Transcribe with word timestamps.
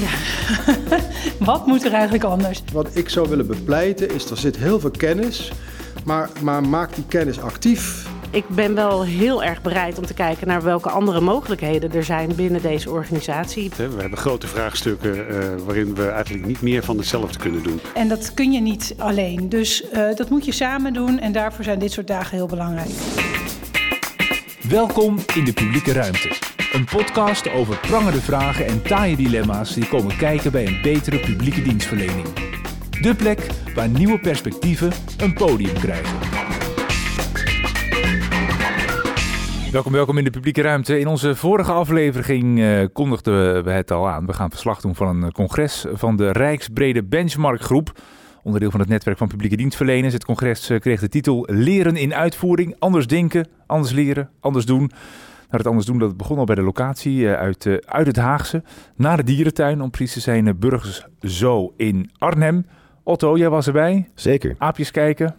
Ja, 0.00 0.10
wat 1.50 1.66
moet 1.66 1.84
er 1.84 1.92
eigenlijk 1.92 2.24
anders? 2.24 2.62
Wat 2.72 2.88
ik 2.92 3.08
zou 3.08 3.28
willen 3.28 3.46
bepleiten 3.46 4.14
is, 4.14 4.30
er 4.30 4.36
zit 4.36 4.56
heel 4.56 4.80
veel 4.80 4.90
kennis, 4.90 5.52
maar, 6.04 6.30
maar 6.42 6.62
maak 6.62 6.94
die 6.94 7.04
kennis 7.08 7.40
actief. 7.40 8.06
Ik 8.30 8.48
ben 8.48 8.74
wel 8.74 9.04
heel 9.04 9.44
erg 9.44 9.62
bereid 9.62 9.98
om 9.98 10.06
te 10.06 10.14
kijken 10.14 10.46
naar 10.46 10.62
welke 10.62 10.90
andere 10.90 11.20
mogelijkheden 11.20 11.92
er 11.92 12.04
zijn 12.04 12.34
binnen 12.34 12.62
deze 12.62 12.90
organisatie. 12.90 13.70
We 13.76 14.00
hebben 14.00 14.18
grote 14.18 14.46
vraagstukken 14.46 15.16
uh, 15.16 15.38
waarin 15.64 15.94
we 15.94 16.08
eigenlijk 16.08 16.46
niet 16.46 16.62
meer 16.62 16.82
van 16.82 16.96
hetzelfde 16.96 17.38
kunnen 17.38 17.62
doen. 17.62 17.80
En 17.94 18.08
dat 18.08 18.34
kun 18.34 18.52
je 18.52 18.60
niet 18.60 18.94
alleen. 18.98 19.48
Dus 19.48 19.82
uh, 19.82 20.14
dat 20.14 20.30
moet 20.30 20.44
je 20.44 20.52
samen 20.52 20.92
doen 20.92 21.18
en 21.18 21.32
daarvoor 21.32 21.64
zijn 21.64 21.78
dit 21.78 21.92
soort 21.92 22.06
dagen 22.06 22.36
heel 22.36 22.46
belangrijk. 22.46 22.90
Welkom 24.68 25.18
in 25.34 25.44
de 25.44 25.52
publieke 25.52 25.92
ruimte. 25.92 26.47
Een 26.72 26.84
podcast 26.84 27.50
over 27.50 27.78
prangende 27.78 28.20
vragen 28.20 28.66
en 28.66 28.82
taaie 28.82 29.16
dilemma's 29.16 29.74
die 29.74 29.88
komen 29.88 30.16
kijken 30.16 30.52
bij 30.52 30.66
een 30.66 30.78
betere 30.82 31.20
publieke 31.20 31.62
dienstverlening. 31.62 32.26
De 33.00 33.14
plek 33.14 33.46
waar 33.74 33.88
nieuwe 33.88 34.18
perspectieven 34.18 34.90
een 35.18 35.34
podium 35.34 35.74
krijgen. 35.74 36.18
Welkom, 39.72 39.92
welkom 39.92 40.18
in 40.18 40.24
de 40.24 40.30
publieke 40.30 40.62
ruimte. 40.62 40.98
In 40.98 41.06
onze 41.06 41.34
vorige 41.34 41.72
aflevering 41.72 42.58
uh, 42.58 42.86
kondigden 42.92 43.64
we 43.64 43.70
het 43.70 43.90
al 43.90 44.08
aan. 44.08 44.26
We 44.26 44.32
gaan 44.32 44.50
verslag 44.50 44.80
doen 44.80 44.94
van 44.94 45.22
een 45.22 45.32
congres 45.32 45.86
van 45.92 46.16
de 46.16 46.32
Rijksbrede 46.32 47.04
Benchmark 47.04 47.60
Groep. 47.60 48.00
Onderdeel 48.42 48.70
van 48.70 48.80
het 48.80 48.88
netwerk 48.88 49.18
van 49.18 49.28
publieke 49.28 49.56
dienstverleners. 49.56 50.12
Het 50.12 50.24
congres 50.24 50.70
uh, 50.70 50.80
kreeg 50.80 51.00
de 51.00 51.08
titel 51.08 51.48
Leren 51.50 51.96
in 51.96 52.14
uitvoering. 52.14 52.76
Anders 52.78 53.06
denken, 53.06 53.48
anders 53.66 53.92
leren, 53.92 54.30
anders 54.40 54.64
doen. 54.64 54.90
Het 55.48 55.66
anders 55.66 55.86
doen, 55.86 55.98
dat 55.98 56.16
begon 56.16 56.38
al 56.38 56.44
bij 56.44 56.54
de 56.54 56.62
locatie 56.62 57.18
uh, 57.18 57.32
uit, 57.32 57.64
uh, 57.64 57.76
uit 57.84 58.06
het 58.06 58.16
Haagse. 58.16 58.62
Naar 58.96 59.16
de 59.16 59.22
dierentuin, 59.22 59.82
om 59.82 59.90
precies 59.90 60.12
te 60.12 60.20
zijn, 60.20 60.58
Burgers 60.58 61.06
Zo 61.20 61.72
in 61.76 62.10
Arnhem. 62.18 62.66
Otto, 63.02 63.36
jij 63.36 63.50
was 63.50 63.66
erbij. 63.66 64.08
Zeker. 64.14 64.54
Aapjes 64.58 64.90
kijken. 64.90 65.34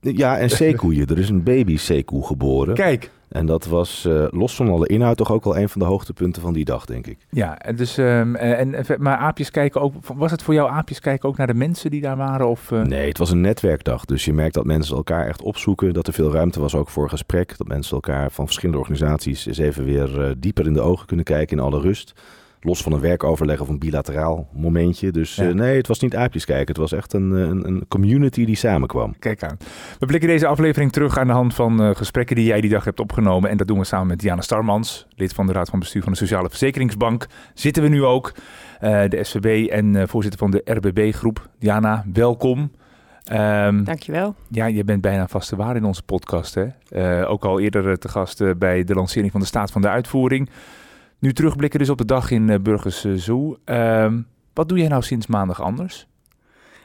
Ja, 0.00 0.38
en 0.38 0.50
zeekoeien. 0.64 1.06
er 1.06 1.18
is 1.18 1.28
een 1.28 1.42
baby 1.42 1.76
zeekoe 1.76 2.26
geboren. 2.26 2.74
Kijk. 2.74 3.10
En 3.30 3.46
dat 3.46 3.66
was 3.66 4.04
uh, 4.08 4.26
los 4.30 4.54
van 4.54 4.68
alle 4.68 4.86
inhoud 4.86 5.16
toch 5.16 5.32
ook 5.32 5.44
wel 5.44 5.56
een 5.56 5.68
van 5.68 5.80
de 5.80 5.86
hoogtepunten 5.86 6.42
van 6.42 6.52
die 6.52 6.64
dag, 6.64 6.84
denk 6.84 7.06
ik. 7.06 7.18
Ja, 7.30 7.58
dus, 7.74 7.96
um, 7.96 8.36
en, 8.36 8.84
maar 8.98 9.16
aapjes 9.16 9.50
kijken 9.50 9.80
ook, 9.80 9.94
was 10.14 10.30
het 10.30 10.42
voor 10.42 10.54
jou 10.54 10.70
aapjes 10.70 11.00
kijken 11.00 11.28
ook 11.28 11.36
naar 11.36 11.46
de 11.46 11.54
mensen 11.54 11.90
die 11.90 12.00
daar 12.00 12.16
waren? 12.16 12.48
Of, 12.48 12.70
uh... 12.70 12.82
Nee, 12.82 13.08
het 13.08 13.18
was 13.18 13.30
een 13.30 13.40
netwerkdag. 13.40 14.04
Dus 14.04 14.24
je 14.24 14.32
merkt 14.32 14.54
dat 14.54 14.64
mensen 14.64 14.96
elkaar 14.96 15.26
echt 15.26 15.42
opzoeken. 15.42 15.92
Dat 15.92 16.06
er 16.06 16.12
veel 16.12 16.32
ruimte 16.32 16.60
was 16.60 16.74
ook 16.74 16.88
voor 16.88 17.08
gesprek. 17.08 17.58
Dat 17.58 17.68
mensen 17.68 17.94
elkaar 17.94 18.30
van 18.30 18.44
verschillende 18.44 18.80
organisaties 18.80 19.46
eens 19.46 19.58
even 19.58 19.84
weer 19.84 20.20
uh, 20.20 20.30
dieper 20.38 20.66
in 20.66 20.72
de 20.72 20.80
ogen 20.80 21.06
kunnen 21.06 21.24
kijken 21.24 21.56
in 21.56 21.62
alle 21.62 21.80
rust 21.80 22.12
los 22.60 22.82
van 22.82 22.92
een 22.92 23.00
werkoverleg 23.00 23.60
of 23.60 23.68
een 23.68 23.78
bilateraal 23.78 24.48
momentje. 24.52 25.10
Dus 25.10 25.34
ja. 25.34 25.44
uh, 25.44 25.54
nee, 25.54 25.76
het 25.76 25.86
was 25.86 26.00
niet 26.00 26.16
aapjes 26.16 26.44
kijken. 26.44 26.66
Het 26.66 26.76
was 26.76 26.92
echt 26.92 27.12
een, 27.12 27.30
een, 27.30 27.66
een, 27.66 27.84
community 27.88 28.44
die 28.44 28.56
samenkwam. 28.56 29.18
Kijk 29.18 29.42
aan. 29.42 29.56
We 29.98 30.06
blikken 30.06 30.28
deze 30.28 30.46
aflevering 30.46 30.92
terug 30.92 31.18
aan 31.18 31.26
de 31.26 31.32
hand 31.32 31.54
van 31.54 31.82
uh, 31.82 31.94
gesprekken 31.94 32.36
die 32.36 32.44
jij 32.44 32.60
die 32.60 32.70
dag 32.70 32.84
hebt 32.84 33.00
opgenomen. 33.00 33.50
En 33.50 33.56
dat 33.56 33.66
doen 33.66 33.78
we 33.78 33.84
samen 33.84 34.06
met 34.06 34.18
Diana 34.18 34.40
Starmans, 34.40 35.06
lid 35.16 35.32
van 35.32 35.46
de 35.46 35.52
Raad 35.52 35.68
van 35.68 35.78
Bestuur 35.78 36.02
van 36.02 36.12
de 36.12 36.18
Sociale 36.18 36.48
Verzekeringsbank. 36.48 37.26
Zitten 37.54 37.82
we 37.82 37.88
nu 37.88 38.04
ook. 38.04 38.32
Uh, 38.82 39.02
de 39.08 39.24
SVB 39.24 39.70
en 39.70 40.08
voorzitter 40.08 40.40
van 40.40 40.50
de 40.50 40.62
RBB-groep. 40.64 41.48
Diana, 41.58 42.04
welkom. 42.12 42.70
Um, 43.32 43.84
Dankjewel. 43.84 44.34
Ja, 44.48 44.66
je 44.66 44.84
bent 44.84 45.00
bijna 45.00 45.28
vaste 45.28 45.56
waar 45.56 45.76
in 45.76 45.84
onze 45.84 46.02
podcast. 46.02 46.54
Hè? 46.54 46.66
Uh, 47.20 47.30
ook 47.30 47.44
al 47.44 47.60
eerder 47.60 47.98
te 47.98 48.08
gast 48.08 48.58
bij 48.58 48.84
de 48.84 48.94
lancering 48.94 49.32
van 49.32 49.40
de 49.40 49.46
staat 49.46 49.70
van 49.70 49.82
de 49.82 49.88
uitvoering. 49.88 50.50
Nu 51.20 51.32
terugblikken 51.32 51.78
dus 51.78 51.88
op 51.88 51.98
de 51.98 52.04
dag 52.04 52.30
in 52.30 52.48
uh, 52.48 52.58
Burgers 52.58 53.04
Zoo. 53.14 53.56
Um, 53.64 54.26
wat 54.54 54.68
doe 54.68 54.78
jij 54.78 54.88
nou 54.88 55.02
sinds 55.02 55.26
maandag 55.26 55.62
anders? 55.62 56.06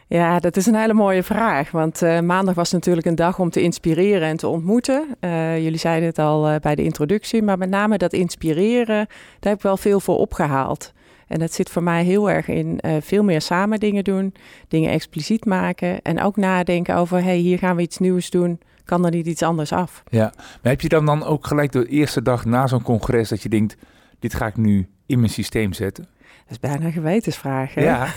Ja, 0.07 0.39
dat 0.39 0.57
is 0.57 0.65
een 0.65 0.75
hele 0.75 0.93
mooie 0.93 1.23
vraag. 1.23 1.71
Want 1.71 2.01
uh, 2.01 2.19
maandag 2.19 2.55
was 2.55 2.71
natuurlijk 2.71 3.07
een 3.07 3.15
dag 3.15 3.39
om 3.39 3.49
te 3.49 3.61
inspireren 3.61 4.27
en 4.27 4.37
te 4.37 4.47
ontmoeten. 4.47 5.07
Uh, 5.21 5.63
jullie 5.63 5.79
zeiden 5.79 6.07
het 6.07 6.19
al 6.19 6.49
uh, 6.49 6.55
bij 6.61 6.75
de 6.75 6.83
introductie, 6.83 7.43
maar 7.43 7.57
met 7.57 7.69
name 7.69 7.97
dat 7.97 8.13
inspireren, 8.13 8.95
daar 8.95 9.07
heb 9.39 9.55
ik 9.55 9.61
wel 9.61 9.77
veel 9.77 9.99
voor 9.99 10.17
opgehaald. 10.17 10.93
En 11.27 11.39
dat 11.39 11.53
zit 11.53 11.69
voor 11.69 11.83
mij 11.83 12.03
heel 12.03 12.29
erg 12.29 12.47
in 12.47 12.79
veel 13.01 13.23
meer 13.23 13.41
samen 13.41 13.79
dingen 13.79 14.03
doen, 14.03 14.33
dingen 14.67 14.91
expliciet 14.91 15.45
maken 15.45 16.01
en 16.01 16.21
ook 16.21 16.35
nadenken 16.35 16.95
over, 16.95 17.23
hey, 17.23 17.37
hier 17.37 17.57
gaan 17.57 17.75
we 17.75 17.81
iets 17.81 17.97
nieuws 17.97 18.29
doen. 18.29 18.59
Kan 18.83 19.05
er 19.05 19.11
niet 19.11 19.25
iets 19.25 19.43
anders 19.43 19.71
af? 19.71 20.03
Ja, 20.09 20.33
maar 20.35 20.71
heb 20.71 20.81
je 20.81 20.89
dan 20.89 21.05
dan 21.05 21.23
ook 21.23 21.47
gelijk 21.47 21.71
de 21.71 21.87
eerste 21.87 22.21
dag 22.21 22.45
na 22.45 22.67
zo'n 22.67 22.81
congres 22.81 23.29
dat 23.29 23.43
je 23.43 23.49
denkt, 23.49 23.77
dit 24.25 24.33
ga 24.33 24.45
ik 24.45 24.57
nu 24.57 24.87
in 25.05 25.19
mijn 25.19 25.31
systeem 25.31 25.73
zetten? 25.73 26.07
Dat 26.19 26.51
is 26.51 26.59
bijna 26.59 26.85
een 26.85 26.91
gewetensvraag. 26.91 27.73
Hè? 27.73 27.83
Ja. 27.83 28.07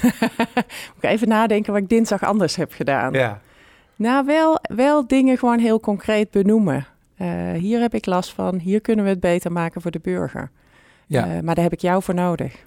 Moet 0.94 1.00
ik 1.00 1.10
even 1.10 1.28
nadenken 1.28 1.72
wat 1.72 1.82
ik 1.82 1.88
dinsdag 1.88 2.22
anders 2.22 2.56
heb 2.56 2.72
gedaan. 2.72 3.12
Ja. 3.12 3.41
Nou, 3.96 4.26
wel, 4.26 4.58
wel 4.62 5.06
dingen 5.06 5.38
gewoon 5.38 5.58
heel 5.58 5.80
concreet 5.80 6.30
benoemen. 6.30 6.86
Uh, 7.18 7.52
hier 7.52 7.80
heb 7.80 7.94
ik 7.94 8.06
last 8.06 8.32
van, 8.32 8.58
hier 8.58 8.80
kunnen 8.80 9.04
we 9.04 9.10
het 9.10 9.20
beter 9.20 9.52
maken 9.52 9.80
voor 9.80 9.91
de 9.91 10.00
burger. 10.02 10.50
Ja. 11.06 11.26
Uh, 11.26 11.41
maar 11.41 11.54
daar 11.54 11.64
heb 11.64 11.72
ik 11.72 11.80
jou 11.80 12.02
voor 12.02 12.14
nodig. 12.14 12.66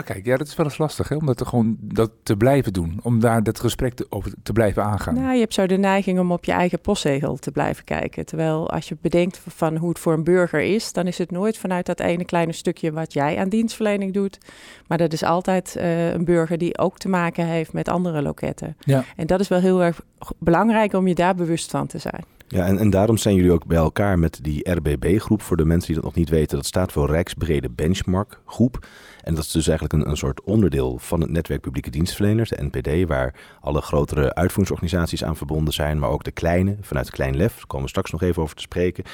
Ah, 0.00 0.06
kijk, 0.06 0.26
ja, 0.26 0.36
dat 0.36 0.46
is 0.46 0.56
wel 0.56 0.66
eens 0.66 0.78
lastig, 0.78 1.08
hè? 1.08 1.16
om 1.16 1.26
dat 1.26 1.36
te, 1.36 1.44
gewoon 1.44 1.76
dat 1.80 2.10
te 2.22 2.36
blijven 2.36 2.72
doen. 2.72 3.00
Om 3.02 3.20
daar 3.20 3.42
dat 3.42 3.60
gesprek 3.60 3.94
te, 3.94 4.06
over 4.08 4.32
te 4.42 4.52
blijven 4.52 4.84
aangaan. 4.84 5.14
Nou, 5.14 5.32
je 5.34 5.40
hebt 5.40 5.54
zo 5.54 5.66
de 5.66 5.76
neiging 5.76 6.18
om 6.18 6.32
op 6.32 6.44
je 6.44 6.52
eigen 6.52 6.80
postzegel 6.80 7.36
te 7.36 7.50
blijven 7.50 7.84
kijken. 7.84 8.26
Terwijl 8.26 8.70
als 8.70 8.88
je 8.88 8.96
bedenkt 9.00 9.40
van 9.46 9.76
hoe 9.76 9.88
het 9.88 9.98
voor 9.98 10.12
een 10.12 10.24
burger 10.24 10.60
is, 10.60 10.92
dan 10.92 11.06
is 11.06 11.18
het 11.18 11.30
nooit 11.30 11.58
vanuit 11.58 11.86
dat 11.86 12.00
ene 12.00 12.24
kleine 12.24 12.52
stukje 12.52 12.92
wat 12.92 13.12
jij 13.12 13.38
aan 13.38 13.48
dienstverlening 13.48 14.12
doet. 14.12 14.38
Maar 14.86 14.98
dat 14.98 15.12
is 15.12 15.22
altijd 15.22 15.74
uh, 15.76 16.10
een 16.10 16.24
burger 16.24 16.58
die 16.58 16.78
ook 16.78 16.98
te 16.98 17.08
maken 17.08 17.46
heeft 17.46 17.72
met 17.72 17.88
andere 17.88 18.22
loketten. 18.22 18.76
Ja. 18.78 19.04
En 19.16 19.26
dat 19.26 19.40
is 19.40 19.48
wel 19.48 19.60
heel 19.60 19.82
erg 19.82 20.00
belangrijk 20.38 20.92
om 20.92 21.06
je 21.06 21.14
daar 21.14 21.34
bewust 21.34 21.70
van 21.70 21.86
te 21.86 21.98
zijn. 21.98 22.24
Ja, 22.52 22.66
en, 22.66 22.78
en 22.78 22.90
daarom 22.90 23.16
zijn 23.16 23.34
jullie 23.34 23.52
ook 23.52 23.66
bij 23.66 23.76
elkaar 23.76 24.18
met 24.18 24.38
die 24.42 24.70
RBB-groep. 24.70 25.42
Voor 25.42 25.56
de 25.56 25.64
mensen 25.64 25.86
die 25.86 25.94
dat 25.94 26.04
nog 26.04 26.14
niet 26.14 26.28
weten, 26.28 26.56
dat 26.56 26.66
staat 26.66 26.92
voor 26.92 27.10
Rijksbrede 27.10 27.70
Benchmark 27.70 28.40
Groep. 28.46 28.86
En 29.22 29.34
dat 29.34 29.44
is 29.44 29.50
dus 29.50 29.68
eigenlijk 29.68 30.02
een, 30.02 30.10
een 30.10 30.16
soort 30.16 30.42
onderdeel 30.42 30.98
van 30.98 31.20
het 31.20 31.30
netwerk 31.30 31.60
publieke 31.60 31.90
dienstverleners, 31.90 32.50
de 32.50 32.68
NPD, 32.70 33.08
waar 33.08 33.34
alle 33.60 33.80
grotere 33.80 34.34
uitvoeringsorganisaties 34.34 35.24
aan 35.24 35.36
verbonden 35.36 35.74
zijn, 35.74 35.98
maar 35.98 36.10
ook 36.10 36.24
de 36.24 36.32
kleine, 36.32 36.76
vanuit 36.80 37.10
Klein 37.10 37.36
Lef, 37.36 37.54
daar 37.54 37.66
komen 37.66 37.84
we 37.84 37.90
straks 37.90 38.10
nog 38.10 38.22
even 38.22 38.42
over 38.42 38.56
te 38.56 38.62
spreken. 38.62 39.04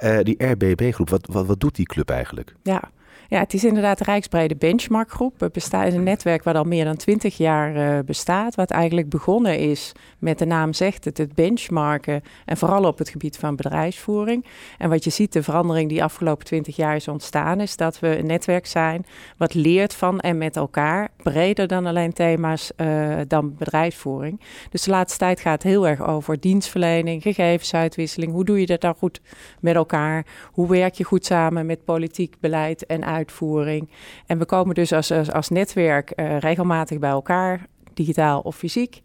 Uh, 0.00 0.18
die 0.22 0.44
RBB-groep, 0.46 1.10
wat, 1.10 1.26
wat, 1.32 1.46
wat 1.46 1.60
doet 1.60 1.74
die 1.74 1.86
club 1.86 2.10
eigenlijk? 2.10 2.54
Ja, 2.62 2.90
ja, 3.28 3.38
het 3.38 3.54
is 3.54 3.64
inderdaad 3.64 3.98
de 3.98 4.04
Rijksbrede 4.04 4.56
Benchmarkgroep. 4.56 5.40
Het 5.40 5.56
is 5.56 5.72
een 5.72 6.02
netwerk 6.02 6.44
wat 6.44 6.54
al 6.54 6.64
meer 6.64 6.84
dan 6.84 6.96
twintig 6.96 7.36
jaar 7.36 7.76
uh, 7.76 7.98
bestaat. 8.04 8.54
Wat 8.54 8.70
eigenlijk 8.70 9.08
begonnen 9.08 9.58
is 9.58 9.92
met 10.18 10.38
de 10.38 10.46
naam 10.46 10.72
zegt 10.72 11.04
het, 11.04 11.18
het 11.18 11.34
benchmarken. 11.34 12.22
En 12.44 12.56
vooral 12.56 12.84
op 12.84 12.98
het 12.98 13.08
gebied 13.08 13.38
van 13.38 13.56
bedrijfsvoering. 13.56 14.44
En 14.78 14.88
wat 14.88 15.04
je 15.04 15.10
ziet, 15.10 15.32
de 15.32 15.42
verandering 15.42 15.88
die 15.88 16.02
afgelopen 16.02 16.44
twintig 16.44 16.76
jaar 16.76 16.96
is 16.96 17.08
ontstaan, 17.08 17.60
is 17.60 17.76
dat 17.76 18.00
we 18.00 18.18
een 18.18 18.26
netwerk 18.26 18.66
zijn 18.66 19.06
wat 19.36 19.54
leert 19.54 19.94
van 19.94 20.20
en 20.20 20.38
met 20.38 20.56
elkaar. 20.56 21.08
Breder 21.22 21.66
dan 21.66 21.86
alleen 21.86 22.12
thema's 22.12 22.72
uh, 22.76 23.16
dan 23.28 23.54
bedrijfsvoering. 23.56 24.40
Dus 24.70 24.82
de 24.82 24.90
laatste 24.90 25.18
tijd 25.18 25.40
gaat 25.40 25.62
het 25.62 25.72
heel 25.72 25.88
erg 25.88 26.02
over 26.06 26.40
dienstverlening, 26.40 27.22
gegevensuitwisseling. 27.22 28.32
Hoe 28.32 28.44
doe 28.44 28.60
je 28.60 28.66
dat 28.66 28.82
nou 28.82 28.94
goed 28.96 29.20
met 29.60 29.74
elkaar? 29.74 30.26
Hoe 30.52 30.68
werk 30.68 30.94
je 30.94 31.04
goed 31.04 31.24
samen 31.24 31.66
met 31.66 31.84
politiek 31.84 32.36
beleid 32.40 32.86
en 32.86 33.04
uitvoering. 33.16 33.88
En 34.26 34.38
we 34.38 34.44
komen 34.44 34.74
dus 34.74 34.92
als, 34.92 35.10
als, 35.10 35.32
als 35.32 35.48
netwerk 35.48 36.12
uh, 36.16 36.38
regelmatig 36.38 36.98
bij 36.98 37.10
elkaar, 37.10 37.66
digitaal 37.94 38.40
of 38.40 38.56
fysiek, 38.56 39.00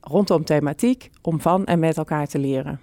rondom 0.00 0.44
thematiek, 0.44 1.10
om 1.22 1.40
van 1.40 1.64
en 1.64 1.78
met 1.78 1.96
elkaar 1.96 2.26
te 2.26 2.38
leren. 2.38 2.80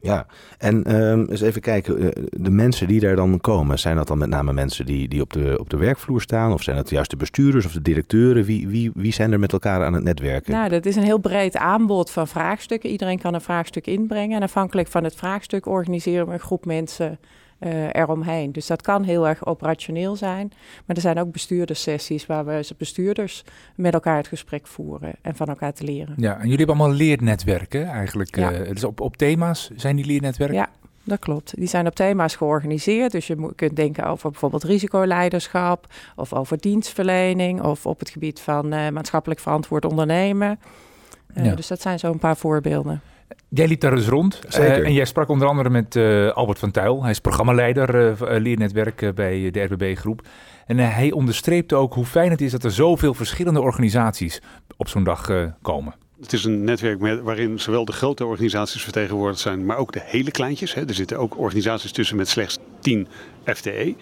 Ja, 0.00 0.26
en 0.58 1.02
um, 1.02 1.26
eens 1.30 1.40
even 1.40 1.60
kijken, 1.60 2.12
de 2.30 2.50
mensen 2.50 2.88
die 2.88 3.00
daar 3.00 3.16
dan 3.16 3.40
komen, 3.40 3.78
zijn 3.78 3.96
dat 3.96 4.06
dan 4.06 4.18
met 4.18 4.28
name 4.28 4.52
mensen 4.52 4.86
die, 4.86 5.08
die 5.08 5.20
op, 5.20 5.32
de, 5.32 5.56
op 5.60 5.70
de 5.70 5.76
werkvloer 5.76 6.20
staan? 6.20 6.52
Of 6.52 6.62
zijn 6.62 6.76
dat 6.76 6.90
juist 6.90 7.10
de 7.10 7.16
bestuurders 7.16 7.66
of 7.66 7.72
de 7.72 7.82
directeuren? 7.82 8.44
Wie, 8.44 8.68
wie, 8.68 8.90
wie 8.94 9.12
zijn 9.12 9.32
er 9.32 9.38
met 9.38 9.52
elkaar 9.52 9.84
aan 9.84 9.92
het 9.92 10.04
netwerken? 10.04 10.52
Nou, 10.52 10.68
dat 10.68 10.86
is 10.86 10.96
een 10.96 11.02
heel 11.02 11.18
breed 11.18 11.56
aanbod 11.56 12.10
van 12.10 12.28
vraagstukken. 12.28 12.90
Iedereen 12.90 13.18
kan 13.18 13.34
een 13.34 13.40
vraagstuk 13.40 13.86
inbrengen. 13.86 14.36
En 14.36 14.42
afhankelijk 14.42 14.88
van 14.88 15.04
het 15.04 15.14
vraagstuk 15.14 15.66
organiseren 15.66 16.26
we 16.26 16.32
een 16.32 16.40
groep 16.40 16.64
mensen 16.64 17.18
uh, 17.60 17.94
eromheen. 17.94 18.52
Dus 18.52 18.66
dat 18.66 18.82
kan 18.82 19.02
heel 19.02 19.28
erg 19.28 19.46
operationeel 19.46 20.16
zijn. 20.16 20.52
Maar 20.86 20.96
er 20.96 21.02
zijn 21.02 21.18
ook 21.18 21.32
bestuurderssessies 21.32 22.26
waar 22.26 22.44
we 22.44 22.68
bestuurders 22.78 23.44
met 23.74 23.94
elkaar 23.94 24.16
het 24.16 24.28
gesprek 24.28 24.66
voeren 24.66 25.14
en 25.22 25.36
van 25.36 25.46
elkaar 25.46 25.72
te 25.72 25.84
leren. 25.84 26.14
Ja, 26.16 26.32
en 26.34 26.42
jullie 26.42 26.56
hebben 26.56 26.76
allemaal 26.76 26.96
leernetwerken 26.96 27.86
eigenlijk. 27.86 28.36
Ja. 28.36 28.52
Uh, 28.52 28.68
dus 28.68 28.84
op, 28.84 29.00
op 29.00 29.16
thema's 29.16 29.70
zijn 29.76 29.96
die 29.96 30.06
leernetwerken? 30.06 30.56
Ja. 30.56 30.68
Dat 31.04 31.18
klopt. 31.18 31.56
Die 31.56 31.66
zijn 31.66 31.86
op 31.86 31.94
thema's 31.94 32.36
georganiseerd. 32.36 33.12
Dus 33.12 33.26
je 33.26 33.52
kunt 33.54 33.76
denken 33.76 34.04
over 34.04 34.30
bijvoorbeeld 34.30 34.64
risicoleiderschap, 34.64 35.86
of 36.16 36.32
over 36.32 36.58
dienstverlening, 36.58 37.62
of 37.62 37.86
op 37.86 37.98
het 37.98 38.10
gebied 38.10 38.40
van 38.40 38.74
uh, 38.74 38.88
maatschappelijk 38.88 39.40
verantwoord 39.40 39.84
ondernemen. 39.84 40.58
Uh, 41.36 41.44
ja. 41.44 41.54
Dus 41.54 41.66
dat 41.66 41.80
zijn 41.80 41.98
zo 41.98 42.12
een 42.12 42.18
paar 42.18 42.36
voorbeelden. 42.36 43.00
Jij 43.48 43.68
liep 43.68 43.80
daar 43.80 43.94
dus 43.94 44.08
rond. 44.08 44.40
Zeker. 44.48 44.84
en 44.84 44.92
jij 44.92 45.04
sprak 45.04 45.28
onder 45.28 45.48
andere 45.48 45.70
met 45.70 45.96
Albert 46.34 46.58
van 46.58 46.70
Tuil. 46.70 47.02
Hij 47.02 47.10
is 47.10 47.20
programmaleider 47.20 48.16
leernetwerk 48.40 49.14
bij 49.14 49.50
de 49.50 49.62
RBB-groep. 49.62 50.26
En 50.66 50.78
hij 50.78 51.12
onderstreepte 51.12 51.74
ook 51.74 51.94
hoe 51.94 52.04
fijn 52.04 52.30
het 52.30 52.40
is 52.40 52.50
dat 52.50 52.64
er 52.64 52.72
zoveel 52.72 53.14
verschillende 53.14 53.60
organisaties 53.60 54.40
op 54.76 54.88
zo'n 54.88 55.04
dag 55.04 55.30
komen. 55.62 55.94
Het 56.20 56.32
is 56.32 56.44
een 56.44 56.64
netwerk 56.64 57.00
met, 57.00 57.20
waarin 57.20 57.58
zowel 57.58 57.84
de 57.84 57.92
grote 57.92 58.26
organisaties 58.26 58.82
vertegenwoordigd 58.82 59.40
zijn, 59.40 59.66
maar 59.66 59.76
ook 59.76 59.92
de 59.92 60.02
hele 60.04 60.30
kleintjes. 60.30 60.74
Hè. 60.74 60.88
Er 60.88 60.94
zitten 60.94 61.18
ook 61.18 61.38
organisaties 61.38 61.92
tussen 61.92 62.16
met 62.16 62.28
slechts 62.28 62.58
10 62.80 63.08
FTE. 63.54 63.94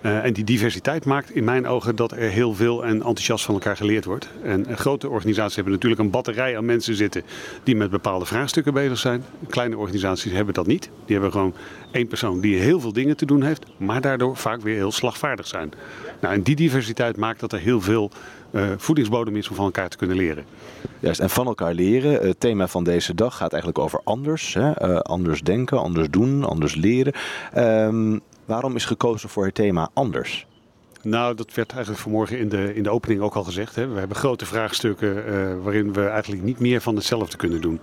Uh, 0.00 0.24
en 0.24 0.32
die 0.32 0.44
diversiteit 0.44 1.04
maakt 1.04 1.30
in 1.30 1.44
mijn 1.44 1.66
ogen 1.66 1.96
dat 1.96 2.12
er 2.12 2.18
heel 2.18 2.54
veel 2.54 2.84
en 2.84 2.94
enthousiast 2.94 3.44
van 3.44 3.54
elkaar 3.54 3.76
geleerd 3.76 4.04
wordt. 4.04 4.28
En 4.42 4.66
uh, 4.68 4.76
grote 4.76 5.08
organisaties 5.08 5.54
hebben 5.54 5.72
natuurlijk 5.72 6.00
een 6.00 6.10
batterij 6.10 6.56
aan 6.56 6.64
mensen 6.64 6.94
zitten 6.94 7.22
die 7.62 7.76
met 7.76 7.90
bepaalde 7.90 8.24
vraagstukken 8.24 8.74
bezig 8.74 8.98
zijn. 8.98 9.24
Kleine 9.48 9.76
organisaties 9.76 10.32
hebben 10.32 10.54
dat 10.54 10.66
niet. 10.66 10.90
Die 11.04 11.12
hebben 11.14 11.32
gewoon 11.32 11.54
één 11.90 12.06
persoon 12.06 12.40
die 12.40 12.56
heel 12.56 12.80
veel 12.80 12.92
dingen 12.92 13.16
te 13.16 13.26
doen 13.26 13.42
heeft, 13.42 13.64
maar 13.76 14.00
daardoor 14.00 14.36
vaak 14.36 14.60
weer 14.60 14.76
heel 14.76 14.92
slagvaardig 14.92 15.46
zijn. 15.46 15.72
Nou, 16.20 16.34
en 16.34 16.42
die 16.42 16.56
diversiteit 16.56 17.16
maakt 17.16 17.40
dat 17.40 17.52
er 17.52 17.58
heel 17.58 17.80
veel 17.80 18.10
voedingsbodem 18.76 19.36
is 19.36 19.48
om 19.48 19.56
van 19.56 19.64
elkaar 19.64 19.88
te 19.88 19.96
kunnen 19.96 20.16
leren. 20.16 20.44
Juist, 20.98 21.20
en 21.20 21.30
van 21.30 21.46
elkaar 21.46 21.74
leren. 21.74 22.26
Het 22.26 22.40
thema 22.40 22.68
van 22.68 22.84
deze 22.84 23.14
dag 23.14 23.36
gaat 23.36 23.52
eigenlijk 23.52 23.82
over 23.82 24.00
anders. 24.04 24.54
Hè? 24.54 24.88
Uh, 24.88 24.96
anders 24.96 25.40
denken, 25.40 25.78
anders 25.78 26.10
doen, 26.10 26.44
anders 26.44 26.74
leren. 26.74 27.12
Um, 27.56 28.20
waarom 28.44 28.76
is 28.76 28.84
gekozen 28.84 29.28
voor 29.28 29.44
het 29.44 29.54
thema 29.54 29.88
anders? 29.92 30.46
Nou, 31.04 31.34
dat 31.34 31.54
werd 31.54 31.72
eigenlijk 31.72 32.02
vanmorgen 32.02 32.38
in 32.38 32.48
de, 32.48 32.74
in 32.74 32.82
de 32.82 32.90
opening 32.90 33.20
ook 33.20 33.34
al 33.34 33.44
gezegd. 33.44 33.74
Hè. 33.74 33.88
We 33.88 33.98
hebben 33.98 34.16
grote 34.16 34.46
vraagstukken 34.46 35.16
uh, 35.16 35.62
waarin 35.62 35.92
we 35.92 36.06
eigenlijk 36.06 36.42
niet 36.42 36.58
meer 36.58 36.80
van 36.80 36.94
hetzelfde 36.94 37.36
kunnen 37.36 37.60
doen. 37.60 37.80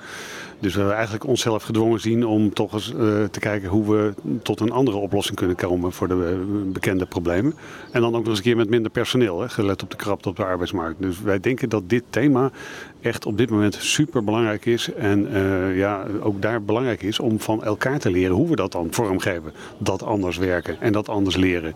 Dus 0.60 0.72
we 0.72 0.78
hebben 0.78 0.96
eigenlijk 0.96 1.28
onszelf 1.28 1.64
gedwongen 1.64 2.00
zien 2.00 2.26
om 2.26 2.54
toch 2.54 2.74
eens 2.74 2.92
uh, 2.92 3.24
te 3.24 3.40
kijken 3.40 3.70
hoe 3.70 3.96
we 3.96 4.14
tot 4.42 4.60
een 4.60 4.72
andere 4.72 4.98
oplossing 4.98 5.38
kunnen 5.38 5.56
komen 5.56 5.92
voor 5.92 6.08
de 6.08 6.46
uh, 6.46 6.72
bekende 6.72 7.06
problemen. 7.06 7.54
En 7.92 8.02
dan 8.02 8.16
ook 8.16 8.20
nog 8.20 8.28
eens 8.28 8.38
een 8.38 8.44
keer 8.44 8.56
met 8.56 8.70
minder 8.70 8.92
personeel, 8.92 9.42
hè, 9.42 9.50
gelet 9.50 9.84
op 9.84 9.90
de 9.90 9.98
krapte 9.98 10.30
op 10.30 10.36
de 10.36 10.46
arbeidsmarkt. 10.46 11.02
Dus 11.02 11.22
wij 11.22 11.40
denken 11.40 11.70
dat 11.70 11.90
dit 11.90 12.04
thema 12.10 12.52
echt 13.02 13.26
op 13.26 13.38
dit 13.38 13.50
moment 13.50 13.74
super 13.76 14.24
belangrijk 14.24 14.66
is. 14.66 14.94
En 14.94 15.30
ja, 15.76 16.06
ook 16.22 16.42
daar 16.42 16.64
belangrijk 16.64 17.04
is 17.04 17.20
om 17.20 17.40
van 17.40 17.64
elkaar 17.64 18.00
te 18.00 18.12
leren 18.12 18.36
hoe 18.36 18.50
we 18.50 18.56
dat 18.56 18.72
dan 18.72 18.88
vormgeven. 18.92 19.54
Dat 19.78 20.04
anders 20.04 20.38
werken 20.38 20.82
en 20.82 20.92
dat 20.92 21.10
anders 21.10 21.36
leren. 21.36 21.74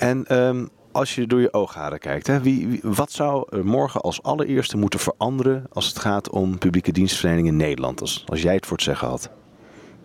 En 0.00 0.36
um, 0.36 0.68
als 0.92 1.14
je 1.14 1.26
door 1.26 1.40
je 1.40 1.52
oogharen 1.52 1.98
kijkt, 1.98 2.26
hè, 2.26 2.40
wie, 2.40 2.80
wat 2.82 3.12
zou 3.12 3.62
morgen 3.62 4.00
als 4.00 4.22
allereerste 4.22 4.76
moeten 4.76 5.00
veranderen 5.00 5.66
als 5.72 5.86
het 5.86 5.98
gaat 5.98 6.30
om 6.30 6.58
publieke 6.58 6.92
dienstverlening 6.92 7.46
in 7.46 7.56
Nederland? 7.56 8.00
Als, 8.00 8.42
jij 8.42 8.54
het 8.54 8.66
voor 8.66 8.76
het 8.76 8.86
zeggen 8.86 9.08
had. 9.08 9.30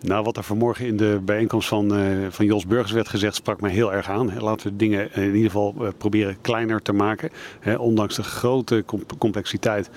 Nou, 0.00 0.24
wat 0.24 0.36
er 0.36 0.42
vanmorgen 0.42 0.86
in 0.86 0.96
de 0.96 1.20
bijeenkomst 1.24 1.68
van, 1.68 1.98
uh, 1.98 2.26
van 2.30 2.46
Jos 2.46 2.66
Burgers 2.66 2.92
werd 2.92 3.08
gezegd, 3.08 3.34
sprak 3.34 3.60
mij 3.60 3.70
heel 3.70 3.92
erg 3.92 4.10
aan. 4.10 4.38
Laten 4.38 4.70
we 4.70 4.76
dingen 4.76 5.12
in 5.12 5.34
ieder 5.34 5.50
geval 5.50 5.74
uh, 5.80 5.88
proberen 5.98 6.40
kleiner 6.40 6.82
te 6.82 6.92
maken. 6.92 7.30
Hè, 7.60 7.74
ondanks 7.74 8.16
de 8.16 8.22
grote 8.22 8.84
complexiteit 9.18 9.90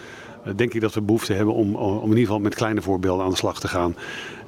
denk 0.56 0.74
ik 0.74 0.82
dat 0.82 0.94
we 0.94 1.02
behoefte 1.02 1.34
hebben 1.34 1.54
om, 1.54 1.76
om 1.76 2.02
in 2.02 2.08
ieder 2.08 2.26
geval 2.26 2.40
met 2.40 2.56
kleine 2.56 2.82
voorbeelden 2.82 3.26
aan 3.26 3.32
de 3.32 3.38
slag 3.38 3.60
te 3.60 3.68
gaan. 3.68 3.96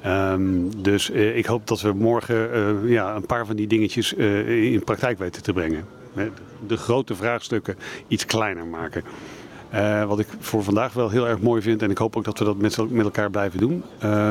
Um, 0.06 0.82
dus 0.82 1.10
ik 1.10 1.46
hoop 1.46 1.66
dat 1.66 1.80
we 1.80 1.92
morgen 1.92 2.48
ja, 2.88 3.14
een 3.14 3.26
paar 3.26 3.46
van 3.46 3.56
die 3.56 3.66
dingetjes 3.66 4.12
in 4.12 4.84
praktijk 4.84 5.18
weten 5.18 5.42
te 5.42 5.52
brengen 5.52 5.84
de 6.66 6.76
grote 6.76 7.14
vraagstukken 7.14 7.76
iets 8.08 8.26
kleiner 8.26 8.66
maken. 8.66 9.04
Wat 10.06 10.18
ik 10.18 10.26
voor 10.38 10.62
vandaag 10.62 10.92
wel 10.92 11.10
heel 11.10 11.28
erg 11.28 11.40
mooi 11.40 11.62
vind, 11.62 11.82
en 11.82 11.90
ik 11.90 11.98
hoop 11.98 12.16
ook 12.16 12.24
dat 12.24 12.38
we 12.38 12.44
dat 12.44 12.56
met, 12.56 13.04
elkaar 13.04 13.30
blijven 13.30 13.58
doen, 13.58 13.82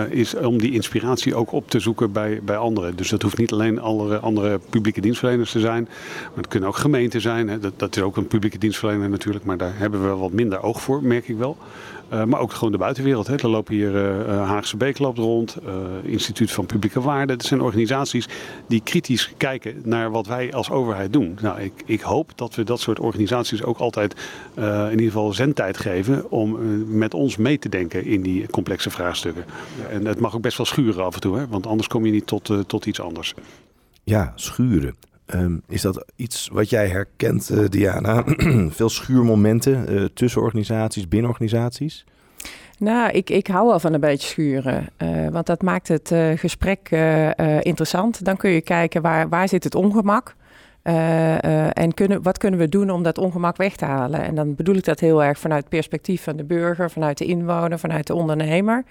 is 0.09 0.35
om 0.35 0.57
die 0.57 0.71
inspiratie 0.71 1.35
ook 1.35 1.51
op 1.51 1.69
te 1.69 1.79
zoeken 1.79 2.11
bij, 2.11 2.39
bij 2.43 2.57
anderen. 2.57 2.95
Dus 2.95 3.09
dat 3.09 3.21
hoeft 3.21 3.37
niet 3.37 3.51
alleen 3.51 3.79
andere, 3.79 4.19
andere 4.19 4.59
publieke 4.69 5.01
dienstverleners 5.01 5.51
te 5.51 5.59
zijn, 5.59 5.83
maar 6.23 6.37
het 6.37 6.47
kunnen 6.47 6.69
ook 6.69 6.75
gemeenten 6.75 7.21
zijn. 7.21 7.49
Hè. 7.49 7.59
Dat, 7.59 7.73
dat 7.75 7.95
is 7.95 8.01
ook 8.01 8.17
een 8.17 8.27
publieke 8.27 8.57
dienstverlener 8.57 9.09
natuurlijk, 9.09 9.45
maar 9.45 9.57
daar 9.57 9.77
hebben 9.77 10.09
we 10.09 10.15
wat 10.15 10.31
minder 10.31 10.63
oog 10.63 10.81
voor, 10.81 11.03
merk 11.03 11.27
ik 11.27 11.37
wel. 11.37 11.57
Uh, 12.13 12.23
maar 12.23 12.39
ook 12.39 12.53
gewoon 12.53 12.71
de 12.71 12.77
buitenwereld. 12.77 13.27
Hè. 13.27 13.35
Er 13.35 13.49
lopen 13.49 13.73
hier 13.73 13.95
uh, 13.95 14.47
Haagse 14.47 14.77
Beek 14.77 14.99
loopt 14.99 15.17
rond, 15.17 15.57
uh, 15.65 15.71
Instituut 16.11 16.51
van 16.51 16.65
Publieke 16.65 17.01
Waarden. 17.01 17.37
Dat 17.37 17.47
zijn 17.47 17.61
organisaties 17.61 18.27
die 18.67 18.81
kritisch 18.83 19.33
kijken 19.37 19.81
naar 19.83 20.11
wat 20.11 20.27
wij 20.27 20.53
als 20.53 20.69
overheid 20.69 21.13
doen. 21.13 21.37
Nou, 21.41 21.61
ik, 21.61 21.83
ik 21.85 22.01
hoop 22.01 22.31
dat 22.35 22.55
we 22.55 22.63
dat 22.63 22.79
soort 22.79 22.99
organisaties 22.99 23.63
ook 23.63 23.77
altijd 23.77 24.15
in 24.55 24.91
ieder 24.91 25.05
geval 25.05 25.33
zendtijd 25.33 25.77
geven 25.77 26.31
om 26.31 26.57
met 26.97 27.13
ons 27.13 27.37
mee 27.37 27.59
te 27.59 27.69
denken 27.69 28.05
in 28.05 28.21
die 28.21 28.47
complexe 28.47 28.89
vraagstukken. 28.89 29.45
En 29.89 30.05
het 30.05 30.19
mag 30.19 30.35
ook 30.35 30.41
best 30.41 30.57
wel 30.57 30.65
schuren 30.65 31.03
af 31.03 31.13
en 31.13 31.21
toe, 31.21 31.37
hè, 31.37 31.47
want 31.47 31.67
anders 31.67 31.87
kom 31.87 32.05
je 32.05 32.11
niet 32.11 32.27
tot, 32.27 32.53
tot 32.67 32.85
iets 32.85 33.01
anders. 33.01 33.33
Ja, 34.03 34.33
schuren. 34.35 34.95
Um, 35.33 35.61
is 35.67 35.81
dat 35.81 36.05
iets 36.15 36.49
wat 36.51 36.69
jij 36.69 36.87
herkent, 36.87 37.49
uh, 37.51 37.65
Diana? 37.69 38.23
Veel 38.69 38.89
schuurmomenten 38.89 39.93
uh, 39.93 40.05
tussen 40.13 40.41
organisaties, 40.41 41.07
binnen 41.07 41.29
organisaties? 41.29 42.05
Nou, 42.77 43.11
ik, 43.11 43.29
ik 43.29 43.47
hou 43.47 43.67
wel 43.67 43.79
van 43.79 43.93
een 43.93 43.99
beetje 43.99 44.27
schuren. 44.27 44.89
Uh, 44.97 45.27
want 45.29 45.45
dat 45.45 45.61
maakt 45.61 45.87
het 45.87 46.13
gesprek 46.35 46.89
interessant. 47.61 48.25
Dan 48.25 48.37
kun 48.37 48.49
je 48.49 48.61
kijken 48.61 49.01
waar, 49.01 49.29
waar 49.29 49.47
zit 49.47 49.63
het 49.63 49.75
ongemak. 49.75 50.35
Uh, 50.83 50.93
uh, 50.93 51.67
en 51.73 51.93
kunnen, 51.93 52.21
wat 52.21 52.37
kunnen 52.37 52.59
we 52.59 52.69
doen 52.69 52.89
om 52.89 53.03
dat 53.03 53.17
ongemak 53.17 53.57
weg 53.57 53.75
te 53.75 53.85
halen? 53.85 54.21
En 54.21 54.35
dan 54.35 54.55
bedoel 54.55 54.75
ik 54.75 54.83
dat 54.83 54.99
heel 54.99 55.23
erg 55.23 55.39
vanuit 55.39 55.61
het 55.61 55.69
perspectief 55.69 56.23
van 56.23 56.35
de 56.35 56.43
burger, 56.43 56.91
vanuit 56.91 57.17
de 57.17 57.25
inwoner, 57.25 57.79
vanuit 57.79 58.07
de 58.07 58.15
ondernemer. 58.15 58.83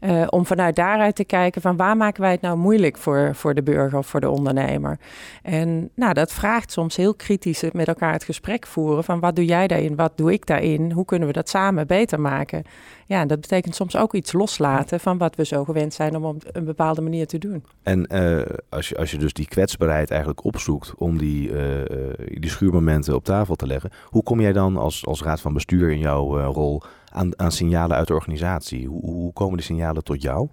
Uh, 0.00 0.22
om 0.28 0.46
vanuit 0.46 0.76
daaruit 0.76 1.16
te 1.16 1.24
kijken 1.24 1.62
van 1.62 1.76
waar 1.76 1.96
maken 1.96 2.20
wij 2.20 2.30
het 2.30 2.40
nou 2.40 2.56
moeilijk 2.56 2.96
voor, 2.96 3.34
voor 3.34 3.54
de 3.54 3.62
burger 3.62 3.98
of 3.98 4.06
voor 4.06 4.20
de 4.20 4.30
ondernemer? 4.30 4.98
En 5.42 5.90
nou, 5.94 6.12
dat 6.12 6.32
vraagt 6.32 6.72
soms 6.72 6.96
heel 6.96 7.14
kritisch 7.14 7.64
met 7.72 7.88
elkaar 7.88 8.12
het 8.12 8.24
gesprek 8.24 8.66
voeren 8.66 9.04
van 9.04 9.20
wat 9.20 9.36
doe 9.36 9.44
jij 9.44 9.66
daarin, 9.66 9.96
wat 9.96 10.12
doe 10.16 10.32
ik 10.32 10.46
daarin, 10.46 10.92
hoe 10.92 11.04
kunnen 11.04 11.28
we 11.28 11.34
dat 11.34 11.48
samen 11.48 11.86
beter 11.86 12.20
maken? 12.20 12.62
Ja, 13.06 13.24
dat 13.24 13.40
betekent 13.40 13.74
soms 13.74 13.96
ook 13.96 14.14
iets 14.14 14.32
loslaten 14.32 15.00
van 15.00 15.18
wat 15.18 15.36
we 15.36 15.44
zo 15.44 15.64
gewend 15.64 15.94
zijn 15.94 16.16
om 16.16 16.24
op 16.24 16.42
een 16.52 16.64
bepaalde 16.64 17.00
manier 17.00 17.26
te 17.26 17.38
doen. 17.38 17.64
En 17.82 18.06
als, 18.68 18.88
je, 18.88 18.96
als 18.96 19.10
je 19.10 19.18
dus 19.18 19.32
die 19.32 19.48
kwetsbaarheid 19.48 20.10
eigenlijk 20.10 20.44
opzoekt 20.44 20.94
om 20.96 21.18
die 21.18 21.50
uh, 21.50 21.58
die 22.40 22.50
schuurmomenten 22.50 23.14
op 23.14 23.24
tafel 23.24 23.54
te 23.54 23.66
leggen. 23.66 23.90
Hoe 24.04 24.22
kom 24.22 24.40
jij 24.40 24.52
dan 24.52 24.76
als, 24.76 25.06
als 25.06 25.22
raad 25.22 25.40
van 25.40 25.52
bestuur 25.52 25.90
in 25.90 25.98
jouw 25.98 26.52
rol 26.52 26.82
aan, 27.08 27.38
aan 27.38 27.52
signalen 27.52 27.96
uit 27.96 28.06
de 28.06 28.14
organisatie? 28.14 28.86
Hoe, 28.86 29.02
hoe 29.04 29.32
komen 29.32 29.56
die 29.56 29.66
signalen 29.66 30.04
tot 30.04 30.22
jou? 30.22 30.48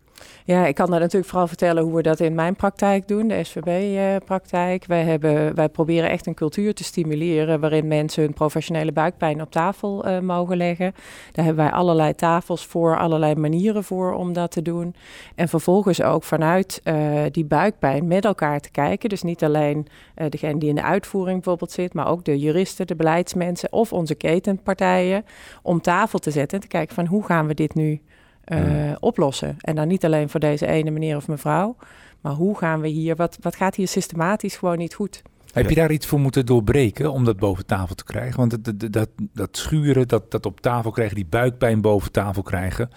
Ja, 0.45 0.65
ik 0.65 0.75
kan 0.75 0.91
daar 0.91 0.99
natuurlijk 0.99 1.29
vooral 1.29 1.47
vertellen 1.47 1.83
hoe 1.83 1.95
we 1.95 2.01
dat 2.01 2.19
in 2.19 2.35
mijn 2.35 2.55
praktijk 2.55 3.07
doen, 3.07 3.27
de 3.27 3.43
SVB-praktijk. 3.43 4.85
wij, 4.85 5.03
hebben, 5.03 5.55
wij 5.55 5.69
proberen 5.69 6.09
echt 6.09 6.27
een 6.27 6.33
cultuur 6.33 6.73
te 6.73 6.83
stimuleren 6.83 7.59
waarin 7.59 7.87
mensen 7.87 8.23
hun 8.23 8.33
professionele 8.33 8.91
buikpijn 8.91 9.41
op 9.41 9.51
tafel 9.51 10.07
uh, 10.07 10.19
mogen 10.19 10.57
leggen. 10.57 10.93
Daar 11.31 11.45
hebben 11.45 11.63
wij 11.63 11.73
allerlei 11.73 12.15
tafels 12.15 12.65
voor, 12.65 12.97
allerlei 12.97 13.35
manieren 13.35 13.83
voor 13.83 14.13
om 14.13 14.33
dat 14.33 14.51
te 14.51 14.61
doen. 14.61 14.95
En 15.35 15.47
vervolgens 15.47 16.01
ook 16.01 16.23
vanuit 16.23 16.81
uh, 16.83 17.21
die 17.31 17.45
buikpijn 17.45 18.07
met 18.07 18.25
elkaar 18.25 18.59
te 18.59 18.71
kijken. 18.71 19.09
Dus 19.09 19.21
niet 19.21 19.43
alleen 19.43 19.87
uh, 20.17 20.25
degene 20.29 20.59
die 20.59 20.69
in 20.69 20.75
de 20.75 20.83
uitvoering 20.83 21.35
bijvoorbeeld 21.35 21.71
zit, 21.71 21.93
maar 21.93 22.07
ook 22.07 22.25
de 22.25 22.39
juristen, 22.39 22.87
de 22.87 22.95
beleidsmensen 22.95 23.71
of 23.71 23.93
onze 23.93 24.15
ketenpartijen 24.15 25.25
om 25.61 25.81
tafel 25.81 26.19
te 26.19 26.31
zetten 26.31 26.57
en 26.57 26.63
te 26.63 26.67
kijken 26.69 26.95
van 26.95 27.05
hoe 27.05 27.25
gaan 27.25 27.47
we 27.47 27.53
dit 27.53 27.73
nu 27.73 28.01
uh, 28.47 28.91
oplossen. 28.99 29.57
En 29.61 29.75
dan 29.75 29.87
niet 29.87 30.05
alleen 30.05 30.29
voor 30.29 30.39
deze 30.39 30.67
ene 30.67 30.91
meneer 30.91 31.15
of 31.15 31.27
mevrouw, 31.27 31.75
maar 32.21 32.33
hoe 32.33 32.57
gaan 32.57 32.81
we 32.81 32.87
hier, 32.87 33.15
wat, 33.15 33.37
wat 33.41 33.55
gaat 33.55 33.75
hier 33.75 33.87
systematisch 33.87 34.55
gewoon 34.57 34.77
niet 34.77 34.93
goed? 34.93 35.21
Heb 35.53 35.69
je 35.69 35.75
daar 35.75 35.91
iets 35.91 36.05
voor 36.05 36.19
moeten 36.19 36.45
doorbreken 36.45 37.11
om 37.11 37.25
dat 37.25 37.37
boven 37.37 37.65
tafel 37.65 37.95
te 37.95 38.03
krijgen? 38.03 38.37
Want 38.37 38.51
dat, 38.51 38.79
dat, 38.79 38.93
dat, 38.93 39.09
dat 39.33 39.57
schuren, 39.57 40.07
dat, 40.07 40.31
dat 40.31 40.45
op 40.45 40.61
tafel 40.61 40.91
krijgen, 40.91 41.15
die 41.15 41.25
buikpijn 41.25 41.81
boven 41.81 42.11
tafel 42.11 42.41
krijgen, 42.41 42.89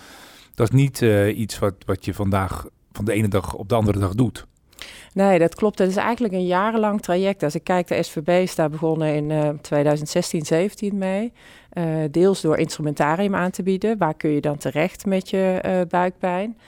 dat 0.55 0.69
is 0.69 0.75
niet 0.75 1.01
uh, 1.01 1.39
iets 1.39 1.59
wat, 1.59 1.75
wat 1.87 2.05
je 2.05 2.15
vandaag 2.15 2.67
van 2.93 3.05
de 3.05 3.13
ene 3.13 3.29
dag 3.29 3.55
op 3.55 3.69
de 3.69 3.75
andere 3.75 3.99
dag 3.99 4.15
doet. 4.15 4.47
Nee, 5.15 5.39
dat 5.39 5.55
klopt. 5.55 5.79
Het 5.79 5.89
is 5.89 5.97
eigenlijk 5.97 6.35
een 6.35 6.47
jarenlang 6.47 7.03
traject. 7.03 7.43
Als 7.43 7.55
ik 7.55 7.65
kijk, 7.65 7.89
de 7.89 8.03
SVB 8.03 8.29
is 8.29 8.55
daar 8.55 8.71
begonnen 8.71 9.15
in 9.15 9.31
uh, 9.31 9.49
2016, 9.61 10.45
17 10.45 10.99
mee. 10.99 11.33
Uh, 11.73 11.85
deels 12.11 12.41
door 12.41 12.57
instrumentarium 12.57 13.35
aan 13.35 13.51
te 13.51 13.63
bieden. 13.63 13.99
Waar 13.99 14.15
kun 14.15 14.31
je 14.31 14.41
dan 14.41 14.57
terecht 14.57 15.07
met 15.07 15.31
je 15.31 15.63
uh, 15.67 15.81
buikpijn? 15.89 16.59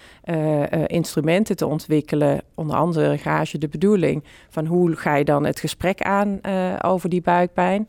Instrumenten 0.87 1.57
te 1.57 1.67
ontwikkelen, 1.67 2.43
onder 2.55 2.77
andere 2.77 3.19
gage 3.19 3.59
de 3.59 3.69
bedoeling 3.69 4.25
van 4.49 4.67
hoe 4.67 4.97
ga 4.97 5.15
je 5.15 5.25
dan 5.25 5.45
het 5.45 5.61
gesprek 5.61 6.03
aan 6.03 6.41
over 6.83 7.09
die 7.09 7.21
buikpijn. 7.21 7.89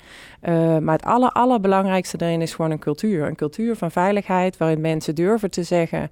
maar 0.82 0.96
het 0.96 1.04
aller, 1.04 1.32
allerbelangrijkste 1.32 2.18
daarin 2.18 2.42
is 2.42 2.54
gewoon 2.54 2.72
een 2.72 2.80
cultuur. 2.80 3.28
Een 3.28 3.36
cultuur 3.36 3.76
van 3.76 3.92
veiligheid 3.92 4.58
waarin 4.58 4.82
mensen 4.82 5.16
durven 5.16 5.52
te 5.52 5.64
zeggen 5.64 6.10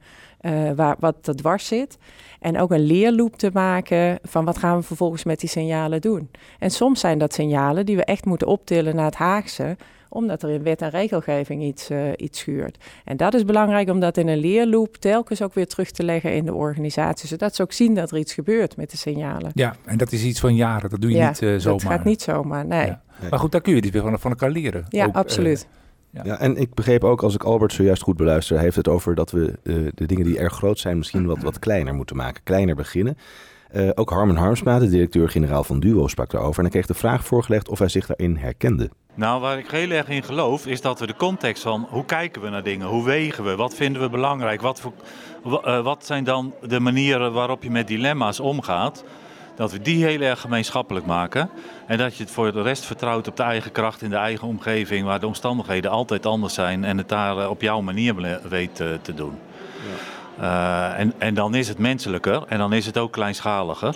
waar, 0.75 0.95
wat 0.99 1.27
er 1.27 1.35
dwars 1.35 1.67
zit. 1.67 1.97
En 2.39 2.59
ook 2.59 2.71
een 2.71 2.85
leerloop 2.85 3.35
te 3.37 3.49
maken 3.53 4.19
van 4.23 4.45
wat 4.45 4.57
gaan 4.57 4.77
we 4.77 4.83
vervolgens 4.83 5.23
met 5.23 5.39
die 5.39 5.49
signalen 5.49 6.01
doen. 6.01 6.29
En 6.59 6.71
soms 6.71 6.99
zijn 6.99 7.17
dat 7.17 7.33
signalen 7.33 7.85
die 7.85 7.95
we 7.95 8.03
echt 8.03 8.25
moeten 8.25 8.47
optillen 8.47 8.95
naar 8.95 9.05
het 9.05 9.15
Haagse 9.15 9.77
omdat 10.15 10.43
er 10.43 10.49
in 10.49 10.63
wet 10.63 10.81
en 10.81 10.89
regelgeving 10.89 11.63
iets, 11.63 11.91
uh, 11.91 12.09
iets 12.15 12.39
schuurt. 12.39 12.77
En 13.03 13.17
dat 13.17 13.33
is 13.33 13.45
belangrijk 13.45 13.89
om 13.89 13.99
dat 13.99 14.17
in 14.17 14.27
een 14.27 14.37
leerloop 14.37 14.95
telkens 14.95 15.41
ook 15.41 15.53
weer 15.53 15.67
terug 15.67 15.91
te 15.91 16.03
leggen 16.03 16.35
in 16.35 16.45
de 16.45 16.53
organisatie, 16.53 17.27
zodat 17.27 17.55
ze 17.55 17.61
ook 17.61 17.71
zien 17.71 17.95
dat 17.95 18.11
er 18.11 18.17
iets 18.17 18.33
gebeurt 18.33 18.77
met 18.77 18.91
de 18.91 18.97
signalen. 18.97 19.51
Ja, 19.53 19.75
en 19.85 19.97
dat 19.97 20.11
is 20.11 20.23
iets 20.23 20.39
van 20.39 20.55
jaren, 20.55 20.89
dat 20.89 21.01
doe 21.01 21.11
je 21.11 21.23
niet 21.23 21.41
uh, 21.41 21.59
zomaar. 21.59 21.79
dat 21.79 21.91
gaat 21.91 22.03
niet 22.03 22.21
zomaar, 22.21 22.65
nee. 22.65 22.93
Maar 23.29 23.39
goed, 23.39 23.51
daar 23.51 23.61
kun 23.61 23.75
je 23.75 23.81
dit 23.81 23.91
weer 23.91 24.01
van, 24.01 24.19
van 24.19 24.31
elkaar 24.31 24.49
leren. 24.49 24.85
Ja, 24.89 25.09
absoluut. 25.11 25.67
Ja. 26.15 26.21
ja. 26.23 26.39
en 26.39 26.57
ik 26.57 26.73
begreep 26.73 27.03
ook, 27.03 27.23
als 27.23 27.33
ik 27.33 27.43
Albert 27.43 27.73
zojuist 27.73 28.01
goed 28.01 28.17
beluister, 28.17 28.59
heeft 28.59 28.75
het 28.75 28.87
over 28.87 29.15
dat 29.15 29.31
we 29.31 29.53
de 29.95 30.05
dingen 30.05 30.25
die 30.25 30.37
erg 30.37 30.53
groot 30.53 30.79
zijn 30.79 30.97
misschien 30.97 31.25
wat, 31.25 31.41
wat 31.41 31.59
kleiner 31.59 31.93
moeten 31.93 32.15
maken. 32.15 32.43
Kleiner 32.43 32.75
beginnen. 32.75 33.17
Uh, 33.75 33.89
ook 33.95 34.09
Harmen 34.09 34.35
Harmsma, 34.35 34.79
de 34.79 34.89
directeur-generaal 34.89 35.63
van 35.63 35.79
Duo, 35.79 36.07
sprak 36.07 36.31
daarover. 36.31 36.57
En 36.57 36.61
hij 36.61 36.71
kreeg 36.71 36.85
de 36.85 36.93
vraag 36.93 37.25
voorgelegd 37.25 37.69
of 37.69 37.79
hij 37.79 37.87
zich 37.87 38.05
daarin 38.05 38.35
herkende. 38.35 38.89
Nou, 39.13 39.41
waar 39.41 39.57
ik 39.57 39.71
heel 39.71 39.89
erg 39.89 40.07
in 40.07 40.23
geloof, 40.23 40.67
is 40.67 40.81
dat 40.81 40.99
we 40.99 41.07
de 41.07 41.15
context 41.15 41.63
van 41.63 41.87
hoe 41.89 42.05
kijken 42.05 42.41
we 42.41 42.49
naar 42.49 42.63
dingen, 42.63 42.87
hoe 42.87 43.05
wegen 43.05 43.43
we, 43.43 43.55
wat 43.55 43.75
vinden 43.75 44.01
we 44.01 44.09
belangrijk, 44.09 44.61
wat, 44.61 44.79
voor, 44.79 44.93
uh, 45.45 45.83
wat 45.83 46.05
zijn 46.05 46.23
dan 46.23 46.53
de 46.61 46.79
manieren 46.79 47.33
waarop 47.33 47.63
je 47.63 47.71
met 47.71 47.87
dilemma's 47.87 48.39
omgaat, 48.39 49.03
dat 49.55 49.71
we 49.71 49.81
die 49.81 50.05
heel 50.05 50.21
erg 50.21 50.41
gemeenschappelijk 50.41 51.05
maken. 51.05 51.49
En 51.87 51.97
dat 51.97 52.15
je 52.15 52.23
het 52.23 52.31
voor 52.31 52.51
de 52.51 52.61
rest 52.61 52.85
vertrouwt 52.85 53.27
op 53.27 53.37
de 53.37 53.43
eigen 53.43 53.71
kracht 53.71 54.01
in 54.01 54.09
de 54.09 54.15
eigen 54.15 54.47
omgeving, 54.47 55.05
waar 55.05 55.19
de 55.19 55.27
omstandigheden 55.27 55.91
altijd 55.91 56.25
anders 56.25 56.53
zijn 56.53 56.83
en 56.83 56.97
het 56.97 57.09
daar 57.09 57.37
uh, 57.37 57.49
op 57.49 57.61
jouw 57.61 57.81
manier 57.81 58.39
weet 58.49 58.75
te 58.75 59.13
doen. 59.15 59.33
Ja. 60.39 60.93
Uh, 60.93 60.99
en, 60.99 61.13
en 61.17 61.33
dan 61.33 61.55
is 61.55 61.67
het 61.67 61.77
menselijker 61.77 62.43
en 62.47 62.57
dan 62.57 62.73
is 62.73 62.85
het 62.85 62.97
ook 62.97 63.11
kleinschaliger. 63.11 63.95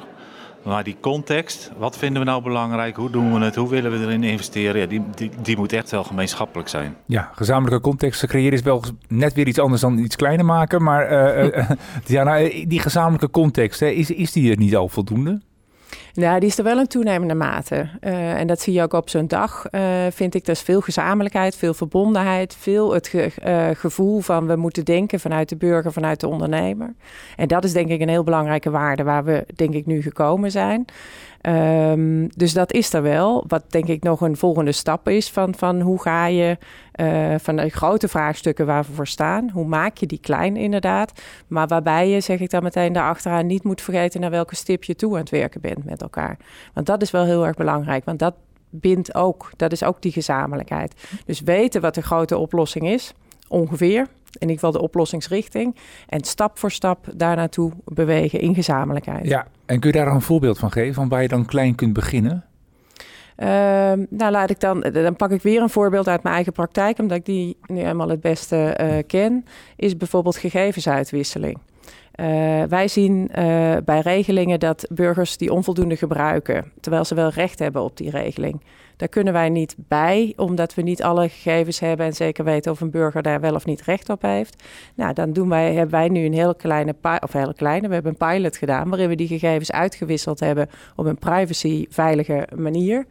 Maar 0.64 0.84
die 0.84 0.98
context, 1.02 1.72
wat 1.78 1.98
vinden 1.98 2.22
we 2.22 2.28
nou 2.28 2.44
belangrijk? 2.44 2.96
Hoe 2.96 3.10
doen 3.10 3.34
we 3.34 3.46
het? 3.46 3.56
Hoe 3.56 3.70
willen 3.70 3.92
we 3.92 4.06
erin 4.06 4.24
investeren? 4.24 4.82
Ja, 4.82 4.88
die, 4.88 5.02
die, 5.16 5.32
die 5.42 5.58
moet 5.58 5.74
echt 5.74 5.92
wel 5.92 6.04
gemeenschappelijk 6.04 6.70
zijn. 6.70 6.96
Ja, 7.06 7.32
gezamenlijke 7.36 7.82
context 7.82 8.26
creëren 8.26 8.54
is 8.54 8.62
wel 8.62 8.84
net 9.08 9.34
weer 9.34 9.48
iets 9.48 9.60
anders 9.60 9.82
dan 9.82 9.98
iets 9.98 10.16
kleiner 10.16 10.46
maken. 10.46 10.84
Maar 10.84 11.12
uh, 11.12 11.46
uh, 11.46 11.70
Diana, 12.06 12.38
die 12.68 12.80
gezamenlijke 12.80 13.30
context, 13.30 13.80
hè, 13.80 13.88
is, 13.88 14.12
is 14.12 14.32
die 14.32 14.52
er 14.52 14.58
niet 14.58 14.76
al 14.76 14.88
voldoende? 14.88 15.42
Ja, 16.20 16.40
die 16.40 16.50
is 16.50 16.58
er 16.58 16.64
wel 16.64 16.80
in 16.80 16.88
toenemende 16.88 17.34
mate. 17.34 17.90
Uh, 18.02 18.40
en 18.40 18.48
dat 18.48 18.60
zie 18.60 18.74
je 18.74 18.82
ook 18.82 18.94
op 18.94 19.10
zo'n 19.10 19.28
dag, 19.28 19.66
uh, 19.72 19.82
vind 20.10 20.36
ik. 20.36 20.44
Er 20.44 20.52
is 20.52 20.62
veel 20.62 20.82
gezamenlijkheid, 20.82 21.56
veel 21.56 21.74
verbondenheid, 21.74 22.56
veel 22.56 22.94
het 22.94 23.08
ge 23.08 23.32
uh, 23.46 23.68
gevoel 23.74 24.20
van 24.20 24.48
we 24.48 24.56
moeten 24.56 24.86
denken 24.86 25.20
vanuit 25.20 25.50
de 25.50 25.56
burger, 25.56 25.92
vanuit 25.92 26.20
de 26.20 26.28
ondernemer. 26.28 26.94
En 27.36 27.48
dat 27.48 27.64
is 27.64 27.74
denk 27.74 27.90
ik 27.90 28.02
een 28.02 28.10
heel 28.10 28.24
belangrijke 28.24 28.70
waarde 28.70 29.04
waar 29.04 29.24
we 29.24 29.46
denk 29.56 29.74
ik 29.74 29.86
nu 29.86 30.02
gekomen 30.02 30.52
zijn. 30.52 30.86
Um, 31.42 32.30
dus 32.36 32.54
dat 32.54 32.74
is 32.74 32.94
er 32.94 33.02
wel. 33.02 33.44
Wat 33.48 33.64
denk 33.68 33.88
ik 33.88 34.04
nog 34.04 34.22
een 34.22 34.38
volgende 34.38 34.72
stap 34.72 35.10
is 35.10 35.30
van, 35.30 35.56
van 35.56 35.82
hoe 35.82 36.02
ga 36.02 36.26
je 36.26 36.58
uh, 37.00 37.36
van 37.38 37.56
de 37.56 37.70
grote 37.70 38.08
vraagstukken 38.08 38.66
waar 38.66 38.84
we 38.84 38.92
voor 38.92 39.08
staan. 39.08 39.50
Hoe 39.50 39.66
maak 39.66 39.98
je 39.98 40.06
die 40.06 40.20
klein 40.20 40.58
inderdaad. 40.58 41.22
Maar 41.48 41.68
waarbij 41.68 42.10
je, 42.10 42.22
zeg 42.22 42.40
ik 42.40 42.50
dan 42.50 42.64
meteen 42.64 42.94
daarachteraan, 42.94 43.46
niet 43.46 43.64
moet 43.64 43.82
vergeten 43.82 44.22
naar 44.22 44.30
welke 44.30 44.56
stip 44.56 44.84
je 44.84 44.96
toe 44.96 45.14
aan 45.14 45.20
het 45.20 45.30
werken 45.30 45.62
bent 45.62 45.86
met 45.86 46.02
elkaar. 46.02 46.38
Want 46.74 46.86
dat 46.86 47.02
is 47.02 47.12
wel 47.12 47.26
heel 47.26 47.46
erg 47.46 47.56
belangrijk. 47.56 48.06
Want 48.06 48.20
dat 48.20 48.34
bindt 48.70 49.16
ook, 49.16 49.52
dat 49.56 49.72
is 49.72 49.84
ook 49.84 50.02
die 50.02 50.12
gezamenlijkheid. 50.12 50.94
Dus 51.26 51.42
weten 51.42 51.82
wat 51.82 51.96
de 51.96 52.02
grote 52.02 52.38
oplossing 52.38 52.88
is, 52.88 53.14
ongeveer 53.48 54.08
in 54.34 54.50
ieder 54.50 54.56
geval 54.56 54.72
de 54.72 54.82
oplossingsrichting. 54.82 55.76
En 56.08 56.24
stap 56.24 56.58
voor 56.58 56.72
stap 56.72 57.08
daar 57.16 57.36
naartoe 57.36 57.72
bewegen 57.86 58.40
in 58.40 58.56
gezamenlijkheid. 58.56 59.28
Ja, 59.28 59.48
en 59.66 59.80
kun 59.80 59.92
je 59.92 59.98
daar 59.98 60.08
een 60.08 60.22
voorbeeld 60.22 60.60
van 60.60 60.72
geven, 60.72 60.94
van 60.94 61.10
waar 61.10 61.22
je 61.22 61.28
dan 61.28 61.46
klein 61.46 61.76
kunt 61.76 61.94
beginnen? 61.94 62.44
Uh, 63.44 63.48
nou, 64.10 64.32
laat 64.32 64.50
ik 64.50 64.60
dan, 64.60 64.82
dan 64.82 65.16
pak 65.16 65.32
ik 65.32 65.42
weer 65.42 65.62
een 65.62 65.70
voorbeeld 65.70 66.08
uit 66.08 66.24
mijn 66.24 66.36
eigen 66.36 66.54
praktijk, 66.54 67.00
omdat 67.00 67.18
ik 67.18 67.26
die 67.26 67.58
nu 67.66 67.82
eenmaal 67.82 68.10
het 68.10 68.22
beste 68.22 68.78
uh, 68.82 68.94
ken, 69.08 69.46
is 69.76 69.98
bijvoorbeeld 69.98 70.38
gegevensuitwisseling. 70.38 71.58
Uh, 72.20 72.64
wij 72.64 72.88
zien 72.88 73.30
uh, 73.40 73.76
bij 73.86 74.00
regelingen 74.00 74.60
dat 74.60 74.88
burgers 74.92 75.38
die 75.38 75.54
onvoldoende 75.54 75.96
gebruiken, 75.96 76.72
terwijl 76.82 77.06
ze 77.06 77.16
wel 77.16 77.30
recht 77.30 77.60
hebben 77.60 77.82
op 77.82 77.98
die 77.98 78.10
regeling. 78.10 78.62
Daar 78.98 79.08
kunnen 79.08 79.34
wij 79.34 79.50
niet 79.50 79.76
bij, 79.78 80.34
omdat 80.36 80.74
we 80.74 80.82
niet 80.82 81.04
alle 81.04 81.30
gegevens 81.30 81.80
hebben 81.80 82.06
en 82.06 82.14
zeker 82.14 82.44
weten 82.44 82.72
of 82.72 82.82
een 82.82 82.92
burger 82.92 83.22
daar 83.22 83.40
wel 83.40 83.56
of 83.56 83.66
niet 83.66 83.82
recht 83.82 84.10
op 84.10 84.22
heeft. 84.22 84.64
Nou, 84.96 85.14
dan 85.14 85.34
doen 85.34 85.50
wij, 85.50 85.74
hebben 85.74 86.00
wij 86.00 86.08
nu 86.08 86.26
een 86.26 86.34
heel 86.34 86.56
kleine, 86.56 86.96
of 87.20 87.34
heel 87.34 87.54
kleine, 87.54 87.88
we 87.88 87.94
hebben 87.94 88.16
een 88.20 88.28
pilot 88.28 88.58
gedaan 88.58 88.90
waarin 88.90 89.10
we 89.10 89.16
die 89.16 89.28
gegevens 89.28 89.72
uitgewisseld 89.72 90.40
hebben 90.40 90.70
op 90.96 91.06
een 91.06 91.20
privacy-veilige 91.20 92.48
manier. 92.56 93.06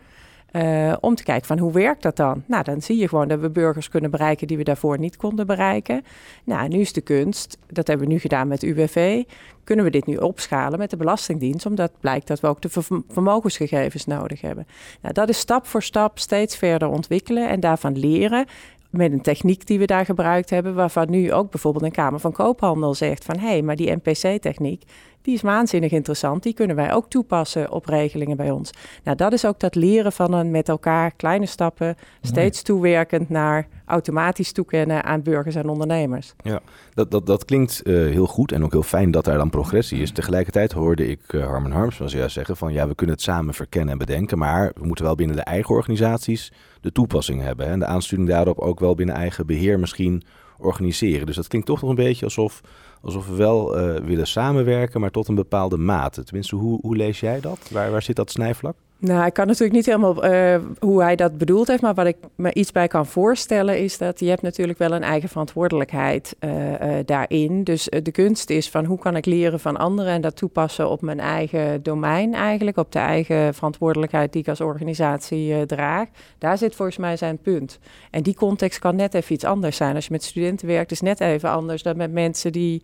Uh, 0.52 0.96
om 1.00 1.14
te 1.14 1.22
kijken 1.22 1.46
van 1.46 1.58
hoe 1.58 1.72
werkt 1.72 2.02
dat 2.02 2.16
dan? 2.16 2.42
Nou, 2.46 2.64
dan 2.64 2.82
zie 2.82 2.96
je 2.96 3.08
gewoon 3.08 3.28
dat 3.28 3.40
we 3.40 3.50
burgers 3.50 3.88
kunnen 3.88 4.10
bereiken 4.10 4.46
die 4.46 4.56
we 4.56 4.64
daarvoor 4.64 4.98
niet 4.98 5.16
konden 5.16 5.46
bereiken. 5.46 6.02
Nou, 6.44 6.68
nu 6.68 6.78
is 6.78 6.92
de 6.92 7.00
kunst, 7.00 7.58
dat 7.66 7.86
hebben 7.86 8.06
we 8.06 8.12
nu 8.12 8.18
gedaan 8.18 8.48
met 8.48 8.62
UWV, 8.62 9.24
kunnen 9.64 9.84
we 9.84 9.90
dit 9.90 10.06
nu 10.06 10.16
opschalen 10.16 10.78
met 10.78 10.90
de 10.90 10.96
Belastingdienst, 10.96 11.66
omdat 11.66 11.92
blijkt 12.00 12.26
dat 12.26 12.40
we 12.40 12.46
ook 12.46 12.60
de 12.60 12.68
vermogensgegevens 13.08 14.04
nodig 14.04 14.40
hebben. 14.40 14.66
Nou, 15.02 15.14
dat 15.14 15.28
is 15.28 15.38
stap 15.38 15.66
voor 15.66 15.82
stap 15.82 16.18
steeds 16.18 16.56
verder 16.56 16.88
ontwikkelen 16.88 17.48
en 17.48 17.60
daarvan 17.60 17.98
leren 17.98 18.46
met 18.90 19.12
een 19.12 19.22
techniek 19.22 19.66
die 19.66 19.78
we 19.78 19.86
daar 19.86 20.04
gebruikt 20.04 20.50
hebben, 20.50 20.74
waarvan 20.74 21.10
nu 21.10 21.32
ook 21.32 21.50
bijvoorbeeld 21.50 21.84
een 21.84 21.90
Kamer 21.90 22.20
van 22.20 22.32
Koophandel 22.32 22.94
zegt 22.94 23.24
van 23.24 23.38
hé, 23.38 23.48
hey, 23.48 23.62
maar 23.62 23.76
die 23.76 23.96
NPC-techniek, 23.96 24.82
die 25.28 25.36
is 25.36 25.42
waanzinnig 25.42 25.90
interessant. 25.90 26.42
Die 26.42 26.54
kunnen 26.54 26.76
wij 26.76 26.92
ook 26.92 27.10
toepassen 27.10 27.70
op 27.70 27.86
regelingen 27.86 28.36
bij 28.36 28.50
ons. 28.50 28.70
Nou, 29.04 29.16
dat 29.16 29.32
is 29.32 29.44
ook 29.44 29.60
dat 29.60 29.74
leren 29.74 30.12
van 30.12 30.32
een 30.32 30.50
met 30.50 30.68
elkaar 30.68 31.12
kleine 31.16 31.46
stappen, 31.46 31.96
steeds 32.22 32.62
toewerkend 32.62 33.28
naar 33.28 33.68
automatisch 33.84 34.52
toekennen 34.52 35.04
aan 35.04 35.22
burgers 35.22 35.54
en 35.54 35.68
ondernemers. 35.68 36.34
Ja, 36.42 36.60
dat, 36.94 37.10
dat, 37.10 37.26
dat 37.26 37.44
klinkt 37.44 37.80
uh, 37.84 37.94
heel 37.94 38.26
goed 38.26 38.52
en 38.52 38.64
ook 38.64 38.72
heel 38.72 38.82
fijn 38.82 39.10
dat 39.10 39.24
daar 39.24 39.38
dan 39.38 39.50
progressie 39.50 40.00
is. 40.00 40.12
Tegelijkertijd 40.12 40.72
hoorde 40.72 41.08
ik 41.08 41.32
uh, 41.32 41.46
Harman 41.46 41.72
Harms 41.72 41.96
zoals 41.96 42.12
jij 42.12 42.28
zeggen 42.28 42.56
van 42.56 42.72
ja, 42.72 42.88
we 42.88 42.94
kunnen 42.94 43.16
het 43.16 43.24
samen 43.24 43.54
verkennen 43.54 43.92
en 43.92 43.98
bedenken, 43.98 44.38
maar 44.38 44.72
we 44.74 44.86
moeten 44.86 45.04
wel 45.04 45.14
binnen 45.14 45.36
de 45.36 45.42
eigen 45.42 45.74
organisaties 45.74 46.52
de 46.80 46.92
toepassing 46.92 47.42
hebben. 47.42 47.66
Hè, 47.66 47.72
en 47.72 47.78
de 47.78 47.86
aansturing 47.86 48.28
daarop 48.28 48.58
ook 48.58 48.80
wel 48.80 48.94
binnen 48.94 49.14
eigen 49.14 49.46
beheer 49.46 49.78
misschien 49.78 50.22
organiseren. 50.58 51.26
Dus 51.26 51.36
dat 51.36 51.48
klinkt 51.48 51.66
toch 51.66 51.80
nog 51.80 51.90
een 51.90 51.96
beetje 51.96 52.24
alsof, 52.24 52.60
alsof 53.02 53.28
we 53.28 53.34
wel 53.34 53.78
uh, 53.78 54.00
willen 54.00 54.26
samenwerken, 54.26 55.00
maar 55.00 55.10
tot 55.10 55.28
een 55.28 55.34
bepaalde 55.34 55.76
mate. 55.76 56.24
Tenminste, 56.24 56.56
hoe, 56.56 56.78
hoe 56.80 56.96
lees 56.96 57.20
jij 57.20 57.40
dat? 57.40 57.58
Waar, 57.70 57.90
waar 57.90 58.02
zit 58.02 58.16
dat 58.16 58.30
snijvlak? 58.30 58.76
Nou, 59.00 59.26
ik 59.26 59.32
kan 59.32 59.46
natuurlijk 59.46 59.72
niet 59.72 59.86
helemaal 59.86 60.24
uh, 60.24 60.56
hoe 60.78 61.02
hij 61.02 61.16
dat 61.16 61.38
bedoeld 61.38 61.68
heeft, 61.68 61.82
maar 61.82 61.94
wat 61.94 62.06
ik 62.06 62.16
me 62.34 62.54
iets 62.54 62.72
bij 62.72 62.88
kan 62.88 63.06
voorstellen 63.06 63.78
is 63.78 63.98
dat 63.98 64.20
je 64.20 64.28
hebt 64.28 64.42
natuurlijk 64.42 64.78
wel 64.78 64.92
een 64.92 65.02
eigen 65.02 65.28
verantwoordelijkheid 65.28 66.36
uh, 66.40 66.70
uh, 66.70 66.76
daarin. 67.04 67.64
Dus 67.64 67.84
de 68.02 68.10
kunst 68.10 68.50
is 68.50 68.70
van 68.70 68.84
hoe 68.84 68.98
kan 68.98 69.16
ik 69.16 69.26
leren 69.26 69.60
van 69.60 69.76
anderen 69.76 70.12
en 70.12 70.20
dat 70.20 70.36
toepassen 70.36 70.90
op 70.90 71.00
mijn 71.02 71.20
eigen 71.20 71.82
domein 71.82 72.34
eigenlijk, 72.34 72.76
op 72.76 72.92
de 72.92 72.98
eigen 72.98 73.54
verantwoordelijkheid 73.54 74.32
die 74.32 74.42
ik 74.42 74.48
als 74.48 74.60
organisatie 74.60 75.66
draag. 75.66 76.08
Daar 76.38 76.58
zit 76.58 76.74
volgens 76.74 76.98
mij 76.98 77.16
zijn 77.16 77.38
punt. 77.38 77.78
En 78.10 78.22
die 78.22 78.34
context 78.34 78.78
kan 78.78 78.96
net 78.96 79.14
even 79.14 79.34
iets 79.34 79.44
anders 79.44 79.76
zijn. 79.76 79.94
Als 79.94 80.06
je 80.06 80.12
met 80.12 80.24
studenten 80.24 80.66
werkt, 80.66 80.90
is 80.90 81.00
net 81.00 81.20
even 81.20 81.50
anders 81.50 81.82
dan 81.82 81.96
met 81.96 82.12
mensen 82.12 82.52
die 82.52 82.82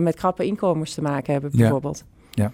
met 0.00 0.14
krappe 0.14 0.46
inkomens 0.46 0.94
te 0.94 1.02
maken 1.02 1.32
hebben 1.32 1.50
bijvoorbeeld. 1.56 2.04
ja. 2.30 2.42
ja. 2.44 2.52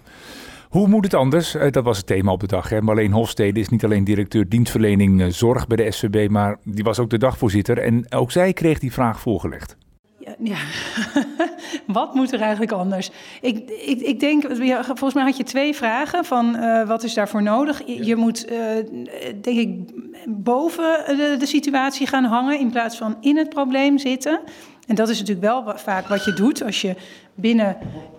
Hoe 0.71 0.87
moet 0.87 1.03
het 1.03 1.13
anders? 1.13 1.55
Eh, 1.55 1.71
dat 1.71 1.83
was 1.83 1.97
het 1.97 2.05
thema 2.05 2.31
op 2.31 2.39
de 2.39 2.47
dag. 2.47 2.69
Hè. 2.69 2.81
Marleen 2.81 3.11
Hofstede 3.11 3.59
is 3.59 3.69
niet 3.69 3.83
alleen 3.83 4.03
directeur 4.03 4.49
dienstverlening 4.49 5.21
eh, 5.21 5.27
zorg 5.27 5.67
bij 5.67 5.77
de 5.77 5.91
SVB, 5.91 6.29
maar 6.29 6.57
die 6.63 6.83
was 6.83 6.99
ook 6.99 7.09
de 7.09 7.17
dagvoorzitter. 7.17 7.77
En 7.77 8.05
ook 8.13 8.31
zij 8.31 8.53
kreeg 8.53 8.79
die 8.79 8.91
vraag 8.91 9.19
voorgelegd. 9.19 9.77
Ja, 10.19 10.35
ja. 10.39 10.57
wat 11.93 12.13
moet 12.13 12.33
er 12.33 12.41
eigenlijk 12.41 12.71
anders? 12.71 13.11
Ik, 13.41 13.69
ik, 13.69 14.01
ik 14.01 14.19
denk, 14.19 14.43
volgens 14.83 15.13
mij 15.13 15.23
had 15.23 15.37
je 15.37 15.43
twee 15.43 15.75
vragen 15.75 16.25
van 16.25 16.55
uh, 16.55 16.87
wat 16.87 17.03
is 17.03 17.13
daarvoor 17.13 17.43
nodig. 17.43 17.81
Je, 17.85 18.05
je 18.05 18.15
moet, 18.15 18.51
uh, 18.51 18.57
denk 19.41 19.57
ik, 19.57 19.91
boven 20.27 21.03
de, 21.07 21.35
de 21.39 21.45
situatie 21.45 22.07
gaan 22.07 22.23
hangen 22.23 22.59
in 22.59 22.71
plaats 22.71 22.97
van 22.97 23.17
in 23.21 23.37
het 23.37 23.49
probleem 23.49 23.97
zitten. 23.97 24.39
En 24.87 24.95
dat 24.95 25.09
is 25.09 25.19
natuurlijk 25.19 25.47
wel 25.47 25.77
vaak 25.77 26.07
wat 26.07 26.25
je 26.25 26.33
doet 26.33 26.63
als 26.63 26.81
je 26.81 26.95
binnen 27.41 27.77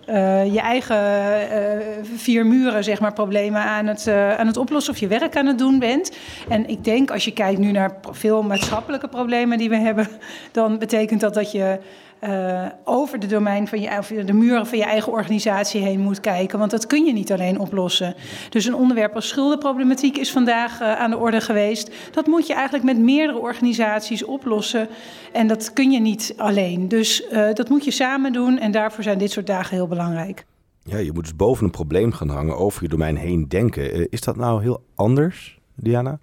uh, 0.09 0.53
je 0.53 0.59
eigen 0.59 0.97
uh, 0.97 1.79
vier 2.15 2.45
muren 2.45 2.83
zeg 2.83 2.99
maar, 2.99 3.13
problemen 3.13 3.61
aan 3.61 3.85
het, 3.85 4.05
uh, 4.07 4.35
aan 4.35 4.47
het 4.47 4.57
oplossen 4.57 4.93
of 4.93 4.99
je 4.99 5.07
werk 5.07 5.37
aan 5.37 5.45
het 5.45 5.57
doen 5.57 5.79
bent. 5.79 6.17
En 6.49 6.69
ik 6.69 6.83
denk 6.83 7.11
als 7.11 7.25
je 7.25 7.31
kijkt 7.31 7.59
nu 7.59 7.71
naar 7.71 7.95
veel 8.11 8.43
maatschappelijke 8.43 9.07
problemen 9.07 9.57
die 9.57 9.69
we 9.69 9.77
hebben, 9.77 10.07
dan 10.51 10.77
betekent 10.79 11.19
dat 11.19 11.33
dat 11.33 11.51
je 11.51 11.79
uh, 12.23 12.65
over 12.83 13.19
de 13.19 13.27
domein 13.27 13.67
van 13.67 13.81
je, 13.81 13.97
of 13.97 14.07
de 14.07 14.33
muren 14.33 14.65
van 14.65 14.77
je 14.77 14.83
eigen 14.83 15.11
organisatie 15.11 15.81
heen 15.81 15.99
moet 15.99 16.19
kijken. 16.19 16.59
Want 16.59 16.71
dat 16.71 16.87
kun 16.87 17.05
je 17.05 17.13
niet 17.13 17.31
alleen 17.31 17.59
oplossen. 17.59 18.15
Dus 18.49 18.65
een 18.65 18.75
onderwerp 18.75 19.15
als 19.15 19.27
schuldenproblematiek 19.27 20.17
is 20.17 20.31
vandaag 20.31 20.81
uh, 20.81 20.95
aan 20.95 21.09
de 21.09 21.17
orde 21.17 21.41
geweest. 21.41 21.91
Dat 22.11 22.27
moet 22.27 22.47
je 22.47 22.53
eigenlijk 22.53 22.85
met 22.85 22.97
meerdere 22.97 23.39
organisaties 23.39 24.25
oplossen. 24.25 24.87
En 25.31 25.47
dat 25.47 25.73
kun 25.73 25.91
je 25.91 25.99
niet 25.99 26.33
alleen. 26.37 26.87
Dus 26.87 27.23
uh, 27.31 27.53
dat 27.53 27.69
moet 27.69 27.85
je 27.85 27.91
samen 27.91 28.33
doen. 28.33 28.59
En 28.59 28.71
daarvoor 28.71 29.03
zijn 29.03 29.17
dit 29.17 29.31
soort 29.31 29.47
dagen 29.47 29.75
heel 29.75 29.87
belangrijk. 29.87 30.45
Ja, 30.83 30.97
je 30.97 31.11
moet 31.13 31.23
dus 31.23 31.35
boven 31.35 31.65
een 31.65 31.71
probleem 31.71 32.11
gaan 32.11 32.29
hangen, 32.29 32.57
over 32.57 32.83
je 32.83 32.89
domein 32.89 33.15
heen 33.15 33.47
denken. 33.47 34.11
is 34.11 34.21
dat 34.21 34.35
nou 34.35 34.61
heel 34.61 34.83
anders, 34.95 35.59
Diana? 35.75 36.19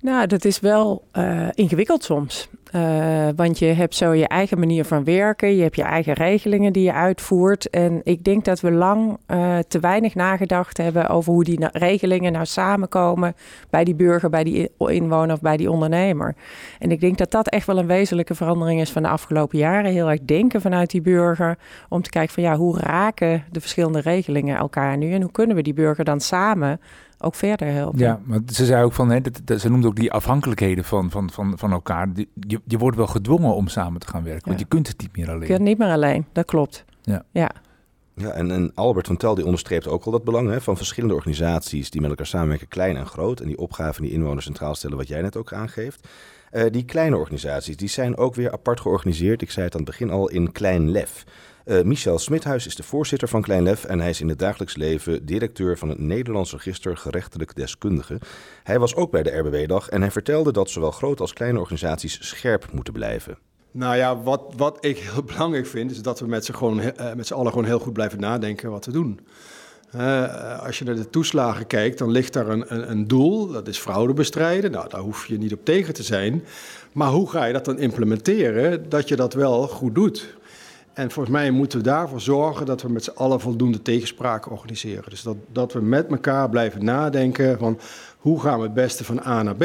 Nou, 0.00 0.26
dat 0.26 0.44
is 0.44 0.60
wel 0.60 1.04
uh, 1.12 1.48
ingewikkeld 1.54 2.04
soms. 2.04 2.48
Uh, 2.74 3.28
want 3.36 3.58
je 3.58 3.66
hebt 3.66 3.94
zo 3.94 4.12
je 4.12 4.28
eigen 4.28 4.58
manier 4.58 4.84
van 4.84 5.04
werken, 5.04 5.56
je 5.56 5.62
hebt 5.62 5.76
je 5.76 5.82
eigen 5.82 6.12
regelingen 6.12 6.72
die 6.72 6.82
je 6.82 6.92
uitvoert. 6.92 7.70
En 7.70 8.00
ik 8.04 8.24
denk 8.24 8.44
dat 8.44 8.60
we 8.60 8.70
lang 8.70 9.18
uh, 9.26 9.58
te 9.68 9.80
weinig 9.80 10.14
nagedacht 10.14 10.76
hebben 10.76 11.08
over 11.08 11.32
hoe 11.32 11.44
die 11.44 11.68
regelingen 11.72 12.32
nou 12.32 12.46
samenkomen 12.46 13.34
bij 13.70 13.84
die 13.84 13.94
burger, 13.94 14.30
bij 14.30 14.44
die 14.44 14.70
inwoner 14.78 15.34
of 15.34 15.40
bij 15.40 15.56
die 15.56 15.70
ondernemer. 15.70 16.34
En 16.78 16.90
ik 16.90 17.00
denk 17.00 17.18
dat 17.18 17.30
dat 17.30 17.48
echt 17.48 17.66
wel 17.66 17.78
een 17.78 17.86
wezenlijke 17.86 18.34
verandering 18.34 18.80
is 18.80 18.90
van 18.90 19.02
de 19.02 19.08
afgelopen 19.08 19.58
jaren. 19.58 19.92
Heel 19.92 20.10
erg 20.10 20.20
denken 20.20 20.60
vanuit 20.60 20.90
die 20.90 21.00
burger 21.00 21.58
om 21.88 22.02
te 22.02 22.10
kijken 22.10 22.34
van 22.34 22.42
ja, 22.42 22.56
hoe 22.56 22.78
raken 22.78 23.44
de 23.50 23.60
verschillende 23.60 24.00
regelingen 24.00 24.56
elkaar 24.56 24.96
nu 24.96 25.12
en 25.12 25.22
hoe 25.22 25.32
kunnen 25.32 25.56
we 25.56 25.62
die 25.62 25.74
burger 25.74 26.04
dan 26.04 26.20
samen 26.20 26.80
ook 27.18 27.34
verder 27.34 27.68
helpen. 27.68 27.98
Ja, 27.98 28.20
maar 28.24 28.40
ze 28.52 28.64
zei 28.64 28.84
ook 28.84 28.92
van, 28.92 29.10
hè, 29.10 29.20
dat, 29.44 29.60
ze 29.60 29.68
noemde 29.68 29.86
ook 29.86 29.96
die 29.96 30.12
afhankelijkheden 30.12 30.84
van, 30.84 31.10
van, 31.10 31.30
van, 31.30 31.58
van 31.58 31.72
elkaar. 31.72 32.08
je, 32.14 32.60
je 32.64 32.78
wordt 32.78 32.96
wel 32.96 33.06
gedwongen 33.06 33.54
om 33.54 33.68
samen 33.68 34.00
te 34.00 34.06
gaan 34.06 34.22
werken, 34.22 34.48
want 34.48 34.60
je 34.60 34.66
kunt 34.66 34.88
het 34.88 35.00
niet 35.00 35.16
meer 35.16 35.28
alleen. 35.28 35.40
Je 35.40 35.46
kunt 35.46 35.60
niet 35.60 35.78
meer 35.78 35.90
alleen, 35.90 36.26
dat 36.32 36.44
klopt. 36.44 36.84
Ja. 37.02 37.22
ja. 37.30 37.50
Ja, 38.14 38.30
en, 38.30 38.50
en 38.50 38.72
Albert 38.74 39.06
van 39.06 39.16
Tel 39.16 39.34
die 39.34 39.44
onderstreept 39.44 39.88
ook 39.88 40.04
al 40.04 40.12
dat 40.12 40.24
belang 40.24 40.50
hè, 40.50 40.60
van 40.60 40.76
verschillende 40.76 41.14
organisaties 41.14 41.90
die 41.90 42.00
met 42.00 42.10
elkaar 42.10 42.26
samenwerken, 42.26 42.68
klein 42.68 42.96
en 42.96 43.06
groot. 43.06 43.40
En 43.40 43.46
die 43.46 43.58
opgave 43.58 43.92
van 43.92 44.04
die 44.04 44.12
inwoners 44.12 44.44
centraal 44.44 44.74
stellen, 44.74 44.96
wat 44.96 45.08
jij 45.08 45.22
net 45.22 45.36
ook 45.36 45.52
aangeeft. 45.52 46.08
Uh, 46.52 46.64
die 46.70 46.84
kleine 46.84 47.16
organisaties, 47.16 47.76
die 47.76 47.88
zijn 47.88 48.16
ook 48.16 48.34
weer 48.34 48.52
apart 48.52 48.80
georganiseerd. 48.80 49.42
Ik 49.42 49.50
zei 49.50 49.64
het 49.64 49.74
aan 49.74 49.80
het 49.80 49.90
begin 49.90 50.10
al 50.10 50.28
in 50.28 50.52
Klein 50.52 50.90
Lef. 50.90 51.24
Uh, 51.66 51.82
Michel 51.82 52.18
Smithuis 52.18 52.66
is 52.66 52.74
de 52.74 52.82
voorzitter 52.82 53.28
van 53.28 53.42
Klein 53.42 53.62
Lef 53.62 53.84
en 53.84 54.00
hij 54.00 54.10
is 54.10 54.20
in 54.20 54.28
het 54.28 54.38
dagelijks 54.38 54.76
leven 54.76 55.26
directeur 55.26 55.78
van 55.78 55.88
het 55.88 55.98
Nederlands 55.98 56.52
Register 56.52 56.96
Gerechtelijk 56.96 57.56
Deskundigen. 57.56 58.18
Hij 58.62 58.78
was 58.78 58.94
ook 58.94 59.10
bij 59.10 59.22
de 59.22 59.30
RBW-dag 59.30 59.88
en 59.88 60.00
hij 60.00 60.10
vertelde 60.10 60.52
dat 60.52 60.70
zowel 60.70 60.90
grote 60.90 61.22
als 61.22 61.32
kleine 61.32 61.58
organisaties 61.58 62.28
scherp 62.28 62.72
moeten 62.72 62.92
blijven. 62.92 63.38
Nou 63.70 63.96
ja, 63.96 64.22
wat, 64.22 64.42
wat 64.56 64.78
ik 64.80 64.98
heel 64.98 65.22
belangrijk 65.32 65.66
vind, 65.66 65.90
is 65.90 66.02
dat 66.02 66.20
we 66.20 66.26
met 66.26 66.44
z'n, 66.44 66.52
gewoon, 66.52 66.80
uh, 66.80 67.12
met 67.14 67.26
z'n 67.26 67.34
allen 67.34 67.52
gewoon 67.52 67.66
heel 67.66 67.78
goed 67.78 67.92
blijven 67.92 68.20
nadenken 68.20 68.70
wat 68.70 68.84
we 68.86 68.92
doen. 68.92 69.20
Uh, 69.94 70.64
als 70.64 70.78
je 70.78 70.84
naar 70.84 70.94
de 70.94 71.10
toeslagen 71.10 71.66
kijkt, 71.66 71.98
dan 71.98 72.10
ligt 72.10 72.32
daar 72.32 72.48
een, 72.48 72.74
een, 72.74 72.90
een, 72.90 73.08
doel, 73.08 73.46
dat 73.46 73.68
is 73.68 73.78
fraude 73.78 74.12
bestrijden. 74.12 74.70
Nou, 74.70 74.88
daar 74.88 75.00
hoef 75.00 75.26
je 75.26 75.38
niet 75.38 75.52
op 75.52 75.64
tegen 75.64 75.94
te 75.94 76.02
zijn. 76.02 76.44
Maar 76.92 77.10
hoe 77.10 77.30
ga 77.30 77.44
je 77.44 77.52
dat 77.52 77.64
dan 77.64 77.78
implementeren, 77.78 78.88
dat 78.88 79.08
je 79.08 79.16
dat 79.16 79.34
wel 79.34 79.68
goed 79.68 79.94
doet? 79.94 80.36
En 80.96 81.10
volgens 81.10 81.34
mij 81.34 81.50
moeten 81.50 81.78
we 81.78 81.84
daarvoor 81.84 82.20
zorgen 82.20 82.66
dat 82.66 82.82
we 82.82 82.88
met 82.88 83.04
z'n 83.04 83.10
allen 83.14 83.40
voldoende 83.40 83.82
tegenspraken 83.82 84.50
organiseren. 84.50 85.10
Dus 85.10 85.22
dat, 85.22 85.36
dat 85.52 85.72
we 85.72 85.80
met 85.80 86.06
elkaar 86.10 86.48
blijven 86.48 86.84
nadenken 86.84 87.58
van 87.58 87.78
hoe 88.18 88.40
gaan 88.40 88.58
we 88.58 88.64
het 88.64 88.74
beste 88.74 89.04
van 89.04 89.20
A 89.26 89.42
naar 89.42 89.56
B. 89.56 89.64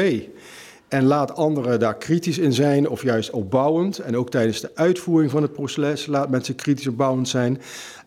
En 0.88 1.04
laat 1.04 1.34
anderen 1.34 1.80
daar 1.80 1.96
kritisch 1.96 2.38
in 2.38 2.52
zijn 2.52 2.88
of 2.88 3.02
juist 3.02 3.30
opbouwend. 3.30 3.98
En 3.98 4.16
ook 4.16 4.30
tijdens 4.30 4.60
de 4.60 4.70
uitvoering 4.74 5.30
van 5.30 5.42
het 5.42 5.52
proces 5.52 6.06
laat 6.06 6.30
mensen 6.30 6.54
kritisch 6.54 6.86
opbouwend 6.86 7.28
zijn. 7.28 7.60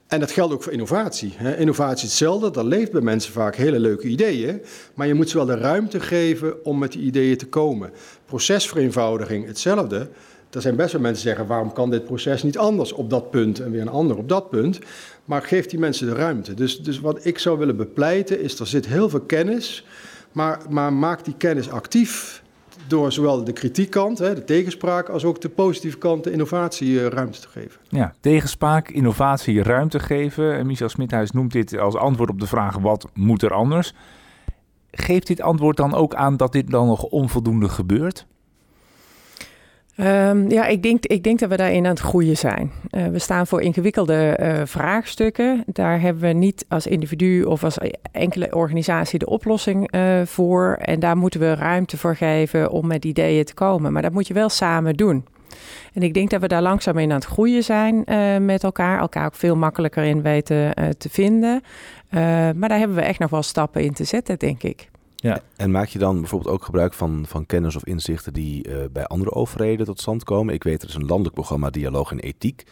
En 0.07 0.19
dat 0.19 0.31
geldt 0.31 0.53
ook 0.53 0.63
voor 0.63 0.71
innovatie. 0.71 1.33
Innovatie 1.57 1.95
is 1.95 2.01
hetzelfde, 2.01 2.51
dat 2.51 2.65
leeft 2.65 2.91
bij 2.91 3.01
mensen 3.01 3.33
vaak 3.33 3.55
hele 3.55 3.79
leuke 3.79 4.07
ideeën. 4.07 4.61
Maar 4.93 5.07
je 5.07 5.13
moet 5.13 5.29
ze 5.29 5.37
wel 5.37 5.45
de 5.45 5.57
ruimte 5.57 5.99
geven 5.99 6.65
om 6.65 6.77
met 6.77 6.91
die 6.91 7.01
ideeën 7.01 7.37
te 7.37 7.47
komen. 7.47 7.91
Procesvereenvoudiging, 8.25 9.45
hetzelfde. 9.45 10.09
Er 10.55 10.61
zijn 10.61 10.75
best 10.75 10.91
wel 10.91 11.01
mensen 11.01 11.23
die 11.23 11.31
zeggen, 11.31 11.47
waarom 11.47 11.73
kan 11.73 11.89
dit 11.89 12.05
proces 12.05 12.43
niet 12.43 12.57
anders 12.57 12.93
op 12.93 13.09
dat 13.09 13.31
punt 13.31 13.59
en 13.59 13.71
weer 13.71 13.81
een 13.81 13.87
ander 13.87 14.17
op 14.17 14.29
dat 14.29 14.49
punt. 14.49 14.79
Maar 15.25 15.41
geef 15.41 15.65
die 15.65 15.79
mensen 15.79 16.07
de 16.07 16.13
ruimte. 16.13 16.53
Dus, 16.53 16.79
dus 16.79 16.99
wat 16.99 17.25
ik 17.25 17.39
zou 17.39 17.57
willen 17.57 17.77
bepleiten 17.77 18.41
is, 18.41 18.59
er 18.59 18.67
zit 18.67 18.87
heel 18.87 19.09
veel 19.09 19.21
kennis, 19.21 19.85
maar, 20.31 20.59
maar 20.69 20.93
maak 20.93 21.25
die 21.25 21.35
kennis 21.37 21.69
actief 21.69 22.43
door 22.87 23.11
zowel 23.11 23.43
de 23.43 23.53
kritiekkant, 23.53 24.17
de 24.17 24.43
tegenspraak, 24.43 25.09
als 25.09 25.23
ook 25.23 25.41
de 25.41 25.49
positieve 25.49 25.97
kant, 25.97 26.23
de 26.23 26.31
innovatie 26.31 26.99
eh, 26.99 27.07
ruimte 27.07 27.39
te 27.39 27.47
geven. 27.47 27.79
Ja, 27.89 28.13
tegenspraak, 28.19 28.89
innovatie 28.89 29.63
ruimte 29.63 29.99
geven. 29.99 30.65
Michel 30.65 30.89
Smithuis 30.89 31.31
noemt 31.31 31.51
dit 31.51 31.77
als 31.77 31.95
antwoord 31.95 32.29
op 32.29 32.39
de 32.39 32.47
vraag 32.47 32.77
wat 32.77 33.07
moet 33.13 33.41
er 33.41 33.53
anders. 33.53 33.93
Geeft 34.91 35.27
dit 35.27 35.41
antwoord 35.41 35.77
dan 35.77 35.93
ook 35.93 36.15
aan 36.15 36.37
dat 36.37 36.51
dit 36.51 36.69
dan 36.69 36.87
nog 36.87 37.03
onvoldoende 37.03 37.69
gebeurt? 37.69 38.25
Um, 39.97 40.49
ja, 40.49 40.65
ik 40.65 40.83
denk, 40.83 41.05
ik 41.05 41.23
denk 41.23 41.39
dat 41.39 41.49
we 41.49 41.55
daarin 41.55 41.85
aan 41.85 41.91
het 41.91 41.99
groeien 41.99 42.37
zijn. 42.37 42.71
Uh, 42.91 43.07
we 43.07 43.19
staan 43.19 43.47
voor 43.47 43.61
ingewikkelde 43.61 44.37
uh, 44.41 44.61
vraagstukken. 44.65 45.63
Daar 45.65 46.01
hebben 46.01 46.23
we 46.23 46.33
niet 46.33 46.65
als 46.67 46.87
individu 46.87 47.43
of 47.43 47.63
als 47.63 47.77
enkele 48.11 48.55
organisatie 48.55 49.19
de 49.19 49.25
oplossing 49.25 49.95
uh, 49.95 50.21
voor. 50.25 50.77
En 50.81 50.99
daar 50.99 51.17
moeten 51.17 51.39
we 51.39 51.55
ruimte 51.55 51.97
voor 51.97 52.15
geven 52.15 52.71
om 52.71 52.87
met 52.87 53.05
ideeën 53.05 53.45
te 53.45 53.53
komen. 53.53 53.93
Maar 53.93 54.01
dat 54.01 54.11
moet 54.11 54.27
je 54.27 54.33
wel 54.33 54.49
samen 54.49 54.93
doen. 54.93 55.25
En 55.93 56.01
ik 56.03 56.13
denk 56.13 56.29
dat 56.29 56.41
we 56.41 56.47
daar 56.47 56.61
langzaam 56.61 56.97
in 56.97 57.11
aan 57.11 57.17
het 57.17 57.25
groeien 57.25 57.63
zijn 57.63 58.03
met 58.45 58.63
elkaar. 58.63 58.99
Elkaar 58.99 59.25
ook 59.25 59.35
veel 59.35 59.55
makkelijker 59.55 60.03
in 60.03 60.21
weten 60.21 60.73
te 60.97 61.09
vinden. 61.09 61.61
maar 62.55 62.69
daar 62.69 62.77
hebben 62.77 62.97
we 62.97 63.03
echt 63.03 63.19
nog 63.19 63.29
wel 63.29 63.43
stappen 63.43 63.83
in 63.83 63.93
te 63.93 64.03
zetten, 64.03 64.39
denk 64.39 64.63
ik. 64.63 64.89
Ja. 65.25 65.41
En 65.55 65.71
maak 65.71 65.87
je 65.87 65.99
dan 65.99 66.19
bijvoorbeeld 66.19 66.53
ook 66.53 66.63
gebruik 66.63 66.93
van, 66.93 67.25
van 67.27 67.45
kennis 67.45 67.75
of 67.75 67.85
inzichten 67.85 68.33
die 68.33 68.67
uh, 68.67 68.75
bij 68.91 69.05
andere 69.05 69.31
overheden 69.31 69.85
tot 69.85 69.99
stand 70.01 70.23
komen? 70.23 70.53
Ik 70.53 70.63
weet, 70.63 70.81
er 70.81 70.89
is 70.89 70.95
een 70.95 71.05
landelijk 71.05 71.33
programma 71.33 71.69
Dialoog 71.69 72.11
en 72.11 72.19
Ethiek. 72.19 72.63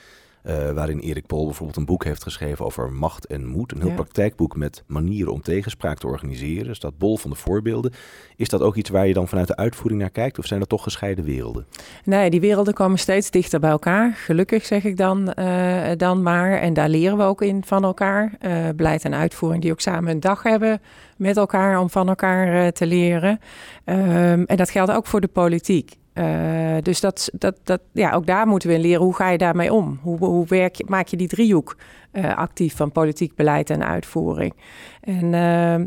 Uh, 0.43 0.71
waarin 0.71 0.99
Erik 0.99 1.25
Pol 1.25 1.45
bijvoorbeeld 1.45 1.77
een 1.77 1.85
boek 1.85 2.03
heeft 2.03 2.23
geschreven 2.23 2.65
over 2.65 2.91
macht 2.91 3.25
en 3.25 3.45
moed. 3.45 3.71
Een 3.71 3.79
heel 3.79 3.89
ja. 3.89 3.95
praktijkboek 3.95 4.55
met 4.55 4.83
manieren 4.87 5.33
om 5.33 5.41
tegenspraak 5.41 5.97
te 5.97 6.07
organiseren. 6.07 6.67
Er 6.67 6.75
staat 6.75 6.97
bol 6.97 7.17
van 7.17 7.29
de 7.29 7.35
voorbeelden. 7.35 7.93
Is 8.35 8.49
dat 8.49 8.61
ook 8.61 8.75
iets 8.75 8.89
waar 8.89 9.07
je 9.07 9.13
dan 9.13 9.27
vanuit 9.27 9.47
de 9.47 9.55
uitvoering 9.55 10.01
naar 10.01 10.09
kijkt? 10.09 10.37
Of 10.37 10.45
zijn 10.45 10.59
dat 10.59 10.69
toch 10.69 10.83
gescheiden 10.83 11.25
werelden? 11.25 11.65
Nee, 12.03 12.29
die 12.29 12.39
werelden 12.39 12.73
komen 12.73 12.99
steeds 12.99 13.31
dichter 13.31 13.59
bij 13.59 13.69
elkaar. 13.69 14.13
Gelukkig 14.15 14.65
zeg 14.65 14.83
ik 14.83 14.97
dan, 14.97 15.33
uh, 15.39 15.91
dan 15.97 16.21
maar. 16.21 16.59
En 16.59 16.73
daar 16.73 16.89
leren 16.89 17.17
we 17.17 17.23
ook 17.23 17.41
in 17.41 17.63
van 17.65 17.83
elkaar. 17.83 18.33
Uh, 18.41 18.69
beleid 18.75 19.05
en 19.05 19.13
uitvoering 19.13 19.61
die 19.61 19.71
ook 19.71 19.81
samen 19.81 20.11
een 20.11 20.19
dag 20.19 20.43
hebben 20.43 20.81
met 21.17 21.37
elkaar 21.37 21.79
om 21.79 21.89
van 21.89 22.07
elkaar 22.07 22.71
te 22.71 22.85
leren. 22.85 23.39
Um, 23.85 24.45
en 24.45 24.57
dat 24.57 24.69
geldt 24.69 24.91
ook 24.91 25.05
voor 25.05 25.21
de 25.21 25.27
politiek. 25.27 26.01
Uh, 26.13 26.77
dus 26.81 26.99
dat, 26.99 27.29
dat, 27.33 27.55
dat, 27.63 27.81
ja, 27.91 28.11
ook 28.11 28.25
daar 28.25 28.47
moeten 28.47 28.69
we 28.69 28.75
in 28.75 28.81
leren. 28.81 29.01
Hoe 29.01 29.15
ga 29.15 29.29
je 29.29 29.37
daarmee 29.37 29.73
om? 29.73 29.99
Hoe, 30.01 30.17
hoe 30.17 30.45
werk 30.47 30.75
je, 30.75 30.85
maak 30.87 31.07
je 31.07 31.17
die 31.17 31.27
driehoek 31.27 31.75
uh, 32.13 32.37
actief 32.37 32.75
van 32.75 32.91
politiek 32.91 33.35
beleid 33.35 33.69
en 33.69 33.85
uitvoering? 33.85 34.53
En 35.01 35.23
uh, 35.23 35.31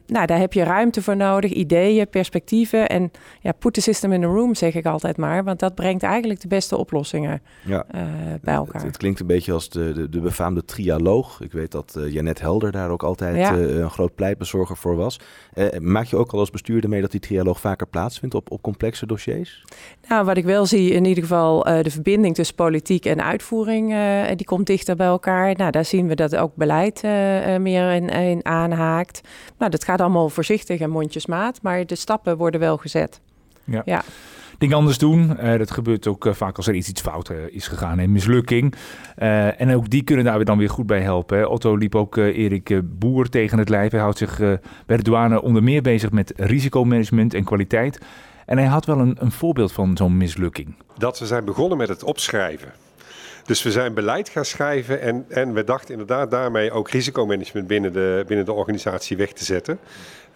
nou, 0.07 0.27
daar 0.27 0.39
heb 0.39 0.53
je 0.53 0.63
ruimte 0.63 1.03
voor 1.03 1.17
nodig, 1.17 1.53
ideeën, 1.53 2.09
perspectieven. 2.09 2.89
En 2.89 3.11
ja, 3.41 3.53
put 3.53 3.75
the 3.75 3.81
system 3.81 4.13
in 4.13 4.21
the 4.21 4.27
room, 4.27 4.55
zeg 4.55 4.75
ik 4.75 4.87
altijd 4.87 5.17
maar. 5.17 5.45
Want 5.45 5.59
dat 5.59 5.75
brengt 5.75 6.03
eigenlijk 6.03 6.41
de 6.41 6.49
beste 6.49 6.77
oplossingen 6.77 7.43
ja. 7.65 7.87
bij 8.43 8.55
elkaar. 8.55 8.75
Het, 8.75 8.83
het, 8.83 8.97
klinkt 8.97 9.21
een 9.21 9.27
beetje 9.27 9.53
als 9.53 9.69
de, 9.69 9.93
de, 9.93 10.09
de 10.09 10.21
befaamde 10.21 10.65
trialoog. 10.65 11.41
Ik 11.41 11.53
weet 11.53 11.71
dat 11.71 11.99
Janet 12.09 12.41
Helder 12.41 12.73
daar 12.73 12.91
ook 12.91 13.03
altijd 13.03 13.37
ja. 13.37 13.53
een 13.53 13.91
groot 13.91 14.15
pleitbezorger 14.15 14.77
voor 14.77 14.97
was. 14.97 15.21
maak 15.81 16.07
je 16.07 16.17
ook 16.17 16.33
al 16.33 16.39
als 16.39 16.51
bestuurder 16.51 16.91
mee 16.91 17.01
dat 17.01 17.11
die 17.11 17.21
trialoog 17.21 17.61
vaker 17.61 17.87
plaatsvindt 17.87 18.35
op, 18.35 18.51
op 18.51 18.63
complexe 18.63 19.07
dossiers? 19.07 19.65
Nou, 20.09 20.25
wat 20.25 20.37
ik 20.37 20.45
wel 20.45 20.67
zie, 20.67 20.91
in 20.91 21.05
ieder 21.05 21.23
geval 21.23 21.63
de 21.63 21.91
verbinding 21.91 22.35
tussen 22.35 22.55
politiek 22.55 23.05
en 23.05 23.25
uitvoering, 23.25 23.95
die 24.37 24.47
komt 24.47 24.67
dichter 24.67 24.97
bij 24.97 25.07
elkaar. 25.07 25.55
Nou, 25.57 25.71
daar 25.71 25.85
zien 25.85 26.09
we 26.09 26.16
dat 26.17 26.37
ook 26.37 26.55
beleid 26.55 27.03
uh, 27.05 27.11
meer 27.57 27.93
in, 27.93 28.09
in, 28.09 28.45
aanhaakt. 28.45 29.21
Nou, 29.59 29.71
dat 29.71 29.85
gaat 29.85 30.01
allemaal 30.01 30.29
voorzichtig 30.29 30.81
en 30.81 30.91
mondjesmaat, 30.91 31.63
maar 31.63 31.87
de 31.87 31.95
stappen 31.95 32.37
worden 32.37 32.61
wel 32.61 32.77
gezet. 32.77 33.21
Ja. 33.65 33.83
ja. 33.85 34.03
Dingen 34.59 34.77
anders 34.77 34.99
doen. 34.99 35.37
dat 35.59 35.71
gebeurt 35.71 36.07
ook 36.07 36.29
vaak 36.31 36.57
als 36.57 36.67
er 36.67 36.75
iets, 36.75 36.89
iets 36.89 37.01
fout 37.01 37.31
is 37.51 37.69
gegaan. 37.69 37.99
Een 37.99 38.13
mislukking. 38.13 38.75
en 39.17 39.75
ook 39.75 39.91
die 39.91 40.03
kunnen 40.03 40.25
daar 40.25 40.45
dan 40.45 40.59
weer 40.59 40.71
goed 40.71 40.87
bij 40.87 41.01
helpen. 41.01 41.39
Hè. 41.39 41.47
Otto 41.47 41.77
liep 41.77 41.95
ook 41.95 42.17
Erik 42.17 42.81
Boer 42.99 43.29
tegen 43.29 43.59
het 43.59 43.69
lijf. 43.69 43.91
Hij 43.91 44.01
houdt 44.01 44.19
zich 44.19 44.39
bij 44.87 44.97
de 44.97 45.03
douane 45.03 45.43
onder 45.43 45.63
meer 45.63 45.83
bezig 45.83 46.11
met 46.11 46.33
risicomanagement 46.37 47.35
en 47.35 47.45
kwaliteit. 47.45 47.99
En 48.47 48.59
hij 48.59 48.67
had 48.67 48.85
wel 48.85 48.99
een, 48.99 49.17
een 49.19 49.33
voorbeeld 49.33 49.73
van 49.73 49.97
zo'n 49.97 50.17
mislukking. 50.17 50.75
Dat 50.99 51.19
we 51.19 51.27
zijn 51.27 51.45
begonnen 51.45 51.79
met 51.79 51.89
het 51.89 52.05
opschrijven. 52.05 52.73
Dus 53.47 53.63
we 53.63 53.71
zijn 53.71 53.95
beleid 53.95 54.29
gaan 54.29 54.45
schrijven 54.45 55.01
en, 55.01 55.25
en 55.29 55.53
we 55.53 55.65
dachten 55.65 55.91
inderdaad 55.91 56.31
daarmee 56.31 56.71
ook 56.73 56.91
risicomanagement 56.91 57.67
binnen 57.67 57.93
de, 57.93 58.25
binnen 58.27 58.45
de 58.45 58.53
organisatie 58.53 59.17
weg 59.17 59.33
te 59.33 59.45
zetten. 59.45 59.79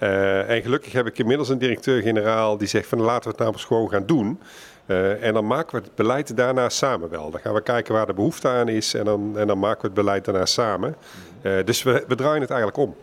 Uh, 0.03 0.51
en 0.51 0.63
gelukkig 0.63 0.93
heb 0.93 1.07
ik 1.07 1.19
inmiddels 1.19 1.49
een 1.49 1.59
directeur-generaal 1.59 2.59
die 2.59 2.69
zegt 2.69 2.89
van 2.89 3.01
laten 3.01 3.23
we 3.23 3.29
het 3.29 3.39
nou 3.39 3.53
eens 3.53 3.65
gewoon 3.65 3.91
gaan 3.91 4.07
doen. 4.07 4.41
Uh, 4.87 5.25
en 5.25 5.35
dan 5.35 5.47
maken 5.47 5.79
we 5.79 5.85
het 5.85 5.95
beleid 5.95 6.37
daarna 6.37 6.69
samen 6.69 7.11
wel. 7.11 7.31
Dan 7.31 7.41
gaan 7.41 7.55
we 7.55 7.63
kijken 7.63 7.95
waar 7.95 8.07
de 8.07 8.13
behoefte 8.13 8.49
aan 8.49 8.69
is 8.69 8.95
en 8.95 9.05
dan, 9.05 9.39
en 9.39 9.47
dan 9.47 9.59
maken 9.59 9.81
we 9.81 9.87
het 9.87 9.97
beleid 9.97 10.25
daarna 10.25 10.47
samen. 10.47 10.97
Uh, 11.43 11.53
dus 11.65 11.83
we 11.83 12.05
draaien 12.17 12.41
het 12.41 12.51
eigenlijk 12.51 12.79
om. 12.79 12.95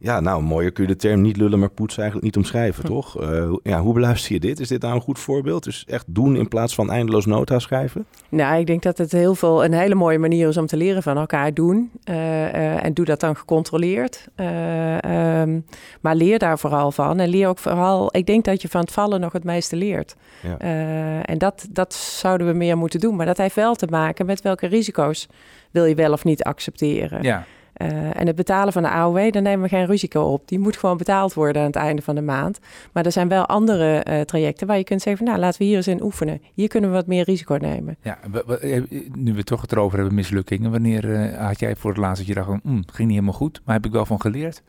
Ja, 0.00 0.20
nou, 0.20 0.42
mooier 0.42 0.72
kun 0.72 0.82
je 0.86 0.90
de 0.92 0.96
term 0.96 1.20
niet 1.20 1.36
lullen, 1.36 1.58
maar 1.58 1.68
poetsen 1.70 2.02
eigenlijk 2.02 2.34
niet 2.34 2.44
omschrijven, 2.44 2.82
Hm. 2.86 2.88
toch? 2.92 3.20
Eh, 3.20 3.28
hoe- 3.46 3.60
ja, 3.62 3.80
hoe 3.80 3.94
beluister 3.94 4.32
je 4.32 4.40
dit? 4.40 4.60
Is 4.60 4.68
dit 4.68 4.82
nou 4.82 4.94
een 4.94 5.00
goed 5.00 5.18
voorbeeld? 5.18 5.64
Dus 5.64 5.84
echt 5.86 6.04
doen 6.08 6.36
in 6.36 6.48
plaats 6.48 6.74
van 6.74 6.90
eindeloos 6.90 7.26
nota 7.26 7.58
schrijven? 7.58 8.06
Nou, 8.28 8.58
ik 8.60 8.66
denk 8.66 8.82
dat 8.82 8.98
het 8.98 9.12
heel 9.12 9.34
veel 9.34 9.64
een 9.64 9.72
hele 9.72 9.94
mooie 9.94 10.18
manier 10.18 10.48
is 10.48 10.56
om 10.56 10.66
te 10.66 10.76
leren 10.76 11.02
van 11.02 11.16
elkaar 11.16 11.54
doen. 11.54 11.90
Eh, 12.04 12.46
eh, 12.54 12.84
en 12.84 12.94
doe 12.94 13.04
dat 13.04 13.20
dan 13.20 13.36
gecontroleerd. 13.36 14.28
Eh, 14.34 15.04
ehm, 15.40 15.60
maar 16.00 16.14
leer 16.14 16.38
daar 16.38 16.58
vooral 16.58 16.92
van. 16.92 17.20
En 17.20 17.28
leer 17.28 17.48
ook 17.48 17.58
vooral, 17.58 18.16
ik 18.16 18.26
denk 18.26 18.44
dat 18.44 18.62
je 18.62 18.68
van 18.68 18.80
het 18.80 18.92
vallen 18.92 19.20
nog 19.20 19.32
het 19.32 19.44
meeste 19.44 19.76
leert. 19.76 20.16
Ja. 20.42 20.58
Eh, 20.58 21.30
en 21.30 21.38
dat, 21.38 21.66
dat 21.70 21.94
zouden 21.94 22.46
we 22.46 22.52
meer 22.52 22.76
moeten 22.76 23.00
doen. 23.00 23.16
Maar 23.16 23.26
dat 23.26 23.36
heeft 23.38 23.54
wel 23.54 23.74
te 23.74 23.86
maken 23.90 24.26
met 24.26 24.42
welke 24.42 24.66
risico's 24.66 25.26
wil 25.70 25.84
je 25.84 25.94
wel 25.94 26.12
of 26.12 26.24
niet 26.24 26.42
accepteren. 26.42 27.22
Ja. 27.22 27.44
Eh, 27.78 28.20
en 28.20 28.26
het 28.26 28.36
betalen 28.36 28.72
van 28.72 28.82
de 28.82 28.88
AOW, 28.88 29.32
daar 29.32 29.42
nemen 29.42 29.62
we 29.62 29.68
geen 29.76 29.86
risico 29.86 30.20
op. 30.22 30.48
Die 30.48 30.58
moet 30.58 30.76
gewoon 30.76 30.96
betaald 30.96 31.34
worden 31.34 31.60
aan 31.62 31.66
het 31.66 31.76
einde 31.76 32.02
van 32.02 32.14
de 32.14 32.20
maand. 32.22 32.58
Maar 32.92 33.04
er 33.04 33.12
zijn 33.12 33.28
wel 33.28 33.46
andere 33.46 33.96
eh, 33.98 34.20
trajecten 34.20 34.66
waar 34.66 34.76
je 34.76 34.84
kunt 34.84 35.02
zeggen... 35.02 35.24
van, 35.24 35.32
nou, 35.34 35.44
laten 35.46 35.58
we 35.60 35.66
hier 35.66 35.76
eens 35.76 35.86
in 35.88 36.02
oefenen. 36.02 36.40
Hier 36.54 36.68
kunnen 36.68 36.90
we 36.90 36.96
wat 36.96 37.06
meer 37.06 37.24
risico 37.24 37.54
nemen. 37.60 37.96
Ja, 38.02 38.18
eh, 38.60 38.82
nu 39.14 39.34
we 39.34 39.44
toch 39.44 39.60
het 39.60 39.72
erover 39.72 39.96
hebben, 39.96 40.14
mislukkingen. 40.14 40.70
Wanneer 40.70 41.34
had 41.38 41.60
jij 41.60 41.76
voor 41.76 41.90
het 41.90 41.98
laatst 42.00 42.18
dat 42.18 42.26
je 42.26 42.34
dacht, 42.34 42.48
"Hmm, 42.62 42.82
ging 42.86 42.98
niet 42.98 43.10
helemaal 43.10 43.32
goed, 43.32 43.60
maar 43.64 43.74
heb 43.74 43.86
ik 43.86 43.92
wel 43.92 44.06
van 44.06 44.20
geleerd? 44.20 44.62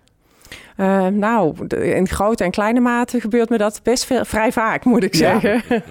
Nou, 1.11 1.67
in 1.67 2.07
grote 2.07 2.43
en 2.43 2.51
kleine 2.51 2.79
mate 2.79 3.19
gebeurt 3.19 3.49
me 3.49 3.57
dat 3.57 3.79
best 3.83 4.05
veel, 4.05 4.25
vrij 4.25 4.51
vaak, 4.51 4.85
moet 4.85 5.03
ik 5.03 5.15
Ja. 5.15 5.39
zeggen. 5.39 5.83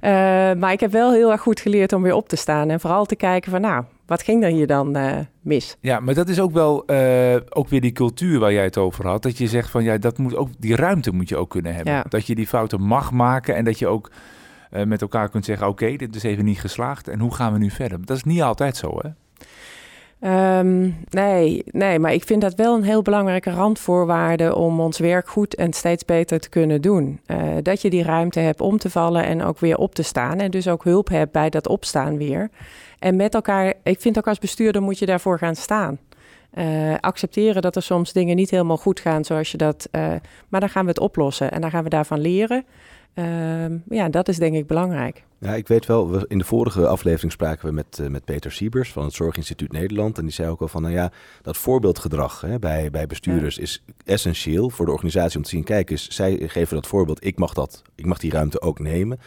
Maar 0.60 0.72
ik 0.72 0.80
heb 0.80 0.92
wel 0.92 1.12
heel 1.12 1.30
erg 1.32 1.40
goed 1.40 1.60
geleerd 1.60 1.92
om 1.92 2.02
weer 2.02 2.14
op 2.14 2.28
te 2.28 2.36
staan. 2.36 2.70
En 2.70 2.80
vooral 2.80 3.04
te 3.04 3.16
kijken 3.16 3.50
van, 3.50 3.60
nou, 3.60 3.84
wat 4.12 4.22
ging 4.22 4.44
er 4.44 4.50
hier 4.50 4.66
dan 4.66 4.96
eh, 4.96 5.18
mis? 5.40 5.76
Ja, 5.80 6.00
maar 6.00 6.14
dat 6.14 6.28
is 6.28 6.40
ook 6.40 6.52
wel 6.52 6.86
eh, 6.86 7.36
ook 7.48 7.68
weer 7.68 7.80
die 7.80 7.92
cultuur 7.92 8.38
waar 8.38 8.52
jij 8.52 8.64
het 8.64 8.78
over 8.78 9.06
had. 9.06 9.22
Dat 9.22 9.38
je 9.38 9.46
zegt 9.46 9.70
van 9.70 9.84
ja, 9.84 9.98
dat 9.98 10.18
moet 10.18 10.36
ook, 10.36 10.48
die 10.58 10.76
ruimte 10.76 11.12
moet 11.12 11.28
je 11.28 11.36
ook 11.36 11.50
kunnen 11.50 11.74
hebben. 11.74 11.92
Ja. 11.92 12.04
Dat 12.08 12.26
je 12.26 12.34
die 12.34 12.46
fouten 12.46 12.82
mag 12.82 13.10
maken 13.10 13.54
en 13.54 13.64
dat 13.64 13.78
je 13.78 13.86
ook 13.86 14.10
eh, 14.70 14.84
met 14.84 15.02
elkaar 15.02 15.28
kunt 15.28 15.44
zeggen: 15.44 15.68
oké, 15.68 15.96
dit 15.96 16.16
is 16.16 16.22
even 16.22 16.44
niet 16.44 16.60
geslaagd 16.60 17.08
en 17.08 17.20
hoe 17.20 17.34
gaan 17.34 17.52
we 17.52 17.58
nu 17.58 17.70
verder? 17.70 18.06
Dat 18.06 18.16
is 18.16 18.24
niet 18.24 18.42
altijd 18.42 18.76
zo, 18.76 18.98
hè? 18.98 19.08
Ehm, 20.22 20.90
nee, 21.10 21.62
nee, 21.66 21.98
maar 21.98 22.12
ik 22.12 22.24
vind 22.24 22.40
dat 22.40 22.54
wel 22.54 22.74
een 22.74 22.82
heel 22.82 23.02
belangrijke 23.02 23.50
randvoorwaarde 23.50 24.54
om 24.54 24.80
ons 24.80 24.98
werk 24.98 25.28
goed 25.28 25.54
en 25.54 25.72
steeds 25.72 26.04
beter 26.04 26.40
te 26.40 26.48
kunnen 26.48 26.80
doen. 26.80 27.20
Eh, 27.26 27.38
dat 27.62 27.82
je 27.82 27.90
die 27.90 28.02
ruimte 28.02 28.40
hebt 28.40 28.60
om 28.60 28.78
te 28.78 28.90
vallen 28.90 29.24
en 29.24 29.42
ook 29.42 29.58
weer 29.58 29.76
op 29.76 29.94
te 29.94 30.02
staan. 30.02 30.38
En 30.38 30.50
dus 30.50 30.68
ook 30.68 30.84
hulp 30.84 31.08
hebt 31.08 31.32
bij 31.32 31.50
dat 31.50 31.68
opstaan 31.68 32.18
weer. 32.18 32.50
En 32.98 33.16
met 33.16 33.34
elkaar, 33.34 33.74
ik 33.82 34.00
vind 34.00 34.18
ook 34.18 34.26
als 34.28 34.38
bestuurder 34.38 34.82
moet 34.82 34.98
je 34.98 35.06
daarvoor 35.06 35.38
gaan 35.38 35.56
staan. 35.56 35.98
Eh, 36.50 36.94
accepteren 37.00 37.62
dat 37.62 37.76
er 37.76 37.82
soms 37.82 38.12
dingen 38.12 38.36
niet 38.36 38.50
helemaal 38.50 38.76
goed 38.76 39.00
gaan 39.00 39.24
zoals 39.24 39.50
je 39.50 39.56
dat. 39.56 39.88
eh, 39.90 40.12
maar 40.48 40.60
dan 40.60 40.68
gaan 40.68 40.82
we 40.84 40.88
het 40.88 41.00
oplossen 41.00 41.50
en 41.52 41.60
dan 41.60 41.70
gaan 41.70 41.84
we 41.84 41.88
daarvan 41.88 42.20
leren. 42.20 42.64
Ehm, 43.14 43.76
ja, 43.88 44.08
dat 44.08 44.28
is 44.28 44.36
denk 44.36 44.54
ik 44.54 44.66
belangrijk. 44.66 45.24
Ja, 45.38 45.54
ik 45.54 45.68
weet 45.68 45.86
wel, 45.86 46.10
we, 46.10 46.24
in 46.28 46.38
de 46.38 46.44
vorige 46.44 46.86
aflevering 46.86 47.32
spraken 47.32 47.68
we 47.68 47.74
met, 47.74 47.98
eh, 47.98 48.06
met 48.06 48.24
Peter 48.24 48.52
Siebers 48.52 48.92
van 48.92 49.04
het 49.04 49.14
Zorginstituut 49.14 49.72
Nederland. 49.72 50.18
En 50.18 50.24
die 50.24 50.32
zei 50.32 50.48
ook 50.48 50.60
al 50.60 50.68
van, 50.68 50.82
nou 50.82 50.94
ja, 50.94 51.12
dat 51.42 51.56
voorbeeldgedrag 51.56 52.40
hè, 52.40 52.58
bij, 52.58 52.90
bij 52.90 53.06
bestuurders 53.06 53.58
is 53.58 53.84
essentieel 54.04 54.70
voor 54.70 54.86
de 54.86 54.92
organisatie 54.92 55.36
om 55.36 55.42
te 55.42 55.48
zien, 55.48 55.64
kijk 55.64 55.90
eens, 55.90 56.08
zij 56.08 56.48
geven 56.48 56.74
dat 56.74 56.86
voorbeeld, 56.86 57.24
ik 57.24 57.38
mag, 57.38 57.52
dat, 57.52 57.82
ik 57.94 58.06
mag 58.06 58.18
die 58.18 58.30
ruimte 58.30 58.60
ook 58.60 58.78
nemen. 58.78 59.18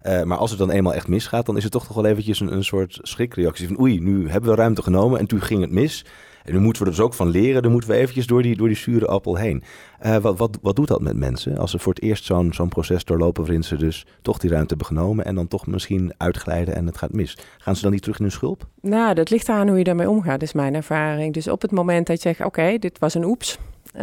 Eh, 0.00 0.22
maar 0.22 0.38
als 0.38 0.50
het 0.50 0.58
dan 0.58 0.70
eenmaal 0.70 0.94
echt 0.94 1.08
misgaat, 1.08 1.46
dan 1.46 1.56
is 1.56 1.62
het 1.62 1.72
toch 1.72 1.88
nog 1.88 1.96
wel 1.96 2.06
eventjes 2.06 2.40
een, 2.40 2.52
een 2.52 2.64
soort 2.64 2.98
schrikreactie 3.02 3.66
van, 3.66 3.80
oei, 3.80 4.00
nu 4.00 4.28
hebben 4.28 4.50
we 4.50 4.56
ruimte 4.56 4.82
genomen 4.82 5.18
en 5.18 5.26
toen 5.26 5.40
ging 5.40 5.60
het 5.60 5.70
mis. 5.70 6.04
En 6.44 6.52
nu 6.52 6.58
moeten 6.60 6.82
we 6.82 6.88
er 6.88 6.94
dus 6.94 7.04
ook 7.04 7.14
van 7.14 7.28
leren, 7.28 7.62
dan 7.62 7.72
moeten 7.72 7.90
we 7.90 7.96
eventjes 7.96 8.26
door 8.26 8.42
die, 8.42 8.56
door 8.56 8.68
die 8.68 8.76
zure 8.76 9.06
appel 9.06 9.36
heen. 9.36 9.62
Eh, 9.98 10.16
wat, 10.16 10.38
wat, 10.38 10.58
wat 10.62 10.76
doet 10.76 10.88
dat 10.88 11.00
met 11.00 11.16
mensen 11.16 11.58
als 11.58 11.70
ze 11.70 11.78
voor 11.78 11.92
het 11.94 12.02
eerst 12.02 12.24
zo'n 12.24 12.52
zo'n 12.52 12.68
proces 12.68 13.04
doorlopen 13.04 13.42
waarin 13.42 13.62
ze 13.64 13.76
dus 13.76 14.06
toch 14.22 14.38
die 14.38 14.50
ruimte 14.50 14.68
hebben 14.68 14.86
genomen 14.86 15.24
en 15.24 15.34
dan 15.34 15.48
toch 15.48 15.66
misschien 15.66 16.12
uitglijden 16.16 16.74
en 16.74 16.86
het 16.86 16.98
gaat 16.98 17.12
mis? 17.12 17.38
Gaan 17.58 17.76
ze 17.76 17.82
dan 17.82 17.90
niet 17.92 18.02
terug 18.02 18.16
in 18.18 18.22
hun 18.24 18.32
schulp? 18.32 18.66
Nou, 18.80 19.14
dat 19.14 19.30
ligt 19.30 19.48
aan 19.48 19.68
hoe 19.68 19.78
je 19.78 19.84
daarmee 19.84 20.10
omgaat, 20.10 20.42
is 20.42 20.52
mijn 20.52 20.74
ervaring. 20.74 21.34
Dus 21.34 21.48
op 21.48 21.62
het 21.62 21.70
moment 21.70 22.06
dat 22.06 22.22
je 22.22 22.28
zegt, 22.28 22.44
oké, 22.44 22.78
dit 22.78 22.98
was 22.98 23.14
een 23.14 23.24
oeps. 23.24 23.58
eh, 23.92 24.02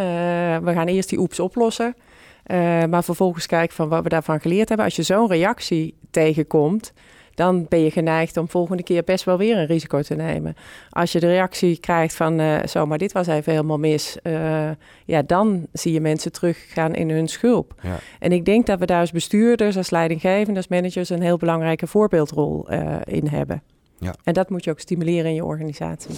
we 0.58 0.72
gaan 0.74 0.88
eerst 0.88 1.10
die 1.10 1.20
oeps 1.20 1.40
oplossen. 1.40 1.96
eh, 2.44 2.58
maar 2.86 3.04
vervolgens 3.04 3.46
kijken 3.46 3.76
van 3.76 3.90
wat 3.90 4.04
we 4.04 4.10
daarvan 4.10 4.40
geleerd 4.42 4.68
hebben. 4.68 4.86
Als 4.86 4.96
je 4.96 5.04
zo'n 5.04 5.28
reactie 5.28 5.96
tegenkomt, 6.12 6.94
dan 7.40 7.66
ben 7.70 7.80
je 7.80 7.92
geneigd 7.92 8.38
om 8.38 8.50
volgende 8.50 8.84
keer 8.84 9.04
best 9.04 9.24
wel 9.24 9.38
weer 9.38 9.58
een 9.58 9.66
risico 9.66 10.02
te 10.02 10.16
nemen. 10.16 10.56
Als 10.90 11.12
je 11.12 11.20
de 11.20 11.28
reactie 11.28 11.80
krijgt 11.80 12.16
van, 12.16 12.42
zo, 12.68 12.86
maar 12.86 12.98
dit 12.98 13.12
was 13.12 13.28
even 13.28 13.52
helemaal 13.52 13.78
mis. 13.78 14.18
eh, 14.22 14.70
ja, 15.06 15.22
dan 15.22 15.68
zie 15.74 15.94
je 15.94 16.02
mensen 16.02 16.32
teruggaan 16.32 16.96
in 16.96 17.10
hun 17.10 17.28
schulp. 17.28 17.74
Ja. 17.82 18.00
En 18.20 18.32
ik 18.32 18.46
denk 18.46 18.66
dat 18.66 18.80
we 18.80 18.86
daar 18.86 19.00
als 19.00 19.12
bestuurders, 19.12 19.78
als 19.78 19.90
leidinggevenden, 19.90 20.56
als 20.56 20.68
managers... 20.68 21.10
een 21.10 21.22
heel 21.22 21.38
belangrijke 21.38 21.88
voorbeeldrol 21.88 22.70
eh, 22.70 22.96
in 23.04 23.28
hebben. 23.28 23.62
Ja. 23.98 24.16
En 24.24 24.34
dat 24.34 24.50
moet 24.50 24.64
je 24.64 24.72
ook 24.72 24.80
stimuleren 24.80 25.26
in 25.26 25.36
je 25.36 25.46
organisatie. 25.46 26.16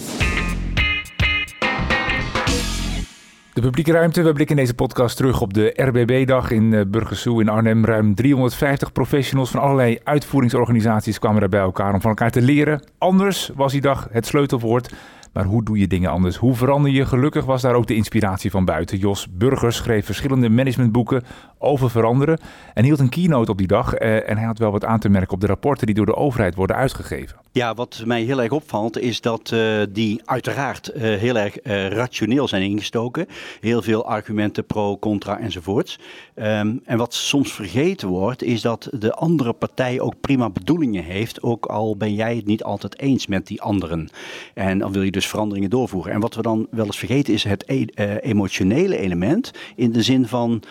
De 3.52 3.60
publieke 3.60 3.92
ruimte. 3.92 4.22
We 4.22 4.32
blikken 4.32 4.56
in 4.56 4.62
deze 4.62 4.74
podcast 4.74 5.16
terug 5.16 5.40
op 5.40 5.54
de 5.54 5.72
RBB-dag 5.74 6.50
in 6.50 6.74
eh, 6.74 6.80
Burgersoe 6.86 7.40
in 7.40 7.48
Arnhem. 7.48 7.84
Ruim 7.84 8.14
350 8.14 8.92
professionals 8.92 9.50
van 9.50 9.60
allerlei 9.60 9.98
uitvoeringsorganisaties 10.04 11.18
kwamen 11.18 11.40
daar 11.40 11.48
bij 11.48 11.60
elkaar 11.60 11.94
om 11.94 12.00
van 12.00 12.10
elkaar 12.10 12.30
te 12.30 12.42
leren. 12.42 12.82
Anders 12.98 13.50
was 13.54 13.72
die 13.72 13.80
dag 13.80 14.08
het 14.10 14.26
sleutelwoord. 14.26 14.94
Maar 15.32 15.44
hoe 15.44 15.64
doe 15.64 15.78
je 15.78 15.86
dingen 15.86 16.10
anders? 16.10 16.36
Hoe 16.36 16.54
verander 16.54 16.90
je? 16.90 17.06
Gelukkig 17.06 17.44
was 17.44 17.62
daar 17.62 17.74
ook 17.74 17.86
de 17.86 17.94
inspiratie 17.94 18.50
van 18.50 18.64
buiten. 18.64 18.98
Jos 18.98 19.28
Burgers 19.30 19.76
schreef 19.76 20.06
verschillende 20.06 20.48
managementboeken 20.48 21.22
over 21.62 21.90
veranderen 21.90 22.38
en 22.74 22.84
hield 22.84 22.98
een 22.98 23.08
keynote 23.08 23.50
op 23.50 23.58
die 23.58 23.66
dag. 23.66 23.94
eh, 23.94 24.30
en 24.30 24.36
hij 24.36 24.46
had 24.46 24.58
wel 24.58 24.70
wat 24.70 24.84
aan 24.84 24.98
te 24.98 25.08
merken 25.08 25.34
op 25.34 25.40
de 25.40 25.46
rapporten 25.46 25.86
die 25.86 25.94
door 25.94 26.06
de 26.06 26.14
overheid 26.14 26.54
worden 26.54 26.76
uitgegeven. 26.76 27.36
Ja, 27.52 27.74
wat 27.74 28.02
mij 28.04 28.22
heel 28.22 28.42
erg 28.42 28.50
opvalt 28.52 28.98
is 28.98 29.20
dat 29.20 29.52
eh, 29.52 29.82
die 29.90 30.20
uiteraard 30.24 30.88
eh, 30.88 31.02
heel 31.02 31.36
erg 31.36 31.56
rationeel 31.92 32.48
zijn 32.48 32.62
ingestoken. 32.62 33.26
Heel 33.60 33.82
veel 33.82 34.06
argumenten 34.06 34.66
pro, 34.66 34.98
contra 34.98 35.38
enzovoorts. 35.38 35.98
Ehm, 36.34 36.76
en 36.84 36.98
wat 36.98 37.14
soms 37.14 37.52
vergeten 37.52 38.08
wordt 38.08 38.42
is 38.42 38.60
dat 38.60 38.88
de 38.92 39.14
andere 39.14 39.52
partij 39.52 40.00
ook 40.00 40.20
prima 40.20 40.50
bedoelingen 40.50 41.04
heeft. 41.04 41.42
Ook 41.42 41.66
al 41.66 41.96
ben 41.96 42.14
jij 42.14 42.36
het 42.36 42.46
niet 42.46 42.64
altijd 42.64 42.98
eens 42.98 43.26
met 43.26 43.46
die 43.46 43.62
anderen. 43.62 44.08
En 44.54 44.78
dan 44.78 44.92
wil 44.92 45.02
je 45.02 45.10
dus 45.10 45.26
veranderingen 45.26 45.70
doorvoeren. 45.70 46.12
En 46.12 46.20
wat 46.20 46.34
we 46.34 46.42
dan 46.42 46.66
wel 46.70 46.86
eens 46.86 46.98
vergeten 46.98 47.34
is 47.34 47.44
het 47.44 47.64
e- 47.66 48.16
emotionele 48.20 48.98
element. 48.98 49.50
In 49.76 49.92
de 49.92 50.02
zin 50.02 50.26
van, 50.26 50.62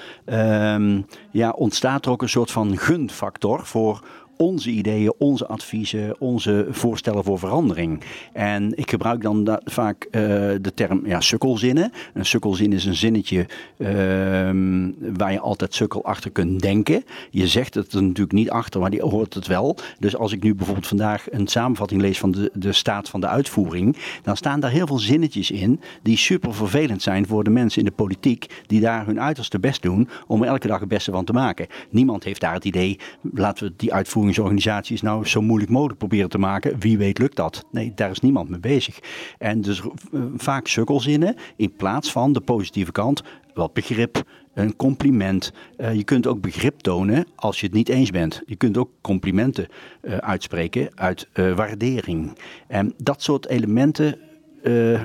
ehm, 0.82 1.02
ja, 1.32 1.50
ontstaat 1.50 2.06
er 2.06 2.12
ook 2.12 2.22
een 2.22 2.30
soort 2.30 2.52
van 2.52 2.78
gunfactor 2.78 3.66
voor 3.66 4.04
onze 4.42 4.70
ideeën, 4.70 5.14
onze 5.18 5.48
adviezen, 5.48 6.16
onze 6.20 6.68
voorstellen 6.70 7.24
voor 7.24 7.40
verandering. 7.40 8.02
En 8.34 8.78
ik 8.78 8.90
gebruik 8.90 9.22
dan 9.22 9.44
da- 9.44 9.62
vaak 9.64 10.04
eh, 10.04 10.22
de 10.62 10.72
term 10.74 11.08
ja, 11.08 11.20
sukkelzinnen. 11.20 11.92
Een 12.14 12.26
sukkelzin 12.26 12.74
is 12.74 12.86
een 12.86 12.96
zinnetje 12.96 13.46
ehm, 13.78 14.92
waar 15.18 15.32
je 15.32 15.40
altijd 15.40 15.74
sukkel 15.74 16.04
achter 16.04 16.32
kunt 16.32 16.62
denken. 16.62 17.04
Je 17.30 17.48
zegt 17.48 17.74
het 17.74 17.94
er 17.94 18.04
natuurlijk 18.04 18.32
niet 18.32 18.50
achter, 18.50 18.82
maar 18.82 18.90
die 18.90 19.02
hoort 19.02 19.34
het 19.34 19.48
wel. 19.48 19.78
Dus 20.00 20.16
als 20.16 20.32
ik 20.32 20.44
nu 20.44 20.56
bijvoorbeeld 20.56 20.88
vandaag 20.88 21.32
een 21.32 21.48
samenvatting 21.48 22.02
lees 22.02 22.20
van 22.20 22.32
de, 22.32 22.52
de 22.54 22.74
staat 22.74 23.10
van 23.10 23.22
de 23.22 23.28
uitvoering, 23.28 23.98
dan 24.24 24.38
staan 24.38 24.60
daar 24.60 24.72
heel 24.72 24.88
veel 24.88 25.00
zinnetjes 25.00 25.52
in 25.52 25.80
die 26.02 26.18
super 26.18 26.54
vervelend 26.54 27.02
zijn 27.02 27.28
voor 27.28 27.44
de 27.44 27.50
mensen 27.50 27.80
in 27.80 27.86
de 27.86 27.96
politiek 27.96 28.64
die 28.68 28.80
daar 28.80 29.06
hun 29.06 29.22
uiterste 29.22 29.60
best 29.60 29.82
doen 29.82 30.10
om 30.28 30.42
er 30.42 30.48
elke 30.48 30.68
dag 30.68 30.80
het 30.80 30.90
beste 30.90 31.12
van 31.12 31.26
te 31.26 31.34
maken. 31.34 31.68
Niemand 31.90 32.24
heeft 32.24 32.42
daar 32.42 32.54
het 32.54 32.66
idee, 32.66 33.00
laten 33.34 33.66
we 33.66 33.74
die 33.78 33.94
uitvoeringsorganisaties 34.32 35.02
nou 35.02 35.26
zo 35.26 35.42
moeilijk 35.42 35.72
mogelijk 35.72 35.98
proberen 35.98 36.30
te 36.30 36.38
maken. 36.38 36.80
Wie 36.80 36.98
weet 36.98 37.18
lukt 37.18 37.36
dat? 37.36 37.66
Nee, 37.72 37.92
daar 37.96 38.12
is 38.12 38.20
niemand 38.20 38.50
mee 38.50 38.60
bezig. 38.60 39.00
En 39.38 39.62
dus 39.62 39.82
eh, 39.82 40.22
vaak 40.36 40.68
sukkelzinnen 40.68 41.36
in 41.56 41.74
plaats 41.76 42.12
van 42.12 42.34
de 42.34 42.42
positieve 42.42 42.92
kant, 42.92 43.24
wat 43.54 43.74
begrip, 43.74 44.24
een 44.54 44.76
compliment. 44.76 45.54
Eh, 45.78 45.94
je 45.94 46.04
kunt 46.04 46.28
ook 46.28 46.42
begrip 46.42 46.80
tonen 46.80 47.26
als 47.36 47.60
je 47.60 47.66
het 47.66 47.76
niet 47.76 47.90
eens 47.90 48.10
bent. 48.10 48.42
Je 48.46 48.56
kunt 48.56 48.78
ook 48.78 48.90
complimenten 49.02 49.68
eh, 50.02 50.18
uitspreken 50.18 50.90
uit 50.96 51.28
waardering. 51.34 52.38
En 52.68 52.94
dat 52.98 53.22
soort 53.22 53.48
elementen, 53.48 54.20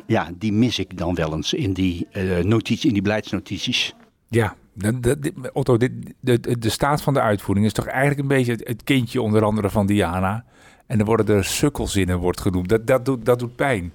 ja, 0.07 0.31
die 0.39 0.53
mis 0.53 0.79
ik 0.79 0.99
dan 0.99 1.15
wel 1.15 1.35
eens 1.35 1.53
in 1.53 1.73
die, 1.73 2.07
notitie, 2.43 2.89
in 2.89 2.93
die 2.93 3.03
beleidsnotities. 3.03 3.95
Ja, 4.29 4.57
de, 4.77 5.01
de, 5.01 5.33
Otto, 5.53 5.77
de, 5.77 6.59
staat 6.61 7.03
van 7.03 7.15
de 7.15 7.21
uitvoering 7.21 7.67
is 7.67 7.73
toch 7.73 7.87
eigenlijk 7.87 8.21
een 8.21 8.37
beetje 8.37 8.59
het, 8.63 8.85
kindje 8.85 9.23
onder 9.23 9.45
andere 9.45 9.71
van 9.71 9.87
Diana. 9.87 10.45
En 10.87 10.99
er 10.99 11.05
worden 11.05 11.37
er 11.37 11.45
sukkelzinnen 11.45 12.19
wordt 12.19 12.41
genoemd. 12.41 12.69
Dat, 12.69 12.87
dat, 12.87 13.05
doet, 13.05 13.25
dat 13.25 13.39
doet 13.39 13.57
pijn. 13.57 13.93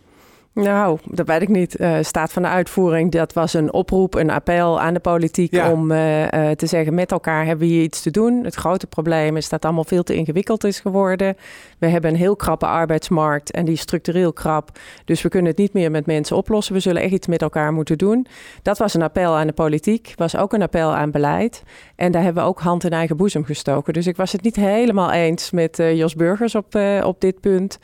Nou, 0.54 0.98
dat 1.06 1.28
weet 1.28 1.42
ik 1.42 1.50
niet. 1.50 1.80
Uh, 1.80 1.98
staat 2.02 2.32
van 2.32 2.42
de 2.42 2.48
uitvoering, 2.48 3.12
dat 3.12 3.34
was 3.34 3.54
een 3.54 3.74
oproep, 3.74 4.16
een 4.16 4.30
appel 4.30 4.82
aan 4.82 4.94
de 4.94 5.00
politiek 5.00 5.64
om 5.72 5.92
uh, 5.92 6.22
uh, 6.22 6.50
te 6.50 6.66
zeggen: 6.66 6.94
met 6.94 7.12
elkaar 7.12 7.46
hebben 7.46 7.68
we 7.68 7.74
hier 7.74 7.84
iets 7.84 8.02
te 8.02 8.12
doen. 8.12 8.44
Het 8.44 8.56
grote 8.56 8.88
probleem 8.88 9.38
is 9.38 9.44
dat 9.44 9.52
het 9.52 9.66
allemaal 9.66 9.84
veel 9.84 10.04
te 10.04 10.16
ingewikkeld 10.16 10.64
is 10.64 10.80
geworden. 10.80 11.38
We 11.80 11.88
hebben 11.88 12.12
een 12.12 12.18
heel 12.18 12.36
krappe 12.36 12.66
arbeidsmarkt 12.66 13.52
en 13.52 13.66
die 13.66 13.74
is 13.74 13.82
structureel 13.82 14.34
krap. 14.34 14.80
Dus 15.06 15.22
we 15.22 15.30
kunnen 15.30 15.50
het 15.50 15.60
niet 15.60 15.74
meer 15.74 15.92
met 15.92 16.06
mensen 16.06 16.36
oplossen. 16.36 16.74
We 16.74 16.80
zullen 16.80 17.02
echt 17.02 17.14
iets 17.14 17.28
met 17.28 17.42
elkaar 17.42 17.74
moeten 17.74 17.98
doen. 17.98 18.28
Dat 18.62 18.78
was 18.78 18.94
een 18.94 19.02
appel 19.02 19.36
aan 19.36 19.48
de 19.48 19.54
politiek, 19.54 20.14
was 20.16 20.36
ook 20.36 20.54
een 20.54 20.62
appel 20.62 20.96
aan 20.96 21.12
beleid. 21.12 21.64
En 21.96 22.12
daar 22.12 22.24
hebben 22.24 22.44
we 22.44 22.50
ook 22.50 22.60
hand 22.60 22.84
in 22.84 22.92
eigen 22.92 23.18
boezem 23.18 23.46
gestoken. 23.46 23.94
Dus 23.94 24.08
ik 24.08 24.16
was 24.16 24.32
het 24.32 24.42
niet 24.42 24.56
helemaal 24.56 25.12
eens 25.12 25.52
met 25.52 25.78
Jos 25.78 26.16
Burgers 26.16 26.56
op, 26.56 26.76
op 27.04 27.22
dit 27.22 27.40
punt. 27.40 27.80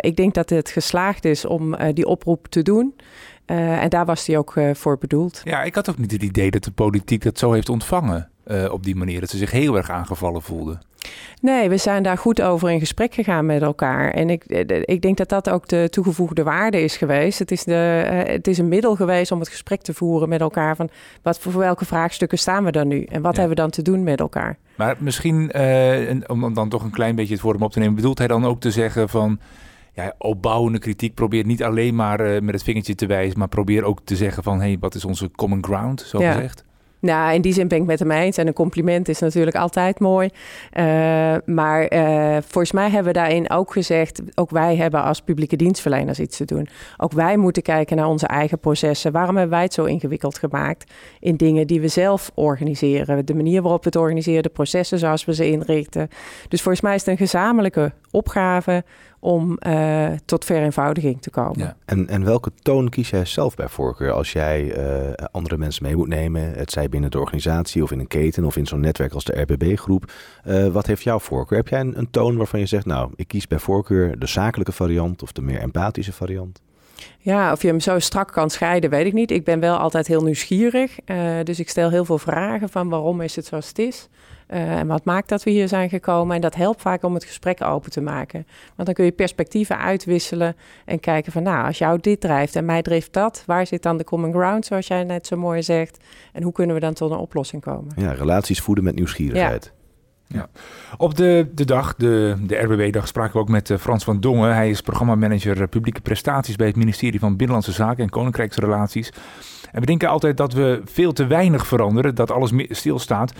ik 0.00 0.16
denk 0.16 0.34
dat 0.34 0.50
het 0.50 0.70
geslaagd 0.70 1.24
is 1.24 1.44
om 1.44 1.69
eh, 1.74 1.94
die 1.94 2.06
oproep 2.06 2.46
te 2.48 2.62
doen. 2.62 2.94
Eh, 3.44 3.82
en 3.82 3.88
daar 3.88 4.04
was 4.04 4.26
hij 4.26 4.38
ook 4.38 4.56
eh, 4.56 4.74
voor 4.74 4.98
bedoeld. 4.98 5.40
Ja, 5.44 5.62
ik 5.62 5.74
had 5.74 5.90
ook 5.90 5.98
niet 5.98 6.12
het 6.12 6.22
idee 6.22 6.50
dat 6.50 6.64
de 6.64 6.70
politiek 6.70 7.22
dat 7.22 7.38
zo 7.38 7.52
heeft 7.52 7.68
ontvangen 7.68 8.28
op 8.70 8.84
die 8.84 8.96
manier. 8.96 9.20
Dat 9.20 9.30
ze 9.30 9.36
zich 9.36 9.50
heel 9.50 9.76
erg 9.76 9.90
aangevallen 9.90 10.42
voelden. 10.42 10.80
Nee, 11.40 11.68
we 11.68 11.76
zijn 11.76 12.02
daar 12.02 12.18
goed 12.18 12.42
over 12.42 12.70
in 12.70 12.78
gesprek 12.78 13.14
gegaan 13.14 13.46
met 13.46 13.62
elkaar. 13.62 14.10
En 14.10 14.30
ik, 14.30 14.44
ik 14.84 15.02
denk 15.02 15.16
dat 15.16 15.28
dat 15.28 15.50
ook 15.50 15.68
de 15.68 15.88
toegevoegde 15.90 16.42
waarde 16.42 16.82
is 16.82 16.96
geweest. 16.96 17.38
Het 17.38 17.50
is, 17.50 17.64
de, 17.64 17.72
het 18.26 18.46
is 18.46 18.58
een 18.58 18.68
middel 18.68 18.96
geweest 18.96 19.32
om 19.32 19.38
het 19.38 19.48
gesprek 19.48 19.82
te 19.82 19.94
voeren 19.94 20.28
met 20.28 20.40
elkaar. 20.40 20.76
Van 20.76 20.88
wat 21.22 21.38
voor 21.38 21.58
welke 21.58 21.84
vraagstukken 21.84 22.38
staan 22.38 22.64
we 22.64 22.72
dan 22.72 22.88
nu? 22.88 23.04
En 23.04 23.22
wat 23.22 23.36
hebben 23.36 23.56
we 23.56 23.62
dan 23.62 23.70
te 23.70 23.82
doen 23.82 24.02
met 24.02 24.20
elkaar? 24.20 24.58
Maar 24.76 24.96
misschien, 24.98 25.52
om 26.26 26.54
dan 26.54 26.68
toch 26.68 26.82
een 26.82 26.90
klein 26.90 27.14
beetje 27.14 27.34
het 27.34 27.42
woord 27.42 27.60
op 27.60 27.72
te 27.72 27.78
nemen, 27.78 27.94
bedoelt 27.94 28.18
hij 28.18 28.26
dan 28.26 28.44
ook 28.44 28.60
te 28.60 28.70
zeggen 28.70 29.08
van 29.08 29.38
ja, 30.02 30.14
opbouwende 30.18 30.78
kritiek. 30.78 31.14
Probeer 31.14 31.44
niet 31.44 31.62
alleen 31.62 31.94
maar 31.94 32.20
uh, 32.20 32.40
met 32.40 32.54
het 32.54 32.62
vingertje 32.62 32.94
te 32.94 33.06
wijzen, 33.06 33.38
maar 33.38 33.48
probeer 33.48 33.84
ook 33.84 34.00
te 34.04 34.16
zeggen 34.16 34.42
van 34.42 34.60
hé, 34.60 34.66
hey, 34.66 34.76
wat 34.80 34.94
is 34.94 35.04
onze 35.04 35.30
common 35.30 35.64
ground, 35.64 36.00
zo 36.00 36.20
ja. 36.20 36.32
gezegd. 36.32 36.64
Nou, 37.00 37.34
in 37.34 37.40
die 37.40 37.52
zin 37.52 37.68
ben 37.68 37.78
ik 37.78 37.84
met 37.84 37.98
hem 37.98 38.10
eens. 38.10 38.36
En 38.36 38.46
een 38.46 38.52
compliment 38.52 39.08
is 39.08 39.18
natuurlijk 39.18 39.56
altijd 39.56 40.00
mooi. 40.00 40.28
Uh, 40.72 41.34
maar 41.44 41.92
uh, 41.92 42.36
volgens 42.40 42.72
mij 42.72 42.90
hebben 42.90 43.12
we 43.12 43.18
daarin 43.18 43.50
ook 43.50 43.72
gezegd... 43.72 44.22
ook 44.34 44.50
wij 44.50 44.76
hebben 44.76 45.02
als 45.02 45.20
publieke 45.20 45.56
dienstverleners 45.56 46.20
iets 46.20 46.36
te 46.36 46.44
doen. 46.44 46.68
Ook 46.96 47.12
wij 47.12 47.36
moeten 47.36 47.62
kijken 47.62 47.96
naar 47.96 48.08
onze 48.08 48.26
eigen 48.26 48.58
processen. 48.58 49.12
Waarom 49.12 49.36
hebben 49.36 49.54
wij 49.54 49.64
het 49.64 49.74
zo 49.74 49.84
ingewikkeld 49.84 50.38
gemaakt... 50.38 50.92
in 51.20 51.36
dingen 51.36 51.66
die 51.66 51.80
we 51.80 51.88
zelf 51.88 52.30
organiseren? 52.34 53.26
De 53.26 53.34
manier 53.34 53.62
waarop 53.62 53.82
we 53.82 53.88
het 53.88 53.98
organiseren, 53.98 54.42
de 54.42 54.48
processen 54.48 54.98
zoals 54.98 55.24
we 55.24 55.34
ze 55.34 55.50
inrichten. 55.50 56.08
Dus 56.48 56.62
volgens 56.62 56.84
mij 56.84 56.94
is 56.94 57.00
het 57.00 57.10
een 57.10 57.26
gezamenlijke 57.26 57.92
opgave 58.10 58.84
om 59.20 59.58
uh, 59.66 60.08
tot 60.24 60.44
vereenvoudiging 60.44 61.22
te 61.22 61.30
komen. 61.30 61.76
En, 61.84 62.08
en 62.08 62.24
welke 62.24 62.50
toon 62.62 62.88
kies 62.88 63.10
jij 63.10 63.24
zelf 63.24 63.54
bij 63.54 63.68
voorkeur 63.68 64.12
als 64.12 64.32
jij 64.32 64.78
uh, 64.78 65.12
andere 65.30 65.56
mensen 65.56 65.84
mee 65.84 65.96
moet 65.96 66.08
nemen? 66.08 66.52
Het 66.52 66.70
zij 66.70 66.88
binnen 66.88 67.10
de 67.10 67.18
organisatie 67.18 67.82
of 67.82 67.90
in 67.90 67.98
een 67.98 68.06
keten 68.06 68.44
of 68.44 68.56
in 68.56 68.66
zo'n 68.66 68.80
netwerk 68.80 69.12
als 69.12 69.24
de 69.24 69.40
RBB-groep. 69.40 70.12
Uh, 70.46 70.66
wat 70.66 70.86
heeft 70.86 71.02
jouw 71.02 71.18
voorkeur? 71.18 71.58
Heb 71.58 71.68
jij 71.68 71.80
een, 71.80 71.98
een, 71.98 72.10
toon 72.10 72.36
waarvan 72.36 72.60
je 72.60 72.66
zegt, 72.66 72.86
nou, 72.86 73.12
ik 73.16 73.28
kies 73.28 73.46
bij 73.46 73.58
voorkeur 73.58 74.18
de 74.18 74.26
zakelijke 74.26 74.72
variant 74.72 75.22
of 75.22 75.32
de 75.32 75.42
meer 75.42 75.60
empathische 75.60 76.12
variant? 76.12 76.60
Ja, 77.18 77.52
of 77.52 77.62
je 77.62 77.68
hem 77.68 77.80
zo 77.80 77.98
strak 77.98 78.32
kan 78.32 78.50
scheiden, 78.50 78.90
weet 78.90 79.06
ik 79.06 79.12
niet. 79.12 79.30
Ik 79.30 79.44
ben 79.44 79.60
wel 79.60 79.76
altijd 79.76 80.06
heel 80.06 80.22
nieuwsgierig. 80.22 80.96
dus 81.42 81.60
ik 81.60 81.68
stel 81.68 81.90
heel 81.90 82.04
veel 82.04 82.18
vragen 82.18 82.68
van 82.68 82.88
waarom 82.88 83.20
is 83.20 83.36
het 83.36 83.46
zoals 83.46 83.68
het 83.68 83.78
is. 83.78 84.08
Uh, 84.52 84.78
en 84.78 84.86
wat 84.86 85.04
maakt 85.04 85.28
dat 85.28 85.42
we 85.42 85.50
hier 85.50 85.68
zijn 85.68 85.88
gekomen? 85.88 86.34
En 86.34 86.40
dat 86.40 86.54
helpt 86.54 86.80
vaak 86.80 87.02
om 87.02 87.14
het 87.14 87.24
gesprek 87.24 87.62
open 87.62 87.90
te 87.90 88.00
maken. 88.00 88.46
Want 88.74 88.86
dan 88.86 88.94
kun 88.94 89.04
je 89.04 89.12
perspectieven 89.12 89.78
uitwisselen 89.78 90.56
en 90.84 91.00
kijken 91.00 91.32
van, 91.32 91.42
nou, 91.42 91.66
als 91.66 91.78
jou 91.78 91.98
dit 92.00 92.20
drijft 92.20 92.56
en 92.56 92.64
mij 92.64 92.82
drijft 92.82 93.12
dat, 93.12 93.42
waar 93.46 93.66
zit 93.66 93.82
dan 93.82 93.96
de 93.96 94.04
common 94.04 94.32
ground, 94.32 94.66
zoals 94.66 94.86
jij 94.86 95.04
net 95.04 95.26
zo 95.26 95.36
mooi 95.36 95.62
zegt? 95.62 95.98
En 96.32 96.42
hoe 96.42 96.52
kunnen 96.52 96.74
we 96.74 96.80
dan 96.80 96.94
tot 96.94 97.10
een 97.10 97.16
oplossing 97.16 97.62
komen? 97.62 97.92
Ja, 97.96 98.12
relaties 98.12 98.60
voeden 98.60 98.84
met 98.84 98.94
nieuwsgierigheid. 98.94 99.72
Ja. 100.34 100.48
Op 100.96 101.16
de, 101.16 101.50
de 101.54 101.64
dag, 101.64 101.94
de, 101.94 102.36
de 102.40 102.56
RBB-dag, 102.56 103.06
spraken 103.06 103.32
we 103.32 103.38
ook 103.38 103.48
met 103.48 103.70
uh, 103.70 103.78
Frans 103.78 104.04
van 104.04 104.20
Dongen. 104.20 104.54
Hij 104.54 104.70
is 104.70 104.80
programmamanager 104.80 105.68
publieke 105.68 106.00
prestaties 106.00 106.56
bij 106.56 106.66
het 106.66 106.76
ministerie 106.76 107.20
van 107.20 107.36
Binnenlandse 107.36 107.72
Zaken 107.72 108.02
en 108.02 108.10
Koninkrijksrelaties. 108.10 109.12
En 109.72 109.80
we 109.80 109.86
denken 109.86 110.08
altijd 110.08 110.36
dat 110.36 110.52
we 110.52 110.80
veel 110.84 111.12
te 111.12 111.26
weinig 111.26 111.66
veranderen, 111.66 112.14
dat 112.14 112.30
alles 112.30 112.52
stilstaat. 112.68 113.32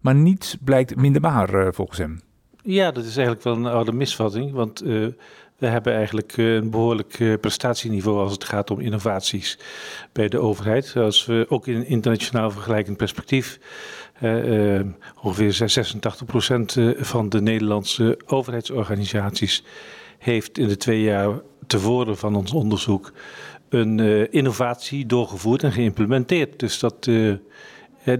Maar 0.00 0.14
niets 0.14 0.56
blijkt 0.64 0.96
minder 0.96 1.20
waar 1.20 1.54
uh, 1.54 1.68
volgens 1.70 1.98
hem. 1.98 2.20
Ja, 2.62 2.90
dat 2.90 3.04
is 3.04 3.16
eigenlijk 3.16 3.44
wel 3.44 3.56
een 3.56 3.66
oude 3.66 3.92
misvatting. 3.92 4.52
Want 4.52 4.80
we 5.58 5.66
hebben 5.66 5.94
eigenlijk 5.94 6.36
een 6.36 6.70
behoorlijk 6.70 7.38
prestatieniveau 7.40 8.18
als 8.18 8.32
het 8.32 8.44
gaat 8.44 8.70
om 8.70 8.80
innovaties 8.80 9.58
bij 10.12 10.28
de 10.28 10.38
overheid. 10.38 10.96
Als 10.96 11.26
we 11.26 11.46
ook 11.48 11.66
in 11.66 11.86
internationaal 11.86 12.50
vergelijkend 12.50 12.96
perspectief. 12.96 13.58
Ongeveer 15.22 15.78
86% 16.94 16.96
van 16.96 17.28
de 17.28 17.40
Nederlandse 17.40 18.18
overheidsorganisaties 18.26 19.64
heeft 20.18 20.58
in 20.58 20.68
de 20.68 20.76
twee 20.76 21.02
jaar 21.02 21.40
tevoren 21.66 22.16
van 22.16 22.36
ons 22.36 22.52
onderzoek 22.52 23.12
een 23.68 24.30
innovatie 24.30 25.06
doorgevoerd 25.06 25.62
en 25.62 25.72
geïmplementeerd. 25.72 26.58
Dus 26.58 26.78
dat 26.78 27.06
uh, 27.06 27.34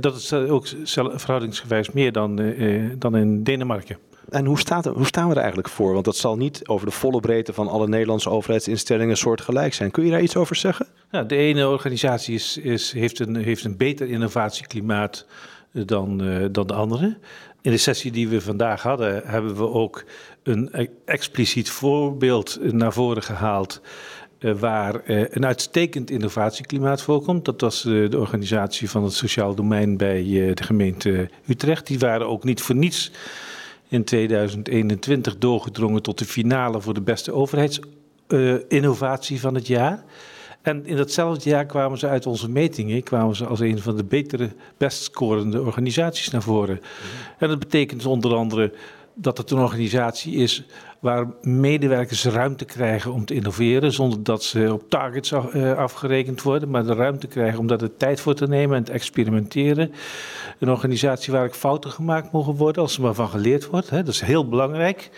dat 0.00 0.16
is 0.16 0.32
ook 0.32 0.66
verhoudingsgewijs 0.88 1.90
meer 1.90 2.12
dan, 2.12 2.54
dan 2.98 3.16
in 3.16 3.42
Denemarken. 3.42 3.98
En 4.28 4.44
hoe, 4.44 4.58
staat, 4.58 4.84
hoe 4.84 5.06
staan 5.06 5.24
we 5.24 5.32
er 5.32 5.38
eigenlijk 5.38 5.68
voor? 5.68 5.92
Want 5.92 6.04
dat 6.04 6.16
zal 6.16 6.36
niet 6.36 6.68
over 6.68 6.86
de 6.86 6.92
volle 6.92 7.20
breedte 7.20 7.52
van 7.52 7.68
alle 7.68 7.88
Nederlandse 7.88 8.30
overheidsinstellingen 8.30 9.16
soortgelijk 9.16 9.74
zijn. 9.74 9.90
Kun 9.90 10.04
je 10.04 10.10
daar 10.10 10.22
iets 10.22 10.36
over 10.36 10.56
zeggen? 10.56 10.86
Nou, 11.10 11.26
de 11.26 11.36
ene 11.36 11.68
organisatie 11.68 12.34
is, 12.34 12.58
is, 12.58 12.92
heeft, 12.92 13.18
een, 13.18 13.36
heeft 13.36 13.64
een 13.64 13.76
beter 13.76 14.08
innovatieklimaat 14.08 15.26
dan, 15.74 16.22
uh, 16.22 16.46
dan 16.50 16.66
de 16.66 16.74
andere. 16.74 17.16
In 17.60 17.70
de 17.70 17.76
sessie 17.76 18.12
die 18.12 18.28
we 18.28 18.40
vandaag 18.40 18.82
hadden, 18.82 19.22
hebben 19.24 19.56
we 19.56 19.68
ook 19.68 20.04
een 20.42 20.68
e-, 20.72 20.86
expliciet 21.04 21.70
voorbeeld 21.70 22.58
naar 22.72 22.92
voren 22.92 23.22
gehaald 23.22 23.80
eh, 24.44 24.52
waar 24.52 25.00
eh, 25.00 25.24
een 25.30 25.46
uitstekend 25.46 26.10
innovatieklimaat 26.10 27.02
voorkomt. 27.02 27.44
Dat 27.44 27.60
was 27.60 27.84
eh, 27.84 28.10
de 28.10 28.18
organisatie 28.18 28.90
van 28.90 29.04
het 29.04 29.12
sociaal 29.12 29.54
domein 29.54 29.96
bij 29.96 30.52
de 30.54 30.62
gemeente 30.62 31.28
Utrecht. 31.46 31.86
Die 31.86 31.98
waren 31.98 32.28
ook 32.28 32.44
niet 32.44 32.62
voor 32.62 32.74
niets 32.74 33.10
in 33.88 34.04
2021 34.04 35.38
doorgedrongen 35.38 36.02
tot 36.02 36.18
de 36.18 36.24
finale 36.24 36.80
voor 36.80 36.94
de 36.94 37.00
beste 37.00 37.32
overheidsinnovatie 37.32 39.40
van 39.40 39.54
het 39.54 39.66
jaar. 39.66 40.04
En 40.64 40.86
in 40.86 40.96
datzelfde 40.96 41.50
jaar 41.50 41.66
kwamen 41.66 41.98
ze 41.98 42.08
uit 42.08 42.26
onze 42.26 42.50
metingen 42.50 43.02
kwamen 43.02 43.36
ze 43.36 43.46
als 43.46 43.60
een 43.60 43.78
van 43.78 43.96
de 43.96 44.04
betere, 44.04 44.50
best 44.76 45.02
scorende 45.02 45.62
organisaties 45.62 46.30
naar 46.30 46.42
voren. 46.42 46.80
En 47.38 47.48
dat 47.48 47.58
betekent 47.58 48.06
onder 48.06 48.34
andere 48.34 48.72
dat 49.14 49.38
het 49.38 49.50
een 49.50 49.58
organisatie 49.58 50.34
is 50.34 50.66
waar 50.98 51.26
medewerkers 51.42 52.24
ruimte 52.24 52.64
krijgen 52.64 53.12
om 53.12 53.24
te 53.24 53.34
innoveren, 53.34 53.92
zonder 53.92 54.22
dat 54.22 54.42
ze 54.42 54.72
op 54.72 54.90
targets 54.90 55.32
eh, 55.32 55.76
afgerekend 55.76 56.42
worden, 56.42 56.70
maar 56.70 56.84
de 56.84 56.94
ruimte 56.94 57.26
krijgen 57.26 57.58
om 57.58 57.66
daar 57.66 57.78
de 57.78 57.96
tijd 57.96 58.20
voor 58.20 58.34
te 58.34 58.46
nemen 58.46 58.76
en 58.76 58.84
te 58.84 58.92
experimenteren. 58.92 59.92
Een 60.58 60.70
organisatie 60.70 61.32
waar 61.32 61.44
ik 61.44 61.54
fouten 61.54 61.90
gemaakt 61.90 62.32
mogen 62.32 62.54
worden, 62.54 62.82
als 62.82 62.96
er 62.96 63.02
maar 63.02 63.14
van 63.14 63.28
geleerd 63.28 63.66
wordt, 63.66 63.90
hè, 63.90 64.02
dat 64.02 64.14
is 64.14 64.20
heel 64.20 64.48
belangrijk. 64.48 65.10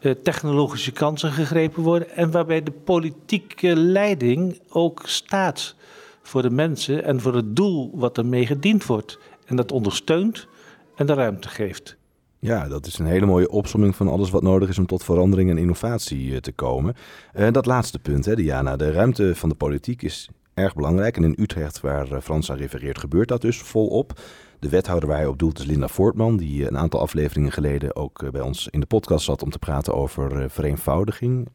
Uh, 0.00 0.12
technologische 0.22 0.92
kansen 0.92 1.32
gegrepen 1.32 1.82
worden 1.82 2.10
en 2.10 2.30
waarbij 2.30 2.62
de 2.62 2.70
politieke 2.70 3.76
leiding 3.76 4.60
ook 4.68 5.02
staat 5.04 5.74
voor 6.22 6.42
de 6.42 6.50
mensen 6.50 7.04
en 7.04 7.20
voor 7.20 7.34
het 7.34 7.56
doel 7.56 7.90
wat 7.94 8.18
ermee 8.18 8.46
gediend 8.46 8.86
wordt. 8.86 9.18
En 9.46 9.56
dat 9.56 9.72
ondersteunt 9.72 10.48
en 10.96 11.06
de 11.06 11.14
ruimte 11.14 11.48
geeft. 11.48 11.96
Ja, 12.40 12.68
dat 12.68 12.86
is 12.86 12.98
een 12.98 13.06
hele 13.06 13.26
mooie 13.26 13.50
opsomming 13.50 13.96
van 13.96 14.08
alles 14.08 14.30
wat 14.30 14.42
nodig 14.42 14.68
is 14.68 14.78
om 14.78 14.86
tot 14.86 15.04
verandering 15.04 15.50
en 15.50 15.58
innovatie 15.58 16.34
eh, 16.34 16.40
te 16.40 16.52
komen. 16.52 16.94
Uh, 17.34 17.48
dat 17.50 17.66
laatste 17.66 17.98
punt, 17.98 18.24
hè, 18.24 18.34
Diana. 18.34 18.76
De 18.76 18.92
ruimte 18.92 19.34
van 19.34 19.48
de 19.48 19.54
politiek 19.54 20.02
is 20.02 20.28
erg 20.54 20.74
belangrijk. 20.74 21.16
En 21.16 21.24
in 21.24 21.36
Utrecht, 21.38 21.80
waar 21.80 22.12
eh, 22.12 22.20
Frans 22.20 22.50
aan 22.50 22.56
refereert, 22.56 22.98
gebeurt 22.98 23.28
dat 23.28 23.40
dus 23.40 23.58
volop. 23.58 24.20
De 24.60 24.68
wethouder 24.68 25.08
waar 25.08 25.18
hij 25.18 25.26
op 25.26 25.38
doelt 25.38 25.58
is 25.58 25.64
Linda 25.64 25.88
Voortman, 25.88 26.36
die 26.36 26.66
een 26.66 26.78
aantal 26.78 27.00
afleveringen 27.00 27.52
geleden 27.52 27.96
ook 27.96 28.30
bij 28.30 28.40
ons 28.40 28.68
in 28.68 28.80
de 28.80 28.86
podcast 28.86 29.24
zat 29.24 29.42
om 29.42 29.50
te 29.50 29.58
praten 29.58 29.94
over 29.94 30.50
vereenvoudiging. 30.50 31.48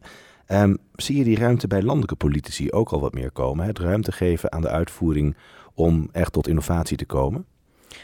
Um, 0.48 0.78
zie 0.96 1.18
je 1.18 1.24
die 1.24 1.38
ruimte 1.38 1.68
bij 1.68 1.82
landelijke 1.82 2.16
politici 2.16 2.72
ook 2.72 2.90
al 2.90 3.00
wat 3.00 3.14
meer 3.14 3.32
komen? 3.32 3.66
Het 3.66 3.80
ruimte 3.80 4.12
geven 4.12 4.52
aan 4.52 4.62
de 4.62 4.70
uitvoering 4.70 5.36
om 5.74 6.10
echt 6.12 6.32
tot 6.32 6.48
innovatie 6.48 6.98
te 6.98 7.06
komen? 7.06 7.46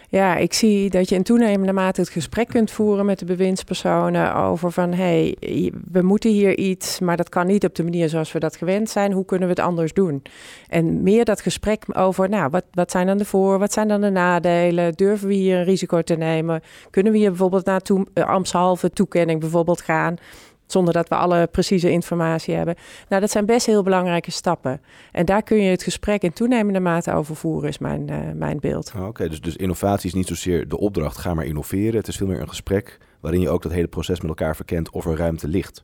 Ja, 0.10 0.36
ik 0.36 0.54
zie 0.54 0.90
dat 0.90 1.10
je 1.10 1.16
in 1.16 1.24
toenemende 1.24 1.74
mate 1.74 2.02
het 2.02 2.10
gesprek 2.10 2.48
kunt 2.48 2.72
voeren 2.72 3.06
met 3.06 3.20
de 3.20 3.26
bewindspersonen 3.26 4.36
over 4.36 4.72
van 4.72 4.94
hé, 4.94 5.34
hey, 5.40 5.74
we 5.92 6.02
moeten 6.02 6.30
hier 6.30 6.58
iets, 6.58 7.00
maar 7.00 7.18
dat 7.18 7.30
kan 7.30 7.48
niet 7.48 7.66
op 7.66 7.76
de 7.76 7.84
manier 7.84 8.10
zoals 8.10 8.32
we 8.32 8.40
dat 8.40 8.56
gewend 8.56 8.90
zijn. 8.90 9.12
Hoe 9.12 9.26
kunnen 9.26 9.48
we 9.48 9.54
het 9.54 9.64
anders 9.64 9.94
doen? 9.94 10.22
En 10.68 11.04
meer 11.04 11.26
dat 11.26 11.42
gesprek 11.42 11.86
over, 11.94 12.30
nou, 12.30 12.50
wat, 12.50 12.64
wat 12.72 12.92
zijn 12.92 13.08
dan 13.08 13.18
de 13.18 13.26
voor, 13.26 13.60
wat 13.60 13.74
zijn 13.74 13.88
dan 13.88 14.02
de 14.02 14.10
nadelen? 14.10 14.94
Durven 14.94 15.28
we 15.28 15.34
hier 15.34 15.58
een 15.58 15.64
risico 15.64 16.02
te 16.02 16.16
nemen? 16.16 16.62
Kunnen 16.90 17.12
we 17.12 17.18
hier 17.18 17.30
bijvoorbeeld 17.30 17.66
naar 17.66 17.82
toe, 17.82 18.06
uh, 18.14 18.26
ambtshalve 18.26 18.90
toekenning 18.90 19.40
bijvoorbeeld 19.40 19.82
gaan? 19.82 20.18
Zonder 20.72 20.94
dat 20.94 21.10
we 21.10 21.16
alle 21.16 21.48
precieze 21.48 21.92
informatie 21.92 22.56
hebben. 22.56 22.76
Nou, 23.10 23.22
dat 23.22 23.32
zijn 23.32 23.46
best 23.46 23.66
heel 23.66 23.84
belangrijke 23.84 24.32
stappen. 24.32 24.82
En 25.12 25.26
daar 25.26 25.44
kun 25.44 25.58
je 25.58 25.70
het 25.70 25.84
gesprek 25.84 26.22
in 26.22 26.34
toenemende 26.34 26.80
mate 26.80 27.14
over 27.14 27.36
voeren, 27.36 27.70
is 27.70 27.78
mijn, 27.78 28.08
uh, 28.12 28.18
mijn 28.36 28.60
beeld. 28.60 28.92
Oh, 28.96 29.08
Oké, 29.08 29.30
dus, 29.30 29.42
dus 29.42 29.56
innovatie 29.56 30.08
is 30.10 30.16
niet 30.16 30.28
zozeer 30.28 30.68
de 30.68 30.78
opdracht, 30.78 31.18
ga 31.18 31.34
maar 31.34 31.46
innoveren. 31.46 31.96
Het 31.96 32.08
is 32.08 32.18
veel 32.18 32.28
meer 32.28 32.42
een 32.42 32.50
gesprek 32.50 32.98
waarin 33.20 33.42
je 33.42 33.50
ook 33.50 33.62
dat 33.62 33.72
hele 33.72 33.88
proces 33.88 34.20
met 34.22 34.30
elkaar 34.30 34.56
verkent 34.56 34.90
of 34.90 35.06
er 35.06 35.18
ruimte 35.18 35.48
ligt. 35.48 35.84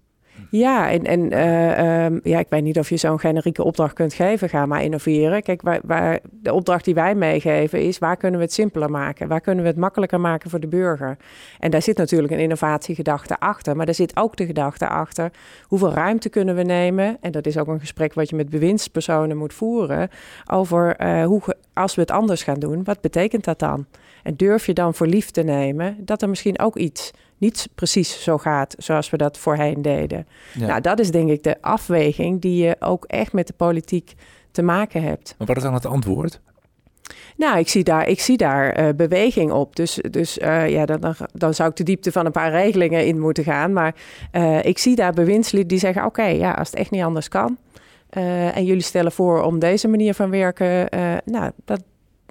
Ja, 0.49 0.91
en, 0.91 1.33
uh, 1.33 2.05
um, 2.05 2.19
ja, 2.23 2.39
ik 2.39 2.49
weet 2.49 2.63
niet 2.63 2.79
of 2.79 2.89
je 2.89 2.97
zo'n 2.97 3.19
generieke 3.19 3.63
opdracht 3.63 3.93
kunt 3.93 4.13
geven. 4.13 4.49
Ga 4.49 4.65
maar 4.65 4.83
innoveren. 4.83 5.43
Kijk, 5.43 5.61
waar, 5.61 5.79
waar, 5.83 6.19
de 6.31 6.53
opdracht 6.53 6.85
die 6.85 6.93
wij 6.93 7.15
meegeven 7.15 7.81
is... 7.81 7.97
waar 7.97 8.17
kunnen 8.17 8.39
we 8.39 8.45
het 8.45 8.53
simpeler 8.53 8.91
maken? 8.91 9.27
Waar 9.27 9.41
kunnen 9.41 9.63
we 9.63 9.69
het 9.69 9.79
makkelijker 9.79 10.19
maken 10.19 10.49
voor 10.49 10.59
de 10.59 10.67
burger? 10.67 11.17
En 11.59 11.71
daar 11.71 11.81
zit 11.81 11.97
natuurlijk 11.97 12.33
een 12.33 12.39
innovatiegedachte 12.39 13.39
achter. 13.39 13.75
Maar 13.75 13.85
daar 13.85 13.95
zit 13.95 14.17
ook 14.17 14.35
de 14.35 14.45
gedachte 14.45 14.87
achter... 14.87 15.31
hoeveel 15.63 15.93
ruimte 15.93 16.29
kunnen 16.29 16.55
we 16.55 16.63
nemen? 16.63 17.17
En 17.21 17.31
dat 17.31 17.45
is 17.45 17.57
ook 17.57 17.67
een 17.67 17.79
gesprek 17.79 18.13
wat 18.13 18.29
je 18.29 18.35
met 18.35 18.49
bewindspersonen 18.49 19.37
moet 19.37 19.53
voeren... 19.53 20.09
over 20.51 21.01
uh, 21.01 21.25
hoe, 21.25 21.41
als 21.73 21.95
we 21.95 22.01
het 22.01 22.11
anders 22.11 22.43
gaan 22.43 22.59
doen, 22.59 22.83
wat 22.83 23.01
betekent 23.01 23.43
dat 23.43 23.59
dan? 23.59 23.85
En 24.23 24.35
durf 24.35 24.65
je 24.65 24.73
dan 24.73 24.93
voor 24.93 25.07
lief 25.07 25.31
te 25.31 25.41
nemen 25.41 25.95
dat 25.99 26.21
er 26.21 26.29
misschien 26.29 26.59
ook 26.59 26.75
iets 26.75 27.11
niet 27.37 27.69
precies 27.75 28.23
zo 28.23 28.37
gaat 28.37 28.75
zoals 28.77 29.09
we 29.09 29.17
dat 29.17 29.37
voorheen 29.37 29.81
deden. 29.81 30.27
Ja. 30.53 30.67
Nou, 30.67 30.81
dat 30.81 30.99
is 30.99 31.11
denk 31.11 31.29
ik 31.29 31.43
de 31.43 31.61
afweging 31.61 32.41
die 32.41 32.63
je 32.63 32.75
ook 32.79 33.05
echt 33.05 33.33
met 33.33 33.47
de 33.47 33.53
politiek 33.53 34.13
te 34.51 34.61
maken 34.61 35.03
hebt. 35.03 35.35
Maar 35.37 35.47
wat 35.47 35.57
is 35.57 35.63
dan 35.63 35.73
het 35.73 35.85
antwoord? 35.85 36.39
Nou, 37.37 37.59
ik 37.59 37.67
zie 37.67 37.83
daar, 37.83 38.07
ik 38.07 38.19
zie 38.19 38.37
daar 38.37 38.79
uh, 38.79 38.89
beweging 38.95 39.51
op. 39.51 39.75
Dus, 39.75 39.99
dus 40.09 40.37
uh, 40.37 40.69
ja, 40.69 40.85
dan, 40.85 40.99
dan, 40.99 41.15
dan, 41.33 41.53
zou 41.53 41.69
ik 41.69 41.75
de 41.75 41.83
diepte 41.83 42.11
van 42.11 42.25
een 42.25 42.31
paar 42.31 42.51
regelingen 42.51 43.05
in 43.05 43.19
moeten 43.19 43.43
gaan. 43.43 43.73
Maar 43.73 43.95
uh, 44.31 44.63
ik 44.63 44.77
zie 44.77 44.95
daar 44.95 45.13
bewindslieden 45.13 45.69
die 45.69 45.79
zeggen: 45.79 46.05
oké, 46.05 46.21
okay, 46.21 46.37
ja, 46.37 46.51
als 46.51 46.69
het 46.69 46.79
echt 46.79 46.91
niet 46.91 47.03
anders 47.03 47.27
kan. 47.27 47.57
en 48.09 48.65
jullie 48.65 48.81
stellen 48.81 49.11
voor 49.11 49.43
om 49.43 49.59
deze 49.59 49.87
manier 49.87 50.13
van 50.13 50.29
werken. 50.29 50.87
nou, 51.25 51.51
dat, 51.65 51.81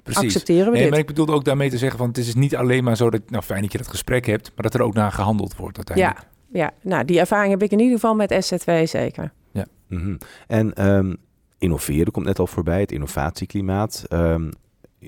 Precies. 0.05 0.23
accepteren 0.23 0.65
we 0.65 0.71
nee, 0.71 0.81
dit. 0.81 0.89
Maar 0.89 0.99
ik 0.99 1.05
bedoelde 1.05 1.31
ook 1.31 1.45
daarmee 1.45 1.69
te 1.69 1.77
zeggen 1.77 1.97
van 1.97 2.07
het 2.07 2.17
is 2.17 2.35
niet 2.35 2.55
alleen 2.55 2.83
maar 2.83 2.97
zo 2.97 3.09
dat, 3.09 3.29
nou 3.29 3.43
fijn 3.43 3.61
dat 3.61 3.71
je 3.71 3.77
dat 3.77 3.87
gesprek 3.87 4.25
hebt, 4.25 4.51
maar 4.55 4.63
dat 4.63 4.73
er 4.73 4.81
ook 4.81 4.93
naar 4.93 5.11
gehandeld 5.11 5.55
wordt 5.55 5.77
uiteindelijk. 5.77 6.27
Ja, 6.51 6.59
ja. 6.59 6.71
nou 6.81 7.05
die 7.05 7.19
ervaring 7.19 7.51
heb 7.51 7.63
ik 7.63 7.71
in 7.71 7.79
ieder 7.79 7.93
geval 7.93 8.15
met 8.15 8.35
SZW 8.39 8.71
zeker. 8.83 9.31
Ja. 9.51 9.65
Mm 9.87 9.99
-hmm. 9.99 10.17
En 10.47 10.87
um, 10.87 11.17
innoveren 11.57 12.11
komt 12.11 12.25
net 12.25 12.39
al 12.39 12.47
voorbij, 12.47 12.79
het 12.79 12.91
innovatieklimaat. 12.91 14.05
Um, 14.09 14.51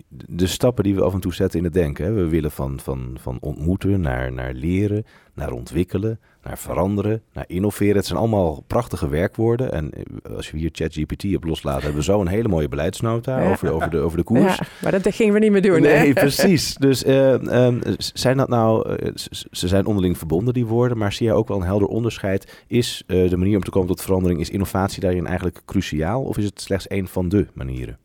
de 0.09 0.47
stappen 0.47 0.83
die 0.83 0.95
we 0.95 1.03
af 1.03 1.13
en 1.13 1.19
toe 1.19 1.33
zetten 1.33 1.59
in 1.59 1.65
het 1.65 1.73
denken. 1.73 2.05
Hè. 2.05 2.11
We 2.11 2.27
willen 2.27 2.51
van, 2.51 2.79
van, 2.79 3.17
van 3.19 3.37
ontmoeten 3.39 4.01
naar, 4.01 4.31
naar 4.31 4.53
leren, 4.53 5.05
naar 5.33 5.51
ontwikkelen, 5.51 6.19
naar 6.43 6.57
veranderen, 6.57 7.21
naar 7.33 7.45
innoveren. 7.47 7.95
Het 7.95 8.05
zijn 8.05 8.19
allemaal 8.19 8.63
prachtige 8.67 9.09
werkwoorden. 9.09 9.71
En 9.71 9.91
eh, 9.91 10.35
als 10.35 10.51
we 10.51 10.57
hier 10.57 10.69
ChatGPT 10.71 11.35
op 11.35 11.43
loslaten, 11.43 11.81
hebben 11.81 11.99
we 11.99 12.05
zo 12.05 12.21
een 12.21 12.27
hele 12.27 12.47
mooie 12.47 12.67
beleidsnota 12.67 13.51
over, 13.51 13.71
over, 13.71 13.89
de, 13.89 13.97
over 13.97 14.17
de 14.17 14.23
koers. 14.23 14.57
Ja, 14.57 14.65
maar 14.81 14.91
dat 15.01 15.15
gingen 15.15 15.33
we 15.33 15.39
niet 15.39 15.51
meer 15.51 15.61
doen. 15.61 15.81
Nee, 15.81 16.13
precies. 16.25 16.75
Dus 16.75 17.03
uh, 17.03 17.31
um, 17.31 17.81
zijn 17.97 18.37
dat 18.37 18.49
nou, 18.49 18.89
uh, 18.89 19.11
ze 19.51 19.67
zijn 19.67 19.85
onderling 19.85 20.17
verbonden, 20.17 20.53
die 20.53 20.65
woorden, 20.65 20.97
maar 20.97 21.13
zie 21.13 21.25
je 21.25 21.33
ook 21.33 21.47
wel 21.47 21.57
een 21.57 21.63
helder 21.63 21.87
onderscheid? 21.87 22.63
Is 22.67 23.03
uh, 23.07 23.29
de 23.29 23.37
manier 23.37 23.55
om 23.55 23.63
te 23.63 23.71
komen 23.71 23.87
tot 23.87 24.01
verandering, 24.01 24.39
is 24.39 24.49
innovatie 24.49 25.01
daarin 25.01 25.25
eigenlijk 25.25 25.61
cruciaal? 25.65 26.23
Of 26.23 26.37
is 26.37 26.45
het 26.45 26.61
slechts 26.61 26.89
een 26.89 27.07
van 27.07 27.29
de 27.29 27.47
manieren? 27.53 27.97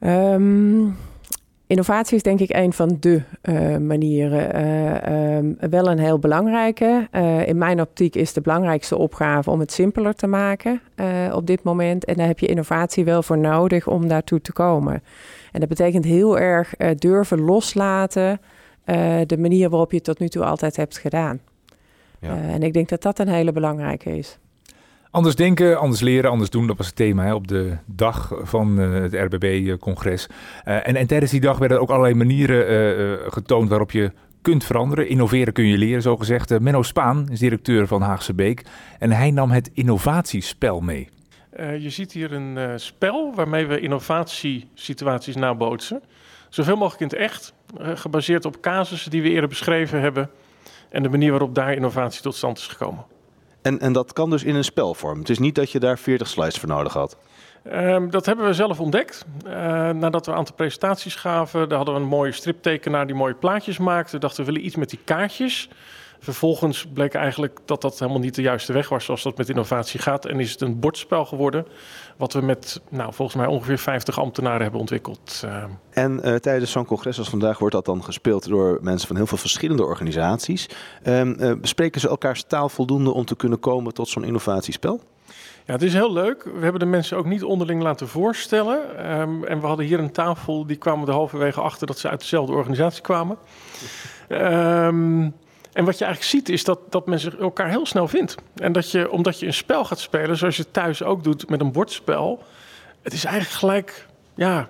Um, 0.00 0.96
innovatie 1.66 2.16
is 2.16 2.22
denk 2.22 2.40
ik 2.40 2.50
een 2.54 2.72
van 2.72 2.96
de 3.00 3.22
uh, 3.42 3.76
manieren. 3.76 4.56
Uh, 4.56 5.36
um, 5.36 5.56
wel 5.70 5.90
een 5.90 5.98
heel 5.98 6.18
belangrijke. 6.18 7.08
Uh, 7.12 7.48
in 7.48 7.58
mijn 7.58 7.80
optiek 7.80 8.14
is 8.14 8.32
de 8.32 8.40
belangrijkste 8.40 8.96
opgave 8.98 9.50
om 9.50 9.60
het 9.60 9.72
simpeler 9.72 10.14
te 10.14 10.26
maken 10.26 10.80
op 11.32 11.46
dit 11.46 11.62
moment. 11.62 12.04
En 12.04 12.14
daar 12.14 12.26
heb 12.26 12.38
je 12.38 12.46
innovatie 12.46 13.04
wel 13.04 13.22
voor 13.22 13.38
nodig 13.38 13.86
om 13.86 14.08
daartoe 14.08 14.40
te 14.40 14.52
komen. 14.52 15.02
En 15.52 15.60
dat 15.60 15.68
betekent 15.68 16.04
heel 16.04 16.38
erg 16.38 16.74
durven 16.96 17.40
loslaten 17.40 18.40
de 19.26 19.36
manier 19.38 19.70
waarop 19.70 19.90
je 19.90 19.96
het 19.96 20.04
tot 20.04 20.18
nu 20.18 20.28
toe 20.28 20.44
altijd 20.44 20.76
hebt 20.76 20.98
gedaan. 20.98 21.40
Ja. 22.20 22.36
en 22.36 22.62
ik 22.62 22.72
denk 22.72 22.88
dat 22.88 23.02
dat 23.02 23.18
een 23.18 23.28
hele 23.28 23.52
belangrijke 23.52 24.16
is. 24.16 24.38
Anders 25.16 25.34
denken, 25.34 25.78
anders 25.78 26.00
leren, 26.00 26.30
anders 26.30 26.50
doen. 26.50 26.66
Dat 26.66 26.76
was 26.76 26.86
het 26.86 26.96
thema 26.96 27.24
hè, 27.24 27.34
op 27.34 27.48
de 27.48 27.76
dag 27.86 28.32
van 28.42 28.80
uh, 28.80 29.00
het 29.00 29.14
RBB-congres. 29.14 30.26
Uh, 30.26 30.88
en, 30.88 30.96
en, 30.96 31.06
tijdens 31.06 31.30
die 31.30 31.40
dag 31.40 31.58
werden 31.58 31.80
ook 31.80 31.90
allerlei 31.90 32.14
manieren 32.14 32.70
uh, 32.98 33.32
getoond 33.32 33.68
waarop 33.68 33.90
je 33.90 34.12
kunt 34.42 34.64
veranderen. 34.64 35.08
Innoveren 35.08 35.52
kun 35.52 35.66
je 35.66 35.78
leren, 35.78 36.02
zo 36.02 36.16
gezegd. 36.16 36.60
Menno 36.60 36.82
Spaan 36.82 37.28
is 37.30 37.38
directeur 37.38 37.86
van 37.86 38.02
Haagse 38.02 38.34
Beek. 38.34 38.62
En 38.98 39.10
hij 39.10 39.30
nam 39.30 39.50
het 39.50 39.70
innovatiespel 39.72 40.80
mee. 40.80 41.08
je 41.78 41.90
ziet 41.90 42.12
hier 42.12 42.32
een 42.32 42.80
spel 42.80 43.34
waarmee 43.34 43.66
we 43.66 43.80
innovatiesituaties 43.80 45.36
nabootsen. 45.36 46.02
Zoveel 46.48 46.76
mogelijk 46.76 47.12
in 47.12 47.18
het 47.18 47.28
echt, 47.28 47.54
gebaseerd 47.78 48.44
op 48.44 48.60
casussen 48.60 49.10
die 49.10 49.22
we 49.22 49.30
eerder 49.30 49.48
beschreven 49.48 50.00
hebben. 50.00 50.30
En 50.90 51.02
de 51.02 51.08
manier 51.08 51.30
waarop 51.30 51.54
daar 51.54 51.72
innovatie 51.72 52.22
tot 52.22 52.34
stand 52.34 52.58
is 52.58 52.66
gekomen. 52.66 53.15
En, 53.66 53.80
en 53.80 53.92
dat 53.92 54.12
kan 54.12 54.30
dus 54.30 54.44
in 54.44 54.54
een 54.54 54.64
spelvorm. 54.64 55.18
Het 55.18 55.28
is 55.28 55.38
niet 55.38 55.54
dat 55.54 55.70
je 55.70 55.78
daar 55.78 55.98
40 55.98 56.28
slides 56.28 56.58
voor 56.58 56.68
nodig 56.68 56.92
had. 56.92 57.16
Um, 57.72 58.10
dat 58.10 58.26
hebben 58.26 58.46
we 58.46 58.54
zelf 58.54 58.80
ontdekt. 58.80 59.24
Uh, 59.46 59.52
nadat 59.90 60.26
we 60.26 60.32
een 60.32 60.38
aantal 60.38 60.54
presentaties 60.54 61.14
gaven, 61.14 61.68
daar 61.68 61.76
hadden 61.76 61.94
we 61.94 62.00
een 62.00 62.06
mooie 62.06 62.32
striptekenaar 62.32 63.06
die 63.06 63.14
mooie 63.14 63.34
plaatjes 63.34 63.78
maakte. 63.78 64.18
Dachten 64.18 64.44
we 64.44 64.50
willen 64.50 64.66
iets 64.66 64.76
met 64.76 64.90
die 64.90 64.98
kaartjes. 65.04 65.68
Vervolgens 66.26 66.86
bleek 66.86 67.14
eigenlijk 67.14 67.58
dat 67.64 67.80
dat 67.80 67.98
helemaal 67.98 68.20
niet 68.20 68.34
de 68.34 68.42
juiste 68.42 68.72
weg 68.72 68.88
was 68.88 69.04
zoals 69.04 69.22
dat 69.22 69.36
met 69.36 69.48
innovatie 69.48 70.00
gaat. 70.00 70.24
En 70.24 70.40
is 70.40 70.50
het 70.50 70.60
een 70.60 70.78
bordspel 70.78 71.24
geworden, 71.24 71.66
wat 72.16 72.32
we 72.32 72.40
met 72.40 72.80
nou, 72.88 73.14
volgens 73.14 73.36
mij 73.36 73.46
ongeveer 73.46 73.78
50 73.78 74.18
ambtenaren 74.18 74.62
hebben 74.62 74.80
ontwikkeld. 74.80 75.42
Uh. 75.44 75.64
En 75.90 76.20
uh, 76.24 76.34
tijdens 76.34 76.70
zo'n 76.70 76.84
congres 76.84 77.18
als 77.18 77.28
vandaag 77.28 77.58
wordt 77.58 77.74
dat 77.74 77.84
dan 77.84 78.04
gespeeld 78.04 78.48
door 78.48 78.78
mensen 78.82 79.08
van 79.08 79.16
heel 79.16 79.26
veel 79.26 79.38
verschillende 79.38 79.84
organisaties. 79.84 80.68
Um, 81.04 81.60
bespreken 81.60 82.00
ze 82.00 82.08
elkaars 82.08 82.42
taal 82.42 82.68
voldoende 82.68 83.12
om 83.12 83.24
te 83.24 83.36
kunnen 83.36 83.60
komen 83.60 83.94
tot 83.94 84.08
zo'n 84.08 84.24
innovatiespel? 84.24 85.00
Ja, 85.64 85.72
het 85.72 85.82
is 85.82 85.92
heel 85.92 86.12
leuk. 86.12 86.44
We 86.44 86.60
hebben 86.60 86.80
de 86.80 86.86
mensen 86.86 87.16
ook 87.16 87.26
niet 87.26 87.44
onderling 87.44 87.82
laten 87.82 88.08
voorstellen. 88.08 89.10
Um, 89.20 89.44
en 89.44 89.60
we 89.60 89.66
hadden 89.66 89.86
hier 89.86 89.98
een 89.98 90.12
tafel, 90.12 90.66
die 90.66 90.76
kwamen 90.76 91.06
er 91.06 91.14
halverwege 91.14 91.60
achter 91.60 91.86
dat 91.86 91.98
ze 91.98 92.08
uit 92.08 92.20
dezelfde 92.20 92.52
organisatie 92.52 93.02
kwamen. 93.02 93.36
Um, 94.28 95.34
en 95.76 95.84
wat 95.84 95.98
je 95.98 96.04
eigenlijk 96.04 96.34
ziet 96.34 96.48
is 96.48 96.64
dat, 96.64 96.78
dat 96.90 97.06
men 97.06 97.20
zich 97.20 97.36
elkaar 97.36 97.68
heel 97.68 97.86
snel 97.86 98.08
vindt. 98.08 98.34
En 98.54 98.72
dat 98.72 98.90
je, 98.90 99.10
omdat 99.10 99.40
je 99.40 99.46
een 99.46 99.54
spel 99.54 99.84
gaat 99.84 99.98
spelen, 99.98 100.36
zoals 100.36 100.56
je 100.56 100.70
thuis 100.70 101.02
ook 101.02 101.24
doet 101.24 101.48
met 101.48 101.60
een 101.60 101.72
bordspel. 101.72 102.42
Het 103.02 103.12
is 103.12 103.24
eigenlijk 103.24 103.58
gelijk 103.58 104.06
ja, 104.34 104.68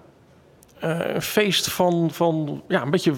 uh, 0.85 1.15
een 1.15 1.23
feest 1.23 1.71
van, 1.71 2.11
van 2.13 2.63
ja, 2.69 2.83
een 2.83 2.91
beetje 2.91 3.15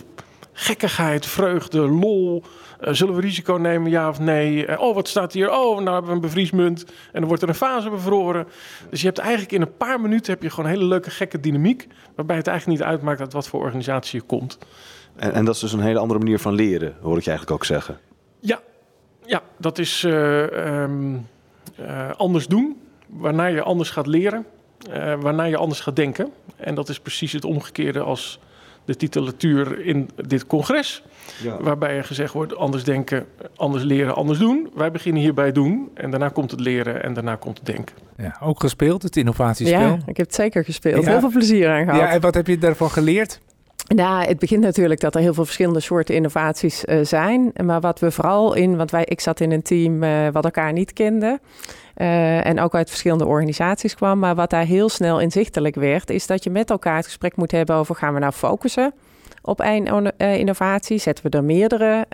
gekkigheid, 0.53 1.27
vreugde, 1.27 1.79
lol. 1.79 2.43
Uh, 2.81 2.93
zullen 2.93 3.15
we 3.15 3.21
risico 3.21 3.55
nemen, 3.55 3.91
ja 3.91 4.09
of 4.09 4.19
nee? 4.19 4.67
Uh, 4.67 4.81
oh, 4.81 4.95
wat 4.95 5.09
staat 5.09 5.33
hier? 5.33 5.51
Oh, 5.51 5.79
nou 5.79 5.91
hebben 5.91 6.07
we 6.07 6.13
een 6.13 6.21
bevriesmunt. 6.21 6.85
En 6.85 7.21
dan 7.21 7.27
wordt 7.27 7.43
er 7.43 7.49
een 7.49 7.55
fase 7.55 7.91
bevroren. 7.91 8.47
Dus 8.91 9.01
je 9.01 9.07
hebt 9.07 9.19
eigenlijk 9.19 9.53
in 9.53 9.61
een 9.61 9.77
paar 9.77 10.01
minuten 10.01 10.33
heb 10.33 10.43
je 10.43 10.51
gewoon 10.51 10.65
een 10.65 10.77
hele 10.77 10.89
leuke 10.89 11.11
gekke 11.11 11.41
dynamiek. 11.41 11.87
Waarbij 12.15 12.37
het 12.37 12.47
eigenlijk 12.47 12.79
niet 12.79 12.89
uitmaakt 12.89 13.21
uit 13.21 13.33
wat 13.33 13.49
voor 13.49 13.61
organisatie 13.61 14.21
je 14.21 14.27
komt. 14.27 14.59
En, 15.19 15.33
en, 15.33 15.45
dat 15.45 15.55
is 15.55 15.61
dus 15.61 15.73
een 15.73 15.81
hele 15.81 15.99
andere 15.99 16.19
manier 16.19 16.39
van 16.39 16.55
leren, 16.55 16.95
hoor 17.01 17.17
ik 17.17 17.23
je 17.23 17.31
eigenlijk 17.31 17.61
ook 17.61 17.67
zeggen. 17.67 17.99
Ja, 18.39 18.61
ja 19.25 19.43
dat 19.57 19.79
is 19.79 20.05
uh, 20.05 20.83
um, 20.83 21.27
uh, 21.81 22.11
anders 22.17 22.47
doen, 22.47 22.77
waarna 23.07 23.47
je 23.47 23.63
anders 23.63 23.91
gaat 23.91 24.07
leren, 24.07 24.47
uh, 24.91 25.15
waarna 25.21 25.45
je 25.45 25.57
anders 25.57 25.81
gaat 25.81 25.97
denken. 25.97 26.31
En 26.57 26.75
dat 26.75 26.89
is 26.89 27.01
precies 27.01 27.33
het 27.33 27.45
omgekeerde 27.45 28.01
als 28.01 28.41
de 28.89 28.97
titulatuur 28.97 29.81
in 29.87 30.11
dit 30.27 30.47
congres. 30.47 31.03
Ja. 31.43 31.63
Waarbij 31.63 31.97
er 31.97 32.05
gezegd 32.05 32.33
wordt, 32.33 32.57
anders 32.57 32.85
denken, 32.85 33.27
anders 33.57 33.85
leren, 33.85 34.15
anders 34.15 34.39
doen. 34.39 34.71
Wij 34.75 34.91
beginnen 34.91 35.23
hierbij 35.23 35.53
doen 35.53 35.91
en 35.95 36.11
daarna 36.11 36.29
komt 36.29 36.51
het 36.51 36.61
leren 36.61 37.03
en 37.03 37.15
daarna 37.15 37.37
komt 37.37 37.57
het 37.57 37.67
denken. 37.67 37.97
Ja, 38.17 38.37
ook 38.43 38.61
gespeeld, 38.61 39.03
het 39.03 39.17
innovatiespel? 39.17 39.81
Ja, 39.81 39.99
ik 40.07 40.17
heb 40.17 40.27
het 40.27 40.35
zeker 40.35 40.65
gespeeld. 40.65 41.05
Ja. 41.05 41.11
Heel 41.11 41.21
veel 41.21 41.31
plezier 41.31 41.69
aan 41.71 41.85
gehad. 41.85 42.01
Ja, 42.01 42.09
en 42.09 42.21
wat 42.21 42.35
heb 42.35 42.47
je 42.47 42.59
daarvan 42.59 42.91
geleerd? 42.91 43.41
Nou, 43.89 44.25
het 44.25 44.39
begint 44.39 44.63
natuurlijk 44.63 45.01
dat 45.01 45.15
er 45.15 45.21
heel 45.21 45.35
veel 45.35 45.45
verschillende 45.45 45.81
soorten 45.81 46.15
innovaties 46.15 46.85
uh, 46.85 47.05
zijn. 47.05 47.53
Maar 47.65 47.81
wat 47.81 48.01
we 48.01 48.11
vooral 48.11 48.55
in, 48.55 48.77
want 48.77 48.91
wij, 48.91 49.05
ik 49.05 49.21
zat 49.21 49.41
in 49.41 49.53
een 49.53 49.63
team 49.63 50.03
uh, 50.03 50.29
wat 50.33 50.45
elkaar 50.45 50.73
niet 50.73 50.93
kende. 50.93 51.41
Uh, 51.97 52.47
en 52.47 52.61
ook 52.61 52.75
uit 52.75 52.89
verschillende 52.89 53.27
organisaties 53.27 53.95
kwam. 53.95 54.19
Maar 54.19 54.35
wat 54.35 54.51
daar 54.51 54.65
heel 54.65 54.89
snel 54.89 55.21
inzichtelijk 55.21 55.75
werd, 55.75 56.11
is 56.11 56.27
dat 56.27 56.45
je 56.45 56.51
met 56.51 56.71
elkaar 56.71 56.97
het 56.97 57.05
gesprek 57.05 57.37
moet 57.37 57.51
hebben 57.51 57.77
over: 57.77 57.95
gaan 57.95 58.15
we 58.15 58.21
nou 58.21 58.33
focussen 58.33 58.95
op 59.43 59.61
één 59.61 60.17
innovatie? 60.19 60.99
Zetten 60.99 61.31
we 61.31 61.37
er 61.37 61.45
meerdere 61.45 62.07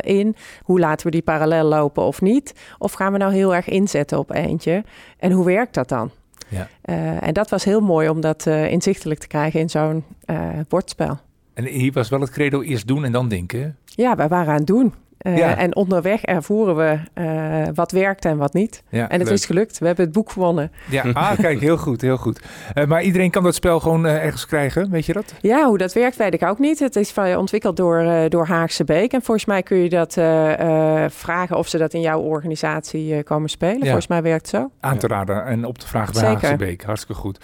in? 0.00 0.36
Hoe 0.62 0.80
laten 0.80 1.06
we 1.06 1.12
die 1.12 1.22
parallel 1.22 1.64
lopen 1.64 2.02
of 2.02 2.20
niet? 2.20 2.54
Of 2.78 2.92
gaan 2.92 3.12
we 3.12 3.18
nou 3.18 3.32
heel 3.32 3.54
erg 3.54 3.68
inzetten 3.68 4.18
op 4.18 4.30
eentje? 4.30 4.84
En 5.18 5.32
hoe 5.32 5.44
werkt 5.44 5.74
dat 5.74 5.88
dan? 5.88 6.10
Ja. 6.48 6.68
Uh, 6.84 7.26
en 7.26 7.34
dat 7.34 7.50
was 7.50 7.64
heel 7.64 7.80
mooi 7.80 8.08
om 8.08 8.20
dat 8.20 8.46
uh, 8.46 8.70
inzichtelijk 8.70 9.20
te 9.20 9.26
krijgen 9.26 9.60
in 9.60 9.70
zo'n 9.70 10.04
uh, 10.26 10.48
bordspel. 10.68 11.18
En 11.54 11.64
hier 11.64 11.92
was 11.92 12.08
wel 12.08 12.20
het 12.20 12.30
credo 12.30 12.62
eerst 12.62 12.86
doen 12.86 13.04
en 13.04 13.12
dan 13.12 13.28
denken? 13.28 13.76
Ja, 13.84 14.16
wij 14.16 14.28
waren 14.28 14.52
aan 14.52 14.58
het 14.58 14.66
doen. 14.66 14.94
Uh, 15.26 15.36
ja. 15.36 15.56
En 15.56 15.76
onderweg 15.76 16.22
ervoeren 16.22 16.76
we 16.76 16.98
uh, 17.22 17.62
wat 17.74 17.92
werkt 17.92 18.24
en 18.24 18.36
wat 18.36 18.52
niet. 18.52 18.82
Ja, 18.88 19.08
en 19.08 19.18
het 19.18 19.28
leuk. 19.28 19.38
is 19.38 19.44
gelukt. 19.44 19.78
We 19.78 19.86
hebben 19.86 20.04
het 20.04 20.14
boek 20.14 20.30
gewonnen. 20.30 20.72
Ja, 20.90 21.04
ah, 21.12 21.38
kijk, 21.38 21.60
heel 21.60 21.76
goed, 21.76 22.00
heel 22.00 22.16
goed. 22.16 22.42
Uh, 22.74 22.84
maar 22.84 23.02
iedereen 23.02 23.30
kan 23.30 23.42
dat 23.42 23.54
spel 23.54 23.80
gewoon 23.80 24.06
ergens 24.06 24.46
krijgen, 24.46 24.90
weet 24.90 25.06
je 25.06 25.12
dat? 25.12 25.34
Ja, 25.40 25.66
hoe 25.66 25.78
dat 25.78 25.92
werkt 25.92 26.16
weet 26.16 26.34
ik 26.34 26.42
ook 26.42 26.58
niet. 26.58 26.78
Het 26.78 26.96
is 26.96 27.14
ontwikkeld 27.36 27.76
door, 27.76 28.28
door 28.28 28.46
Haagse 28.46 28.84
Beek. 28.84 29.12
En 29.12 29.22
volgens 29.22 29.46
mij 29.46 29.62
kun 29.62 29.76
je 29.76 29.88
dat 29.88 30.12
vragen 31.12 31.56
of 31.56 31.68
ze 31.68 31.78
dat 31.78 31.92
in 31.92 32.00
jouw 32.00 32.20
organisatie 32.20 33.22
komen 33.22 33.48
spelen. 33.48 33.82
Volgens 33.82 34.06
mij 34.06 34.22
werkt 34.22 34.50
het 34.50 34.60
zo. 34.60 34.70
Aan 34.80 34.98
te 34.98 35.06
raden 35.06 35.44
en 35.44 35.64
op 35.64 35.78
te 35.78 35.86
vragen 35.86 36.12
bij 36.12 36.22
Zeker. 36.22 36.40
Haagse 36.40 36.56
Beek. 36.56 36.82
Hartstikke 36.82 37.20
goed. 37.20 37.38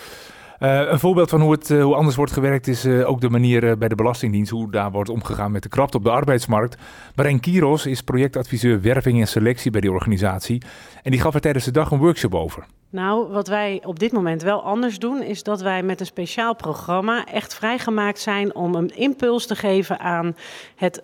Uh, 0.62 0.90
een 0.90 0.98
voorbeeld 0.98 1.30
van 1.30 1.40
hoe, 1.40 1.52
het, 1.52 1.70
uh, 1.70 1.82
hoe 1.82 1.94
anders 1.94 2.16
wordt 2.16 2.32
gewerkt 2.32 2.66
is 2.66 2.84
uh, 2.84 3.08
ook 3.08 3.20
de 3.20 3.30
manier 3.30 3.78
bij 3.78 3.88
de 3.88 3.94
Belastingdienst, 3.94 4.50
hoe 4.50 4.70
daar 4.70 4.90
wordt 4.90 5.10
omgegaan 5.10 5.52
met 5.52 5.62
de 5.62 5.68
krapte 5.68 5.96
op 5.96 6.04
de 6.04 6.10
arbeidsmarkt. 6.10 6.76
Marijn 7.14 7.40
Kiros 7.40 7.86
is 7.86 8.00
projectadviseur 8.02 8.80
werving 8.80 9.20
en 9.20 9.26
selectie 9.26 9.70
bij 9.70 9.80
die 9.80 9.92
organisatie 9.92 10.62
en 11.02 11.10
die 11.10 11.20
gaf 11.20 11.34
er 11.34 11.40
tijdens 11.40 11.64
de 11.64 11.70
dag 11.70 11.90
een 11.90 11.98
workshop 11.98 12.34
over. 12.34 12.64
Nou, 12.90 13.32
wat 13.32 13.48
wij 13.48 13.80
op 13.84 13.98
dit 13.98 14.12
moment 14.12 14.42
wel 14.42 14.62
anders 14.62 14.98
doen, 14.98 15.22
is 15.22 15.42
dat 15.42 15.62
wij 15.62 15.82
met 15.82 16.00
een 16.00 16.06
speciaal 16.06 16.54
programma 16.54 17.26
echt 17.26 17.54
vrijgemaakt 17.54 18.18
zijn 18.18 18.54
om 18.54 18.74
een 18.74 18.96
impuls 18.96 19.46
te 19.46 19.54
geven 19.56 19.98
aan 19.98 20.36
het 20.76 21.02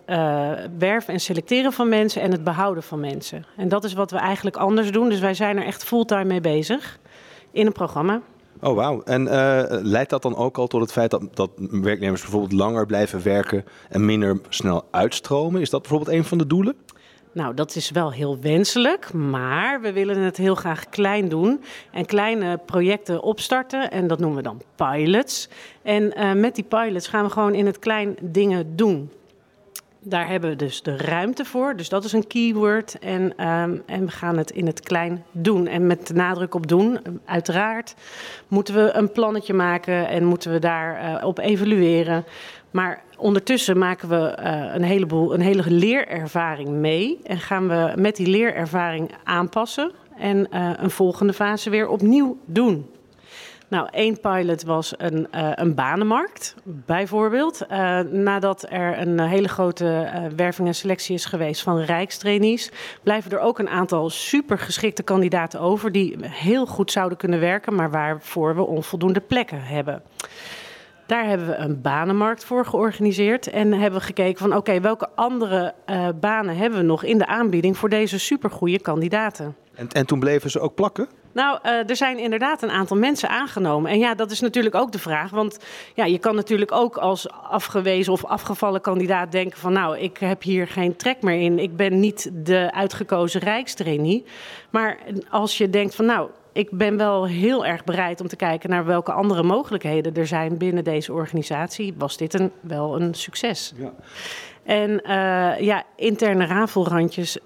werven 0.79 1.15
en 1.15 1.21
selecteren 1.21 1.73
van 1.73 1.89
mensen 1.89 2.23
en 2.23 2.31
het 2.33 2.45
behouden 2.45 2.83
van 2.83 3.01
mensen. 3.01 3.45
En 3.57 3.69
dat 3.69 3.85
is 3.85 3.93
wat 3.93 4.11
we 4.11 4.19
eigenlijk 4.19 4.57
anders 4.57 4.93
doen. 4.93 5.09
Dus 5.09 5.21
wij 5.21 5.35
zijn 5.35 5.57
er 5.57 5.65
echt 5.65 5.85
fulltime 5.85 6.25
mee 6.25 6.41
bezig 6.41 6.99
in 7.53 7.67
een 7.67 7.73
programma. 7.73 8.21
Oh, 8.61 8.75
wauw. 8.75 9.03
En 9.03 9.23
uh, 9.23 9.63
leidt 9.69 10.11
dat 10.11 10.23
dan 10.23 10.37
ook 10.37 10.59
al 10.59 10.67
tot 10.67 10.81
het 10.81 10.93
feit 10.93 11.11
dat, 11.11 11.37
dat 11.37 11.51
werknemers 11.71 12.21
bijvoorbeeld 12.21 12.53
langer 12.53 12.87
blijven 12.87 13.23
werken 13.23 13.65
en 13.89 14.05
minder 14.05 14.41
snel 14.49 14.85
uitstromen? 14.91 15.61
Is 15.61 15.71
dat 15.71 15.81
bijvoorbeeld 15.81 16.17
een 16.17 16.25
van 16.25 16.39
de 16.39 16.47
doelen? 16.47 16.77
Nou, 17.33 17.55
dat 17.55 17.77
is 17.77 17.91
wel 17.91 18.13
heel 18.13 18.39
wenselijk, 18.41 19.13
maar 19.13 19.81
we 19.81 19.93
willen 19.93 20.19
het 20.19 20.37
heel 20.37 20.55
graag 20.55 20.89
klein 20.89 21.29
doen 21.29 21.61
en 21.93 22.07
kleine 22.07 22.59
projecten 22.67 23.23
opstarten. 23.23 23.91
En 23.91 24.07
dat 24.07 24.19
noemen 24.19 24.37
we 24.37 24.43
dan 24.43 24.63
pilots. 24.77 25.49
En 25.83 26.13
uh, 26.19 26.33
met 26.33 26.55
die 26.55 26.65
pilots 26.65 27.09
gaan 27.09 27.25
we 27.25 27.31
gewoon 27.31 27.55
in 27.55 27.67
het 27.67 27.79
klein 27.79 28.17
dingen 28.23 28.77
doen. 28.77 29.11
Daar 30.01 30.28
hebben 30.28 30.51
we 30.51 30.57
dus 30.57 30.82
de 30.82 30.96
ruimte 30.96 31.44
voor. 31.44 31.76
Dus 31.76 31.88
dat 31.88 32.05
is 32.05 32.12
een 32.12 32.26
keyword. 32.26 32.99
En, 32.99 33.22
um, 33.22 33.82
en 33.86 34.05
we 34.05 34.11
gaan 34.11 34.36
het 34.36 34.51
in 34.51 34.66
het 34.66 34.80
klein 34.80 35.24
doen. 35.32 35.66
En 35.66 35.86
met 35.86 36.07
de 36.07 36.14
nadruk 36.14 36.55
op 36.55 36.66
doen, 36.66 36.99
uiteraard, 37.24 37.94
moeten 38.49 38.74
we 38.74 38.90
een 38.92 39.12
plannetje 39.12 39.55
maken 39.55 40.09
en 40.09 40.24
moeten 40.24 40.53
we 40.53 40.59
daarop 40.59 41.20
uh, 41.20 41.26
op 41.26 41.38
evalueren. 41.38 42.24
Maar 42.70 43.03
ondertussen 43.16 43.78
maken 43.78 44.09
we 44.09 44.36
uh, 44.40 44.74
een 44.74 44.82
heleboel, 44.82 45.34
een 45.34 45.40
hele 45.40 45.70
leerervaring 45.70 46.68
mee. 46.68 47.20
En 47.22 47.38
gaan 47.38 47.68
we 47.68 47.92
met 47.96 48.16
die 48.16 48.26
leerervaring 48.26 49.11
aanpassen. 49.24 49.90
En 50.18 50.46
uh, 50.53 50.70
een 50.76 50.90
volgende 50.90 51.32
fase 51.32 51.70
weer 51.70 51.88
opnieuw 51.88 52.38
doen. 52.44 52.86
Nou, 53.69 53.89
één 53.91 54.21
pilot 54.21 54.62
was 54.62 54.95
een, 54.97 55.29
uh, 55.35 55.51
een 55.55 55.75
banenmarkt, 55.75 56.55
bijvoorbeeld. 56.64 57.66
Uh, 57.71 58.01
nadat 58.01 58.66
er 58.69 58.99
een 58.99 59.21
hele 59.21 59.49
grote 59.49 59.85
uh, 59.85 60.25
werving 60.37 60.69
en 60.69 60.75
selectie 60.75 61.14
is 61.14 61.25
geweest 61.25 61.62
van 61.62 61.81
rijkstrainees, 61.81 62.71
blijven 63.03 63.31
er 63.31 63.39
ook 63.39 63.59
een 63.59 63.69
aantal 63.69 64.11
supergeschikte 64.11 65.03
kandidaten 65.03 65.61
over 65.61 65.93
die 65.93 66.16
heel 66.21 66.66
goed 66.66 66.93
zouden 66.93 67.19
kunnen 67.19 67.41
werken, 67.41 67.75
maar 67.75 67.91
waarvoor 67.91 68.55
we 68.55 68.66
onvoldoende 68.66 69.21
plekken 69.21 69.62
hebben. 69.62 70.03
Daar 71.07 71.27
hebben 71.27 71.47
we 71.47 71.55
een 71.55 71.81
banenmarkt 71.81 72.45
voor 72.45 72.66
georganiseerd 72.66 73.47
en 73.47 73.73
hebben 73.73 74.01
we 74.01 74.07
gekeken 74.07 74.39
van 74.39 74.57
oké, 74.57 74.81
welke 74.81 75.09
andere 75.14 75.75
banen 76.21 76.57
hebben 76.57 76.79
we 76.79 76.85
nog 76.85 77.05
in 77.05 77.19
de 77.19 77.27
aanbieding 77.27 77.77
voor 77.77 77.89
deze 77.89 78.19
supergoeie 78.19 78.81
kandidaten. 78.81 79.57
En, 79.75 79.89
en 79.89 80.07
toen 80.07 80.21
bleven 80.21 80.51
ze 80.51 80.61
ook 80.61 80.75
plakken? 80.75 81.09
Nou, 81.39 81.59
uh, 81.64 81.91
er 81.91 81.97
zijn 81.97 82.18
inderdaad 82.18 82.62
een 82.62 82.70
aantal 82.70 82.97
mensen 82.97 83.28
aangenomen. 83.28 83.91
En 83.91 83.99
ja, 83.99 84.14
dat 84.14 84.30
is 84.30 84.41
natuurlijk 84.41 84.74
ook 84.74 84.93
de 84.93 84.99
vraag. 84.99 85.30
Want 85.30 85.59
ja, 85.95 86.05
je 86.05 86.18
kan 86.18 86.34
natuurlijk 86.34 86.72
ook 86.72 86.97
als 86.97 87.30
afgewezen 87.30 88.12
of 88.12 88.24
afgevallen 88.24 88.80
kandidaat 88.80 89.32
denken 89.32 89.59
van... 89.59 89.72
nou, 89.72 89.99
ik 89.99 90.18
heb 90.18 90.43
hier 90.43 90.66
geen 90.66 90.97
trek 90.97 91.22
meer 91.22 91.41
in. 91.41 91.59
Ik 91.59 91.76
ben 91.76 92.01
niet 92.01 92.30
de 92.32 92.72
uitgekozen 92.72 93.41
rijkstrainee. 93.41 94.24
Maar 94.70 94.99
als 95.30 95.59
je 95.59 95.70
denkt 95.70 95.95
van 95.95 96.05
nou, 96.05 96.28
ik 96.53 96.70
ben 96.70 96.97
wel 96.97 97.26
heel 97.26 97.66
erg 97.66 97.84
bereid 97.84 98.20
om 98.20 98.28
te 98.28 98.36
kijken 98.36 98.70
naar 98.70 98.84
welke 98.84 99.12
andere 99.12 99.43
mogelijkheden 99.43 100.14
er 100.14 100.26
zijn 100.26 100.57
binnen 100.57 100.84
deze 100.84 101.12
organisatie. 101.12 101.95
Was 101.99 102.16
dit 102.16 102.34
een, 102.34 102.53
wel 102.61 103.01
een 103.01 103.14
succes? 103.14 103.72
Ja. 103.76 103.93
En 104.64 104.91
uh, 104.91 105.61
ja, 105.61 105.84
interne 105.97 106.47
rafelrandjes 106.47 107.39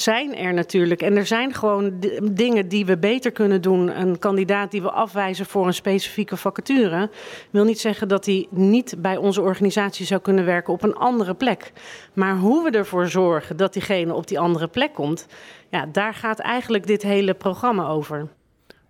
zijn 0.00 0.36
er 0.36 0.54
natuurlijk. 0.54 1.02
En 1.02 1.16
er 1.16 1.26
zijn 1.26 1.54
gewoon 1.54 1.92
dingen 2.32 2.68
die 2.68 2.86
we 2.86 2.98
beter 2.98 3.32
kunnen 3.32 3.62
doen. 3.62 4.00
Een 4.00 4.18
kandidaat 4.18 4.70
die 4.70 4.82
we 4.82 4.90
afwijzen 4.90 5.46
voor 5.46 5.66
een 5.66 5.74
specifieke 5.74 6.36
vacature, 6.36 7.10
wil 7.50 7.64
niet 7.64 7.80
zeggen 7.80 8.08
dat 8.08 8.26
hij 8.26 8.46
niet 8.50 8.94
bij 8.98 9.16
onze 9.16 9.40
organisatie 9.40 10.06
zou 10.06 10.20
kunnen 10.20 10.44
werken 10.44 10.72
op 10.72 10.82
een 10.82 10.94
andere 10.94 11.34
plek. 11.34 11.72
Maar 12.12 12.36
hoe 12.36 12.70
we 12.70 12.70
ervoor 12.70 13.08
zorgen 13.08 13.56
dat 13.56 13.72
diegene 13.72 14.14
op 14.14 14.26
die 14.26 14.38
andere 14.38 14.68
plek 14.68 14.94
komt, 14.94 15.26
ja, 15.70 15.86
daar 15.86 16.14
gaat 16.14 16.38
eigenlijk 16.38 16.86
dit 16.86 17.02
hele 17.02 17.34
programma 17.34 17.86
over. 17.86 18.28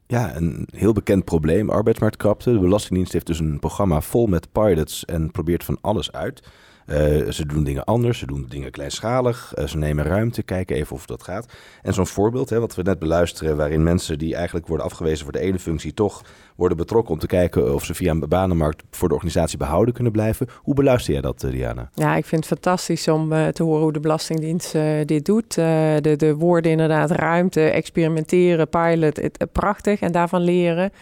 Ja, 0.06 0.36
een 0.36 0.68
heel 0.70 0.92
bekend 0.92 1.24
probleem, 1.24 1.70
arbeidsmarktkrapte. 1.70 2.52
De 2.52 2.59
Belastingdienst 2.59 3.12
heeft 3.12 3.26
dus 3.26 3.38
een 3.38 3.59
programma 3.59 4.00
vol 4.00 4.26
met 4.26 4.52
pilots 4.52 5.04
en 5.04 5.30
probeert 5.30 5.64
van 5.64 5.78
alles 5.80 6.12
uit. 6.12 6.42
Uh, 6.91 7.30
ze 7.30 7.47
doen 7.47 7.64
dingen 7.64 7.84
anders, 7.84 8.18
ze 8.18 8.26
doen 8.26 8.47
dingen 8.49 8.70
kleinschalig, 8.70 9.53
uh, 9.59 9.66
ze 9.66 9.78
nemen 9.78 10.05
ruimte, 10.05 10.43
kijken 10.43 10.76
even 10.76 10.97
of 10.97 11.07
dat 11.07 11.22
gaat. 11.22 11.47
En 11.82 11.95
zo'n 11.95 12.07
voorbeeld, 12.07 12.51
hè, 12.51 12.61
wat 12.61 12.74
we 12.74 12.82
net 12.82 12.99
beluisteren, 12.99 13.57
waarin 13.57 13.82
mensen 13.82 14.18
die 14.18 14.34
eigenlijk 14.34 14.66
worden 14.66 14.86
afgewezen 14.86 15.24
voor 15.24 15.32
de 15.32 15.39
ene 15.39 15.59
functie 15.59 15.95
toch 15.95 16.22
worden 16.57 16.76
betrokken 16.76 17.14
om 17.14 17.20
te 17.20 17.26
kijken 17.26 17.74
of 17.74 17.84
ze 17.84 17.95
via 17.95 18.11
een 18.11 18.28
banenmarkt 18.28 18.82
voor 18.91 19.09
de 19.09 19.14
organisatie 19.14 19.59
behouden 19.59 19.95
kunnen 19.95 20.12
blijven. 20.12 20.47
Hoe 20.57 20.74
beluister 20.74 21.12
jij 21.12 21.22
dat, 21.22 21.43
uh, 21.43 21.51
Diana? 21.51 21.91
Ja, 21.95 22.16
ik 22.16 22.24
vind 22.24 22.49
het 22.49 22.53
fantastisch 22.53 23.09
om 23.09 23.28
te 23.28 23.62
horen 23.62 23.82
hoe 23.82 23.93
de 23.93 24.01
Belastingdienst 24.01 24.72
dit 25.05 25.24
doet. 25.24 25.55
de, 25.55 26.14
de 26.16 26.34
woorden 26.34 26.70
inderdaad, 26.70 27.11
ruimte, 27.11 27.61
experimenteren, 27.61 28.68
pilot, 28.68 29.16
het, 29.16 29.47
prachtig 29.53 30.01
en 30.01 30.12
daarvan 30.12 30.41
leren. 30.41 30.93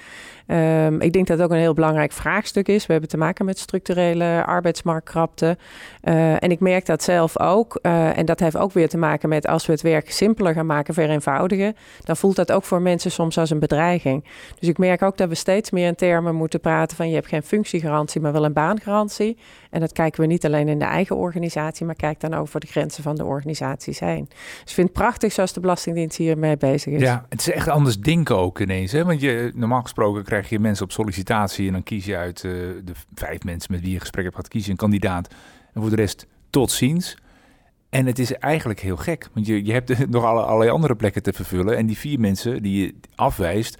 Um, 0.46 1.00
ik 1.00 1.12
denk 1.12 1.26
dat 1.26 1.38
het 1.38 1.46
ook 1.46 1.52
een 1.52 1.60
heel 1.62 1.74
belangrijk 1.74 2.12
vraagstuk 2.12 2.68
is. 2.68 2.86
We 2.86 2.92
hebben 2.92 3.10
te 3.10 3.16
maken 3.16 3.44
met 3.44 3.58
structurele 3.58 4.42
arbeidsmarktkrapte. 4.46 5.56
Uh, 6.04 6.42
en 6.42 6.50
ik 6.50 6.60
merk 6.60 6.86
dat 6.86 7.02
zelf 7.02 7.40
ook. 7.40 7.78
Uh, 7.82 8.18
en 8.18 8.26
dat 8.26 8.40
heeft 8.40 8.56
ook 8.56 8.72
weer 8.72 8.88
te 8.88 8.98
maken 8.98 9.28
met 9.28 9.46
als 9.46 9.66
we 9.66 9.72
het 9.72 9.82
werk 9.82 10.12
simpeler 10.12 10.54
gaan 10.54 10.66
maken, 10.66 10.94
vereenvoudigen, 10.94 11.76
dan 12.04 12.16
voelt 12.16 12.36
dat 12.36 12.52
ook 12.52 12.64
voor 12.64 12.82
mensen 12.82 13.10
soms 13.10 13.38
als 13.38 13.50
een 13.50 13.58
bedreiging. 13.58 14.24
Dus 14.58 14.68
ik 14.68 14.78
merk 14.78 15.02
ook 15.02 15.16
dat 15.16 15.28
we 15.28 15.34
steeds 15.34 15.70
meer 15.70 15.86
in 15.86 15.94
termen 15.94 16.34
moeten 16.34 16.60
praten 16.60 16.96
van 16.96 17.08
je 17.08 17.14
hebt 17.14 17.28
geen 17.28 17.42
functiegarantie, 17.42 18.20
maar 18.20 18.32
wel 18.32 18.44
een 18.44 18.52
baangarantie. 18.52 19.36
En 19.70 19.80
dat 19.80 19.92
kijken 19.92 20.20
we 20.20 20.26
niet 20.26 20.44
alleen 20.44 20.68
in 20.68 20.78
de 20.78 20.84
eigen 20.84 21.16
organisatie, 21.16 21.86
maar 21.86 21.94
kijk 21.94 22.20
dan 22.20 22.34
over 22.34 22.60
de 22.60 22.66
grenzen 22.66 23.02
van 23.02 23.16
de 23.16 23.24
organisaties 23.24 24.00
heen. 24.00 24.26
Dus 24.28 24.60
ik 24.64 24.74
vind 24.74 24.88
het 24.88 24.96
prachtig 24.96 25.32
zoals 25.32 25.52
de 25.52 25.60
Belastingdienst 25.60 26.16
hiermee 26.16 26.56
bezig 26.56 26.92
is. 26.92 27.00
Ja, 27.00 27.26
het 27.28 27.40
is 27.40 27.50
echt 27.50 27.68
anders 27.68 27.98
denken 27.98 28.36
ook 28.36 28.60
ineens. 28.60 28.92
Hè? 28.92 29.04
Want 29.04 29.20
je, 29.20 29.52
normaal 29.54 29.82
gesproken 29.82 30.24
krijg 30.24 30.35
je 30.44 30.58
mensen 30.58 30.84
op 30.84 30.92
sollicitatie 30.92 31.66
en 31.66 31.72
dan 31.72 31.82
kies 31.82 32.04
je 32.04 32.16
uit 32.16 32.42
uh, 32.42 32.52
de 32.84 32.92
vijf 33.14 33.42
mensen 33.42 33.72
met 33.72 33.80
wie 33.80 33.92
je 33.92 34.00
gesprek 34.00 34.24
hebt 34.24 34.36
gehad, 34.36 34.50
kies 34.50 34.64
je 34.64 34.70
een 34.70 34.76
kandidaat. 34.76 35.34
En 35.72 35.80
voor 35.80 35.90
de 35.90 35.96
rest 35.96 36.26
tot 36.50 36.70
ziens. 36.70 37.16
En 37.88 38.06
het 38.06 38.18
is 38.18 38.32
eigenlijk 38.32 38.80
heel 38.80 38.96
gek, 38.96 39.28
want 39.32 39.46
je, 39.46 39.64
je 39.64 39.72
hebt 39.72 40.08
nog 40.08 40.24
alle, 40.24 40.42
allerlei 40.42 40.70
andere 40.70 40.96
plekken 40.96 41.22
te 41.22 41.32
vervullen. 41.32 41.76
En 41.76 41.86
die 41.86 41.98
vier 41.98 42.20
mensen 42.20 42.62
die 42.62 42.84
je 42.84 42.94
afwijst, 43.14 43.78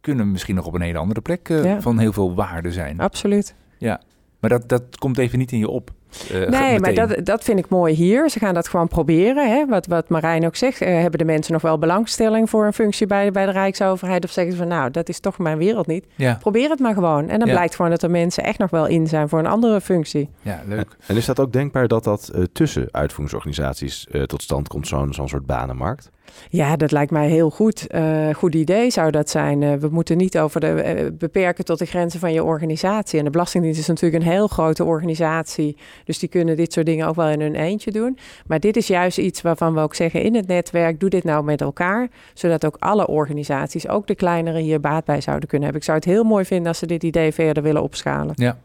kunnen 0.00 0.30
misschien 0.30 0.54
nog 0.54 0.66
op 0.66 0.74
een 0.74 0.80
hele 0.80 0.98
andere 0.98 1.20
plek 1.20 1.48
uh, 1.48 1.64
ja. 1.64 1.80
van 1.80 1.98
heel 1.98 2.12
veel 2.12 2.34
waarde 2.34 2.72
zijn. 2.72 3.00
Absoluut. 3.00 3.54
Ja, 3.78 4.00
maar 4.40 4.50
dat, 4.50 4.68
dat 4.68 4.98
komt 4.98 5.18
even 5.18 5.38
niet 5.38 5.52
in 5.52 5.58
je 5.58 5.68
op. 5.68 5.90
Uh, 6.32 6.48
nee, 6.48 6.80
maar 6.80 6.94
dat, 6.94 7.24
dat 7.24 7.44
vind 7.44 7.58
ik 7.58 7.68
mooi 7.68 7.94
hier. 7.94 8.30
Ze 8.30 8.38
gaan 8.38 8.54
dat 8.54 8.68
gewoon 8.68 8.88
proberen. 8.88 9.50
Hè? 9.50 9.66
Wat, 9.66 9.86
wat 9.86 10.08
Marijn 10.08 10.46
ook 10.46 10.56
zegt, 10.56 10.82
uh, 10.82 10.88
hebben 10.88 11.18
de 11.18 11.24
mensen 11.24 11.52
nog 11.52 11.62
wel 11.62 11.78
belangstelling 11.78 12.50
voor 12.50 12.66
een 12.66 12.72
functie 12.72 13.06
bij, 13.06 13.30
bij 13.30 13.46
de 13.46 13.52
Rijksoverheid? 13.52 14.24
Of 14.24 14.30
zeggen 14.30 14.52
ze 14.52 14.58
van 14.58 14.68
nou, 14.68 14.90
dat 14.90 15.08
is 15.08 15.20
toch 15.20 15.38
mijn 15.38 15.58
wereld 15.58 15.86
niet. 15.86 16.06
Ja. 16.14 16.36
Probeer 16.40 16.70
het 16.70 16.78
maar 16.78 16.94
gewoon. 16.94 17.28
En 17.28 17.38
dan 17.38 17.48
ja. 17.48 17.54
blijkt 17.54 17.74
gewoon 17.74 17.90
dat 17.90 18.02
er 18.02 18.10
mensen 18.10 18.44
echt 18.44 18.58
nog 18.58 18.70
wel 18.70 18.86
in 18.86 19.06
zijn 19.06 19.28
voor 19.28 19.38
een 19.38 19.46
andere 19.46 19.80
functie. 19.80 20.28
Ja, 20.42 20.62
leuk. 20.66 20.96
En 21.06 21.16
is 21.16 21.26
dat 21.26 21.40
ook 21.40 21.52
denkbaar 21.52 21.88
dat 21.88 22.04
dat 22.04 22.30
uh, 22.34 22.44
tussen 22.52 22.88
uitvoeringsorganisaties 22.90 24.06
tot 24.26 24.42
stand 24.42 24.68
komt, 24.68 24.88
zo'n 24.88 25.14
zo'n 25.14 25.28
soort 25.28 25.46
banenmarkt? 25.46 26.10
Ja, 26.48 26.76
dat 26.76 26.90
lijkt 26.90 27.10
mij 27.10 27.28
heel 27.28 27.50
goed. 27.50 27.86
Uh, 27.94 28.34
goed 28.34 28.54
idee 28.54 28.90
zou 28.90 29.10
dat 29.10 29.30
zijn. 29.30 29.62
Uh, 29.62 29.74
we 29.74 29.88
moeten 29.88 30.16
niet 30.16 30.38
over 30.38 30.60
de, 30.60 30.94
uh, 30.96 31.10
beperken 31.18 31.64
tot 31.64 31.78
de 31.78 31.84
grenzen 31.84 32.20
van 32.20 32.32
je 32.32 32.44
organisatie. 32.44 33.18
En 33.18 33.24
de 33.24 33.30
Belastingdienst 33.30 33.80
is 33.80 33.86
natuurlijk 33.86 34.24
een 34.24 34.30
heel 34.30 34.48
grote 34.48 34.84
organisatie. 34.84 35.76
Dus 36.04 36.18
die 36.18 36.28
kunnen 36.28 36.56
dit 36.56 36.72
soort 36.72 36.86
dingen 36.86 37.06
ook 37.06 37.14
wel 37.14 37.28
in 37.28 37.40
hun 37.40 37.54
eentje 37.54 37.90
doen. 37.90 38.18
Maar 38.46 38.60
dit 38.60 38.76
is 38.76 38.86
juist 38.86 39.18
iets 39.18 39.42
waarvan 39.42 39.74
we 39.74 39.80
ook 39.80 39.94
zeggen 39.94 40.22
in 40.22 40.34
het 40.34 40.46
netwerk: 40.46 41.00
doe 41.00 41.10
dit 41.10 41.24
nou 41.24 41.44
met 41.44 41.60
elkaar. 41.60 42.08
Zodat 42.34 42.64
ook 42.66 42.76
alle 42.78 43.06
organisaties, 43.06 43.88
ook 43.88 44.06
de 44.06 44.14
kleinere, 44.14 44.60
hier 44.60 44.80
baat 44.80 45.04
bij 45.04 45.20
zouden 45.20 45.48
kunnen 45.48 45.68
hebben. 45.68 45.80
Ik 45.80 45.86
zou 45.86 45.98
het 45.98 46.06
heel 46.06 46.24
mooi 46.24 46.44
vinden 46.44 46.66
als 46.66 46.78
ze 46.78 46.86
dit 46.86 47.02
idee 47.02 47.32
verder 47.32 47.62
willen 47.62 47.82
opschalen. 47.82 48.34
Ja. 48.36 48.58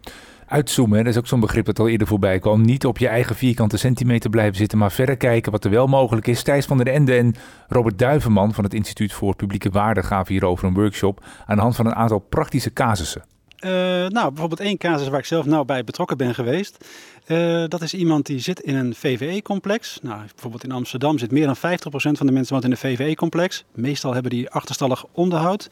uitzoomen. 0.45 0.97
Dat 0.97 1.13
is 1.13 1.17
ook 1.17 1.27
zo'n 1.27 1.39
begrip 1.39 1.65
dat 1.65 1.79
al 1.79 1.87
eerder 1.87 2.07
voorbij 2.07 2.39
kwam. 2.39 2.61
Niet 2.61 2.85
op 2.85 2.97
je 2.97 3.07
eigen 3.07 3.35
vierkante 3.35 3.77
centimeter 3.77 4.29
blijven 4.29 4.55
zitten, 4.55 4.77
maar 4.77 4.91
verder 4.91 5.17
kijken 5.17 5.51
wat 5.51 5.63
er 5.63 5.71
wel 5.71 5.87
mogelijk 5.87 6.27
is. 6.27 6.43
Thijs 6.43 6.65
van 6.65 6.77
der 6.77 6.87
Ende 6.87 7.15
en 7.15 7.35
Robert 7.67 7.99
Duivenman 7.99 8.53
van 8.53 8.63
het 8.63 8.73
Instituut 8.73 9.13
voor 9.13 9.35
Publieke 9.35 9.69
Waarde 9.69 10.03
gaven 10.03 10.33
hierover 10.33 10.67
een 10.67 10.73
workshop 10.73 11.23
aan 11.45 11.55
de 11.55 11.61
hand 11.61 11.75
van 11.75 11.85
een 11.85 11.95
aantal 11.95 12.19
praktische 12.19 12.73
casussen. 12.73 13.36
Uh, 13.65 13.71
nou, 14.07 14.29
bijvoorbeeld 14.29 14.59
één 14.59 14.77
casus 14.77 15.07
waar 15.07 15.19
ik 15.19 15.25
zelf 15.25 15.45
nauw 15.45 15.63
bij 15.63 15.83
betrokken 15.83 16.17
ben 16.17 16.35
geweest. 16.35 16.85
Uh, 17.27 17.63
dat 17.67 17.81
is 17.81 17.93
iemand 17.93 18.25
die 18.25 18.39
zit 18.39 18.59
in 18.59 18.75
een 18.75 18.95
VVE-complex. 18.95 19.99
Nou, 20.01 20.19
bijvoorbeeld 20.19 20.63
in 20.63 20.71
Amsterdam 20.71 21.17
zit 21.17 21.31
meer 21.31 21.45
dan 21.45 21.57
50% 21.57 21.59
van 21.89 22.25
de 22.25 22.31
mensen 22.31 22.53
woont 22.53 22.65
in 22.65 22.71
een 22.71 22.77
VVE-complex. 22.77 23.63
Meestal 23.73 24.13
hebben 24.13 24.31
die 24.31 24.49
achterstallig 24.49 25.05
onderhoud 25.11 25.69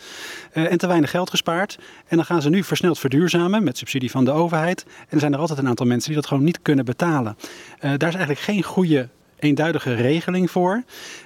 uh, 0.53 0.71
en 0.71 0.77
te 0.77 0.87
weinig 0.87 1.09
geld 1.09 1.29
gespaard. 1.29 1.77
En 2.07 2.15
dan 2.15 2.25
gaan 2.25 2.41
ze 2.41 2.49
nu 2.49 2.63
versneld 2.63 2.99
verduurzamen 2.99 3.63
met 3.63 3.77
subsidie 3.77 4.11
van 4.11 4.25
de 4.25 4.31
overheid. 4.31 4.85
En 4.85 5.07
er 5.09 5.19
zijn 5.19 5.33
er 5.33 5.39
altijd 5.39 5.59
een 5.59 5.67
aantal 5.67 5.85
mensen 5.85 6.11
die 6.11 6.19
dat 6.19 6.27
gewoon 6.27 6.43
niet 6.43 6.61
kunnen 6.61 6.85
betalen. 6.85 7.37
daar 7.79 7.93
is 7.95 8.01
eigenlijk 8.01 8.39
geen 8.39 8.63
goede 8.63 9.09
eenduidige 9.39 9.93
regeling 9.93 10.51
voor. 10.51 10.83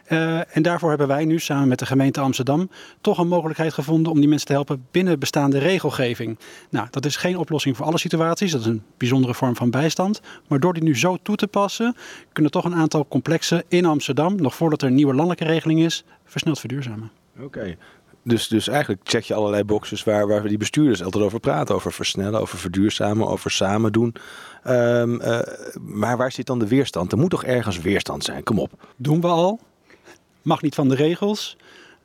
Uh, 0.07 0.55
en 0.55 0.61
daarvoor 0.61 0.89
hebben 0.89 1.07
wij 1.07 1.25
nu 1.25 1.39
samen 1.39 1.67
met 1.67 1.79
de 1.79 1.85
gemeente 1.85 2.19
Amsterdam 2.19 2.69
toch 3.01 3.17
een 3.17 3.27
mogelijkheid 3.27 3.73
gevonden 3.73 4.11
om 4.11 4.19
die 4.19 4.29
mensen 4.29 4.47
te 4.47 4.53
helpen 4.53 4.87
binnen 4.91 5.19
bestaande 5.19 5.57
regelgeving. 5.57 6.39
Nou, 6.69 6.87
dat 6.89 7.05
is 7.05 7.15
geen 7.15 7.37
oplossing 7.37 7.77
voor 7.77 7.85
alle 7.85 7.97
situaties, 7.97 8.51
dat 8.51 8.61
is 8.61 8.67
een 8.67 8.83
bijzondere 8.97 9.33
vorm 9.33 9.55
van 9.55 9.69
bijstand. 9.69 10.21
Maar 10.47 10.59
door 10.59 10.73
die 10.73 10.83
nu 10.83 10.97
zo 10.97 11.17
toe 11.21 11.35
te 11.35 11.47
passen, 11.47 11.95
kunnen 12.33 12.51
toch 12.51 12.65
een 12.65 12.75
aantal 12.75 13.07
complexen 13.07 13.63
in 13.67 13.85
Amsterdam, 13.85 14.35
nog 14.35 14.55
voordat 14.55 14.81
er 14.81 14.87
een 14.87 14.95
nieuwe 14.95 15.13
landelijke 15.13 15.45
regeling 15.45 15.79
is, 15.79 16.03
versneld 16.25 16.59
verduurzamen. 16.59 17.11
Oké. 17.41 17.77
Dus, 18.23 18.47
dus 18.47 18.67
eigenlijk 18.67 19.01
check 19.03 19.23
je 19.23 19.33
allerlei 19.33 19.63
boxes 19.63 20.03
waar, 20.03 20.27
waar 20.27 20.47
die 20.47 20.57
bestuurders 20.57 21.03
altijd 21.03 21.23
over 21.23 21.39
praten. 21.39 21.75
Over 21.75 21.93
versnellen, 21.93 22.41
over 22.41 22.57
verduurzamen, 22.57 23.27
over 23.27 23.51
samen 23.51 23.91
doen. 23.91 24.15
Um, 24.67 25.21
uh, 25.21 25.39
maar 25.81 26.17
waar 26.17 26.31
zit 26.31 26.45
dan 26.45 26.59
de 26.59 26.67
weerstand? 26.67 27.11
Er 27.11 27.17
moet 27.17 27.29
toch 27.29 27.43
ergens 27.43 27.81
weerstand 27.81 28.23
zijn? 28.23 28.43
Kom 28.43 28.59
op. 28.59 28.71
Doen 28.95 29.21
we 29.21 29.27
al. 29.27 29.59
Mag 30.41 30.61
niet 30.61 30.75
van 30.75 30.89
de 30.89 30.95
regels. 30.95 31.57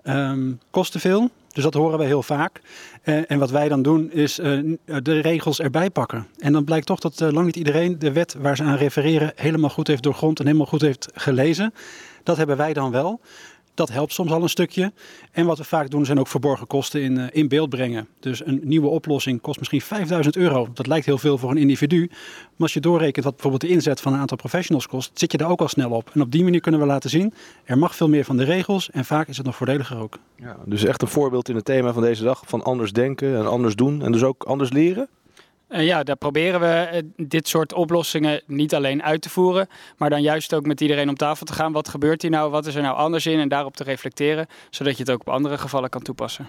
Um, 0.05 0.61
kost 0.71 0.93
te 0.93 0.99
veel. 0.99 1.31
Dus 1.53 1.63
dat 1.63 1.75
horen 1.75 1.99
we 1.99 2.05
heel 2.05 2.23
vaak. 2.23 2.61
Uh, 3.05 3.31
en 3.31 3.39
wat 3.39 3.51
wij 3.51 3.69
dan 3.69 3.83
doen 3.83 4.13
is 4.13 4.39
uh, 4.39 4.77
de 4.85 5.21
regels 5.21 5.61
erbij 5.61 5.91
pakken. 5.91 6.27
En 6.39 6.53
dan 6.53 6.65
blijkt 6.65 6.87
toch 6.87 7.01
dat 7.01 7.21
lang 7.21 7.47
niet 7.47 7.57
iedereen 7.57 7.99
de 7.99 8.13
wet 8.13 8.37
waar 8.39 8.57
ze 8.57 8.63
aan 8.63 8.77
refereren 8.77 9.33
helemaal 9.37 9.71
goed 9.71 9.87
heeft 9.87 10.03
doorgrond 10.03 10.39
en 10.39 10.47
helemaal 10.47 10.67
goed 10.67 10.81
heeft 10.81 11.09
gelezen. 11.15 11.75
Dat 12.23 12.37
hebben 12.37 12.57
wij 12.57 12.73
dan 12.73 12.91
wel. 12.91 13.21
Dat 13.75 13.91
helpt 13.91 14.13
soms 14.13 14.31
al 14.31 14.43
een 14.43 14.49
stukje. 14.49 14.93
En 15.33 15.47
wat 15.47 15.59
we 15.59 15.65
vaak 15.65 15.91
doen 15.91 16.05
zijn 16.05 16.19
ook 16.19 16.29
verborgen 16.29 16.67
kosten 16.67 17.03
in, 17.03 17.19
uh, 17.19 17.27
in 17.33 17.49
beeld 17.49 17.69
brengen. 17.69 18.09
Dus 18.21 18.47
een 18.47 18.61
nieuwe 18.63 18.89
oplossing 18.89 19.41
kost 19.41 19.59
misschien 19.59 19.81
5000 19.81 20.37
euro. 20.37 20.69
Dat 20.75 20.87
lijkt 20.87 21.07
heel 21.07 21.19
veel 21.19 21.39
voor 21.39 21.51
een 21.51 21.57
individu. 21.57 22.07
Maar 22.09 22.53
als 22.59 22.75
je 22.75 22.81
doorrekent 22.81 23.25
wat 23.25 23.35
bijvoorbeeld 23.35 23.63
de 23.63 23.69
inzet 23.69 24.01
van 24.01 24.13
een 24.13 24.19
aantal 24.19 24.37
professionals 24.37 24.87
kost, 24.87 25.11
zit 25.15 25.33
je 25.33 25.39
daar 25.39 25.51
ook 25.51 25.61
al 25.61 25.69
snel 25.69 25.91
op. 25.91 26.11
En 26.15 26.21
op 26.21 26.33
die 26.33 26.45
manier 26.45 26.61
kunnen 26.61 26.81
we 26.81 26.87
laten 26.87 27.11
zien, 27.11 27.35
er 27.65 27.79
mag 27.79 27.97
veel 27.97 28.09
meer 28.09 28.25
van 28.25 28.37
de 28.37 28.45
regels 28.45 28.91
en 28.91 29.05
vaak 29.05 29.29
is 29.29 29.37
het 29.37 29.47
nog 29.47 29.57
voordeliger 29.57 29.99
ook. 29.99 30.19
Ja, 30.37 30.57
dus 30.65 30.85
echt 30.85 31.03
een 31.03 31.09
voorbeeld 31.09 31.49
in 31.49 31.55
het 31.55 31.65
thema 31.65 31.93
van 31.93 32.03
deze 32.03 32.23
dag 32.23 32.43
van 32.47 32.63
anders 32.63 32.93
denken 32.93 33.37
en 33.37 33.47
anders 33.47 33.75
doen 33.75 34.03
en 34.03 34.13
dus 34.13 34.23
ook 34.23 34.45
anders 34.45 34.73
leren? 34.73 35.09
Uh, 35.69 35.87
ja, 35.87 36.03
daar 36.03 36.17
proberen 36.17 36.61
we 36.61 36.89
uh, 36.93 37.27
dit 37.29 37.49
soort 37.49 37.73
oplossingen 37.73 38.43
niet 38.47 38.75
alleen 38.75 39.03
uit 39.03 39.23
te 39.23 39.31
voeren, 39.31 39.69
maar 39.97 40.11
dan 40.11 40.23
juist 40.23 40.55
ook 40.55 40.67
met 40.67 40.81
iedereen 40.81 41.09
om 41.09 41.17
tafel 41.17 41.47
te 41.47 41.53
gaan. 41.53 41.73
Wat 41.73 41.89
gebeurt 41.89 42.23
hier 42.23 42.31
nou? 42.31 42.51
Wat 42.51 42.67
is 42.67 42.75
er 42.75 42.83
nou 42.83 42.97
anders 42.97 43.27
in? 43.27 43.39
En 43.39 43.49
daarop 43.49 43.77
te 43.77 43.85
reflecteren, 43.85 44.47
zodat 44.71 44.97
je 44.97 45.03
het 45.03 45.13
ook 45.13 45.21
op 45.21 45.29
andere 45.29 45.59
gevallen 45.59 45.91
kan 45.91 46.03
toepassen. 46.03 46.47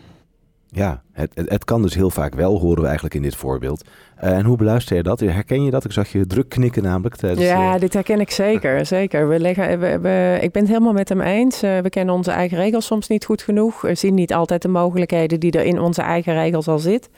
Ja, 0.67 1.03
het, 1.11 1.31
het 1.35 1.63
kan 1.63 1.81
dus 1.81 1.93
heel 1.93 2.09
vaak 2.09 2.33
wel, 2.33 2.59
horen 2.59 2.79
we 2.79 2.85
eigenlijk 2.85 3.15
in 3.15 3.21
dit 3.21 3.35
voorbeeld. 3.35 3.89
Uh, 4.23 4.37
en 4.37 4.45
hoe 4.45 4.57
beluister 4.57 4.95
je 4.95 5.03
dat? 5.03 5.19
Herken 5.19 5.63
je 5.63 5.71
dat? 5.71 5.85
Ik 5.85 5.91
zag 5.91 6.11
je 6.11 6.27
druk 6.27 6.49
knikken 6.49 6.83
namelijk. 6.83 7.15
Tijdens, 7.15 7.45
ja, 7.45 7.77
dit 7.77 7.93
herken 7.93 8.19
ik 8.19 8.31
zeker. 8.31 8.85
zeker. 8.85 9.27
We 9.27 9.39
leggen, 9.39 9.79
we, 9.79 9.99
we, 9.99 10.37
ik 10.41 10.51
ben 10.51 10.61
het 10.61 10.71
helemaal 10.71 10.93
met 10.93 11.09
hem 11.09 11.21
eens. 11.21 11.63
Uh, 11.63 11.79
we 11.79 11.89
kennen 11.89 12.15
onze 12.15 12.31
eigen 12.31 12.57
regels 12.57 12.85
soms 12.85 13.07
niet 13.07 13.25
goed 13.25 13.41
genoeg. 13.41 13.81
We 13.81 13.95
zien 13.95 14.13
niet 14.13 14.33
altijd 14.33 14.61
de 14.61 14.67
mogelijkheden 14.67 15.39
die 15.39 15.51
er 15.51 15.63
in 15.63 15.79
onze 15.79 16.01
eigen 16.01 16.33
regels 16.33 16.67
al 16.67 16.79
zit. 16.79 17.09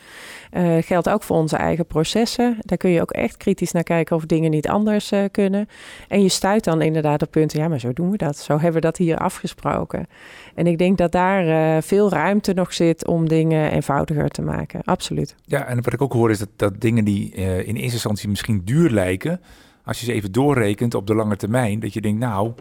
Uh, 0.53 0.77
geldt 0.79 1.09
ook 1.09 1.23
voor 1.23 1.37
onze 1.37 1.55
eigen 1.55 1.85
processen. 1.85 2.57
Daar 2.59 2.77
kun 2.77 2.89
je 2.89 3.01
ook 3.01 3.11
echt 3.11 3.37
kritisch 3.37 3.71
naar 3.71 3.83
kijken 3.83 4.15
of 4.15 4.25
dingen 4.25 4.51
niet 4.51 4.67
anders 4.67 5.11
uh, 5.11 5.23
kunnen. 5.31 5.67
En 6.07 6.21
je 6.21 6.29
stuit 6.29 6.63
dan 6.63 6.81
inderdaad 6.81 7.21
op 7.21 7.31
punten, 7.31 7.59
ja, 7.59 7.67
maar 7.67 7.79
zo 7.79 7.93
doen 7.93 8.11
we 8.11 8.17
dat. 8.17 8.37
Zo 8.37 8.53
hebben 8.53 8.73
we 8.73 8.79
dat 8.79 8.97
hier 8.97 9.17
afgesproken. 9.17 10.07
En 10.55 10.67
ik 10.67 10.77
denk 10.77 10.97
dat 10.97 11.11
daar 11.11 11.47
uh, 11.47 11.81
veel 11.81 12.09
ruimte 12.09 12.53
nog 12.53 12.73
zit 12.73 13.07
om 13.07 13.27
dingen 13.27 13.71
eenvoudiger 13.71 14.29
te 14.29 14.41
maken. 14.41 14.81
Absoluut. 14.83 15.35
Ja, 15.43 15.65
en 15.65 15.81
wat 15.81 15.93
ik 15.93 16.01
ook 16.01 16.13
hoor 16.13 16.29
is 16.29 16.39
dat, 16.39 16.49
dat 16.55 16.81
dingen 16.81 16.96
die 17.05 17.31
in 17.31 17.75
eerste 17.75 17.93
instantie 17.93 18.29
misschien 18.29 18.61
duur 18.65 18.89
lijken, 18.89 19.41
als 19.85 19.99
je 19.99 20.05
ze 20.05 20.13
even 20.13 20.31
doorrekent 20.31 20.93
op 20.95 21.07
de 21.07 21.15
lange 21.15 21.35
termijn, 21.35 21.79
dat 21.79 21.93
je 21.93 22.01
denkt, 22.01 22.19
nou, 22.19 22.53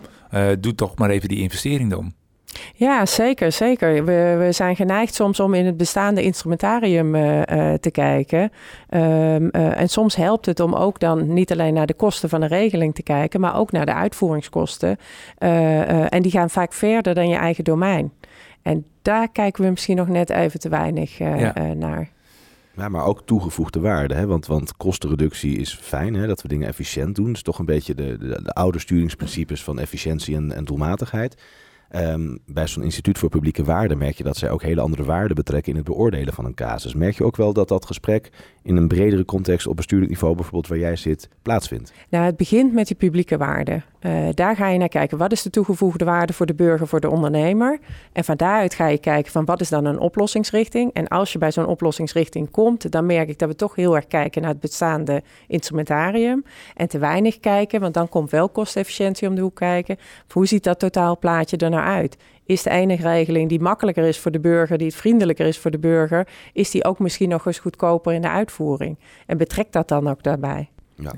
doe 0.61 0.75
toch 0.75 0.97
maar 0.97 1.11
even 1.11 1.29
die 1.29 1.41
investering 1.41 1.91
dan. 1.91 2.15
Ja, 2.75 3.07
zeker, 3.07 3.53
zeker. 3.53 4.05
We, 4.05 4.37
we 4.39 4.53
zijn 4.53 4.77
geneigd 4.77 5.15
soms 5.15 5.41
om 5.41 5.55
in 5.55 5.67
het 5.67 5.77
bestaande 5.77 6.23
instrumentarium 6.23 7.15
uh, 7.15 7.39
uh, 7.39 7.75
te 7.75 7.91
kijken. 7.91 8.41
Um, 8.41 8.51
uh, 9.53 9.81
en 9.81 9.89
soms 9.89 10.17
helpt 10.17 10.47
het 10.47 10.61
om 10.61 10.75
ook 10.75 11.01
dan 11.01 11.33
niet 11.33 11.53
alleen 11.53 11.75
naar 11.75 11.87
de 11.87 11.95
kosten 11.95 12.29
van 12.29 12.41
de 12.41 12.47
regeling 12.47 12.95
te 12.95 13.03
kijken, 13.03 13.41
maar 13.41 13.57
ook 13.57 13.73
naar 13.73 13.87
de 13.87 13.95
uitvoeringskosten. 13.95 14.97
en 15.39 16.23
die 16.23 16.31
gaan 16.31 16.51
vaak 16.51 16.73
verder 16.73 17.15
dan 17.15 17.29
je 17.29 17.37
eigen 17.37 17.65
domein. 17.65 18.13
En 18.63 18.85
daar 19.03 19.29
kijken 19.29 19.65
we 19.65 19.71
misschien 19.71 19.97
nog 19.97 20.09
net 20.09 20.31
even 20.31 20.61
te 20.61 20.69
weinig 20.69 21.19
ja. 21.19 21.53
naar. 21.75 22.15
Ja, 22.77 22.89
maar 22.89 23.05
ook 23.05 23.23
toegevoegde 23.27 23.81
waarde. 23.81 24.15
Hè? 24.15 24.27
Want, 24.27 24.47
want 24.47 24.77
kostenreductie 24.77 25.57
is 25.57 25.75
fijn, 25.75 26.15
hè? 26.15 26.27
dat 26.27 26.43
we 26.43 26.49
dingen 26.49 26.69
efficiënt 26.69 27.15
doen. 27.15 27.27
Dat 27.27 27.37
is 27.37 27.43
toch 27.43 27.59
een 27.59 27.65
beetje 27.65 27.95
de, 27.95 28.19
de, 28.19 28.43
de 28.43 28.53
oude 28.53 28.79
sturingsprincipes 28.79 29.65
van 29.65 29.79
efficiëntie 29.79 30.37
en, 30.37 30.53
en 30.53 30.65
doelmatigheid. 30.65 31.37
Um, 31.95 32.39
bij 32.47 32.67
zo'n 32.67 32.83
instituut 32.83 33.19
voor 33.19 33.29
publieke 33.29 33.65
waarden 33.65 33.99
merk 33.99 34.17
je 34.17 34.25
dat 34.25 34.37
zij 34.37 34.51
ook 34.51 34.63
hele 34.63 34.81
andere 34.81 35.05
waarden 35.05 35.37
betrekken 35.37 35.71
in 35.71 35.79
het 35.79 35.87
beoordelen 35.87 36.35
van 36.35 36.45
een 36.45 36.55
casus. 36.55 36.95
Merk 36.95 37.17
je 37.17 37.25
ook 37.25 37.37
wel 37.37 37.53
dat 37.53 37.69
dat 37.69 37.87
gesprek 37.87 38.31
in 38.63 38.77
een 38.77 38.89
bredere 38.89 39.25
context 39.25 39.67
op 39.67 39.77
bestuurlijk 39.77 40.11
niveau, 40.11 40.35
bijvoorbeeld 40.35 40.67
waar 40.67 40.79
jij 40.79 40.97
zit, 40.97 41.29
plaatsvindt? 41.43 41.93
Nou, 42.09 42.25
het 42.25 42.37
begint 42.37 42.73
met 42.73 42.87
die 42.87 42.97
publieke 42.97 43.37
waarden. 43.37 43.85
Uh, 44.07 44.29
daar 44.35 44.57
ga 44.57 44.69
je 44.69 44.79
naar 44.79 44.89
kijken. 44.89 45.19
Wat 45.19 45.33
is 45.33 45.43
de 45.43 45.51
toegevoegde 45.51 46.05
waarde 46.05 46.33
voor 46.33 46.47
de 46.47 46.55
burger, 46.55 46.87
voor 46.87 47.01
de 47.01 47.11
ondernemer? 47.11 47.79
En 48.13 48.25
van 48.25 48.37
daaruit 48.37 48.75
ga 48.75 48.87
je 48.87 48.99
kijken 48.99 49.33
van 49.33 49.45
wat 49.45 49.61
is 49.61 49.69
dan 49.69 49.85
een 49.85 49.99
oplossingsrichting? 49.99 50.93
En 50.93 51.09
als 51.09 51.33
je 51.33 51.39
bij 51.39 51.53
zo'n 51.53 51.67
oplossingsrichting 51.67 52.51
komt, 52.51 52.91
dan 52.91 53.07
merk 53.07 53.29
ik 53.29 53.39
dat 53.39 53.49
we 53.49 53.55
toch 53.55 53.75
heel 53.75 53.95
erg 53.97 54.07
kijken 54.07 54.43
naar 54.43 54.51
het 54.51 54.61
bestaande 54.61 55.23
instrumentarium. 55.47 56.45
En 56.75 56.89
te 56.89 56.99
weinig 56.99 57.41
kijken, 57.41 57.81
want 57.81 57.95
dan 57.95 58.09
komt 58.09 58.31
wel 58.31 58.49
kostefficiëntie 58.49 59.29
om 59.29 59.35
de 59.35 59.41
hoek 59.41 59.57
kijken. 59.57 59.97
Hoe 60.33 60.47
ziet 60.47 60.65
dat 60.65 60.79
totaalplaatje 60.79 61.57
er 61.57 61.71
nou 61.71 61.85
uit? 61.85 62.17
Is 62.45 62.63
de 62.63 62.71
enige 62.71 63.03
regeling 63.03 63.49
die 63.49 63.61
makkelijker 63.61 64.05
is 64.05 64.19
voor 64.19 64.31
de 64.31 64.41
burger, 64.41 64.79
die 64.79 64.87
het 64.87 64.97
vriendelijker 64.97 65.47
is 65.47 65.59
voor 65.59 65.71
de 65.71 65.79
burger, 65.79 66.29
is 66.53 66.71
die 66.71 66.85
ook 66.85 66.99
misschien 66.99 67.29
nog 67.29 67.47
eens 67.47 67.59
goedkoper 67.59 68.13
in 68.13 68.23
de 68.23 68.31
uitvoering? 68.31 68.99
En 69.27 69.39
betrek 69.39 69.73
dat 69.73 69.89
dan 69.89 70.09
ook 70.09 70.23
daarbij. 70.23 70.71
Ja. 70.97 71.13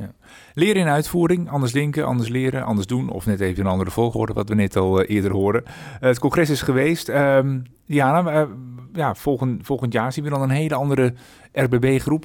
Leren 0.54 0.80
in 0.80 0.88
uitvoering, 0.88 1.50
anders 1.50 1.72
denken, 1.72 2.04
anders 2.06 2.28
leren, 2.28 2.64
anders 2.64 2.86
doen. 2.86 3.10
Of 3.10 3.26
net 3.26 3.40
even 3.40 3.64
een 3.64 3.70
andere 3.70 3.90
volgorde, 3.90 4.32
wat 4.32 4.48
we 4.48 4.54
net 4.54 4.76
al 4.76 5.00
uh, 5.00 5.10
eerder 5.16 5.32
hoorden. 5.32 5.62
Uh, 5.66 5.72
het 6.00 6.18
congres 6.18 6.50
is 6.50 6.62
geweest. 6.62 7.08
Um, 7.08 7.62
Diana, 7.86 8.32
uh, 8.32 8.48
ja, 8.92 9.14
volgend, 9.14 9.66
volgend 9.66 9.92
jaar 9.92 10.12
zien 10.12 10.24
we 10.24 10.30
dan 10.30 10.42
een 10.42 10.50
hele 10.50 10.74
andere 10.74 11.14
RBB-groep. 11.52 12.24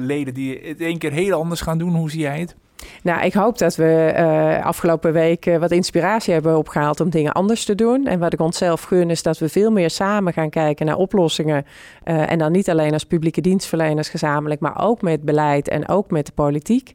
leden 0.00 0.34
die 0.34 0.58
het 0.62 0.80
één 0.80 0.98
keer 0.98 1.12
heel 1.12 1.38
anders 1.38 1.60
gaan 1.60 1.78
doen. 1.78 1.94
Hoe 1.94 2.10
zie 2.10 2.20
jij 2.20 2.40
het? 2.40 2.56
Nou, 3.02 3.24
ik 3.24 3.32
hoop 3.32 3.58
dat 3.58 3.76
we 3.76 4.14
uh, 4.16 4.66
afgelopen 4.66 5.12
week 5.12 5.46
uh, 5.46 5.56
wat 5.56 5.70
inspiratie 5.70 6.32
hebben 6.32 6.56
opgehaald 6.56 7.00
om 7.00 7.10
dingen 7.10 7.32
anders 7.32 7.64
te 7.64 7.74
doen. 7.74 8.06
En 8.06 8.18
wat 8.18 8.32
ik 8.32 8.40
onszelf 8.40 8.82
gun 8.82 9.10
is 9.10 9.22
dat 9.22 9.38
we 9.38 9.48
veel 9.48 9.70
meer 9.70 9.90
samen 9.90 10.32
gaan 10.32 10.50
kijken 10.50 10.86
naar 10.86 10.96
oplossingen. 10.96 11.66
Uh, 12.04 12.30
en 12.30 12.38
dan 12.38 12.52
niet 12.52 12.70
alleen 12.70 12.92
als 12.92 13.04
publieke 13.04 13.40
dienstverleners 13.40 14.08
gezamenlijk, 14.08 14.60
maar 14.60 14.80
ook 14.80 15.02
met 15.02 15.22
beleid 15.22 15.68
en 15.68 15.88
ook 15.88 16.10
met 16.10 16.26
de 16.26 16.32
politiek. 16.32 16.94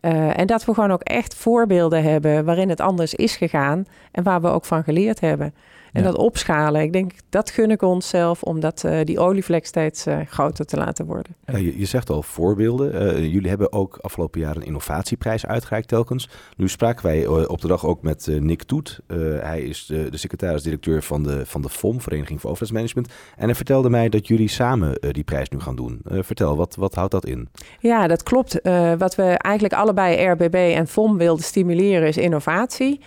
en 0.00 0.46
dat 0.46 0.64
we 0.64 0.74
gewoon 0.74 0.92
ook 0.92 1.02
echt 1.02 1.34
voorbeelden 1.34 2.02
hebben 2.02 2.44
waarin 2.44 2.68
het 2.68 2.80
anders 2.80 3.14
is 3.14 3.36
gegaan 3.36 3.86
en 4.12 4.22
waar 4.22 4.40
we 4.40 4.48
ook 4.48 4.64
van 4.64 4.84
geleerd 4.84 5.20
hebben. 5.20 5.54
En 5.98 6.04
ja. 6.04 6.10
dat 6.10 6.20
opschalen, 6.20 6.82
ik 6.82 6.92
denk 6.92 7.12
dat 7.28 7.50
gun 7.50 7.70
ik 7.70 7.82
onszelf 7.82 8.42
om 8.42 8.60
dat, 8.60 8.82
uh, 8.86 8.98
die 9.04 9.18
olievlek 9.18 9.66
steeds 9.66 10.06
uh, 10.06 10.18
groter 10.28 10.64
te 10.64 10.76
laten 10.76 11.06
worden. 11.06 11.34
Ja, 11.46 11.56
je, 11.56 11.78
je, 11.78 11.84
zegt 11.84 12.10
al 12.10 12.22
voorbeelden. 12.22 12.94
Uh, 12.94 13.32
jullie 13.32 13.48
hebben 13.48 13.72
ook 13.72 13.98
afgelopen 14.00 14.40
jaar 14.40 14.56
een 14.56 14.62
innovatieprijs 14.62 15.46
uitgereikt 15.46 15.88
telkens. 15.88 16.28
Nu 16.56 16.68
spraken 16.68 17.04
wij 17.04 17.26
op 17.26 17.60
de 17.60 17.68
dag 17.68 17.86
ook 17.86 18.02
met 18.02 18.26
Nick 18.40 18.62
Toet. 18.62 19.00
hij 19.40 19.62
is 19.62 19.86
de, 19.86 20.10
de 20.10 20.16
secretaris-directeur 20.16 21.02
van 21.02 21.22
de, 21.22 21.46
van 21.46 21.62
de 21.62 21.68
FOM, 21.68 22.00
Vereniging 22.00 22.40
voor 22.40 22.50
Overheidsmanagement. 22.50 23.12
En 23.36 23.44
hij 23.44 23.54
vertelde 23.54 23.90
mij 23.90 24.08
dat 24.08 24.26
jullie 24.26 24.48
samen 24.48 25.00
die 25.12 25.24
prijs 25.24 25.48
nu 25.48 25.60
gaan 25.60 25.76
doen. 25.76 26.00
vertel, 26.04 26.56
wat, 26.56 26.76
wat 26.76 26.94
houdt 26.94 27.12
dat 27.12 27.26
in? 27.26 27.48
Ja, 27.80 28.06
dat 28.06 28.22
klopt. 28.22 28.60
wat 28.98 29.14
we 29.14 29.22
eigenlijk 29.22 29.74
allebei 29.74 30.26
RBB 30.26 30.54
en 30.54 30.86
FOM 30.86 31.16
wilden 31.18 31.44
stimuleren 31.44 32.08
is 32.08 32.16
innovatie. 32.16 33.00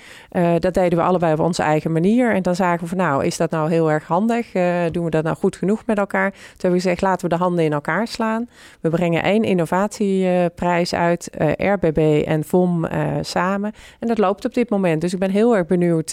dat 0.59 0.73
deden 0.73 0.97
we 0.97 1.03
allebei 1.03 1.33
op 1.33 1.39
onze 1.39 1.63
eigen 1.63 1.91
manier. 1.91 2.33
En 2.33 2.41
dan 2.41 2.55
zagen 2.55 2.80
van 2.87 2.97
nou, 2.97 3.25
is 3.25 3.37
dat 3.37 3.51
nou 3.51 3.69
heel 3.69 3.91
erg 3.91 4.07
handig? 4.07 4.53
Uh, 4.53 4.83
doen 4.91 5.03
we 5.03 5.09
dat 5.09 5.23
nou 5.23 5.35
goed 5.35 5.55
genoeg 5.55 5.85
met 5.85 5.97
elkaar? 5.97 6.31
Toen 6.31 6.41
hebben 6.51 6.71
we 6.71 6.79
gezegd, 6.79 7.01
laten 7.01 7.29
we 7.29 7.35
de 7.35 7.41
handen 7.41 7.65
in 7.65 7.73
elkaar 7.73 8.07
slaan. 8.07 8.49
We 8.81 8.89
brengen 8.89 9.23
één 9.23 9.43
innovatieprijs 9.43 10.93
uit, 10.93 11.29
uh, 11.41 11.73
RBB 11.73 12.23
en 12.25 12.43
VOM 12.43 12.87
samen. 13.21 13.71
En 13.99 14.07
dat 14.07 14.17
loopt 14.17 14.45
op 14.45 14.53
dit 14.53 14.69
moment. 14.69 15.01
Dus 15.01 15.13
ik 15.13 15.19
ben 15.19 15.29
heel 15.29 15.55
erg 15.55 15.67
benieuwd 15.67 16.11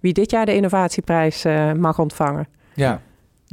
wie 0.00 0.12
dit 0.12 0.30
jaar 0.30 0.46
de 0.46 0.54
innovatieprijs 0.54 1.44
mag 1.76 1.98
ontvangen. 1.98 2.46
Ja, 2.74 3.00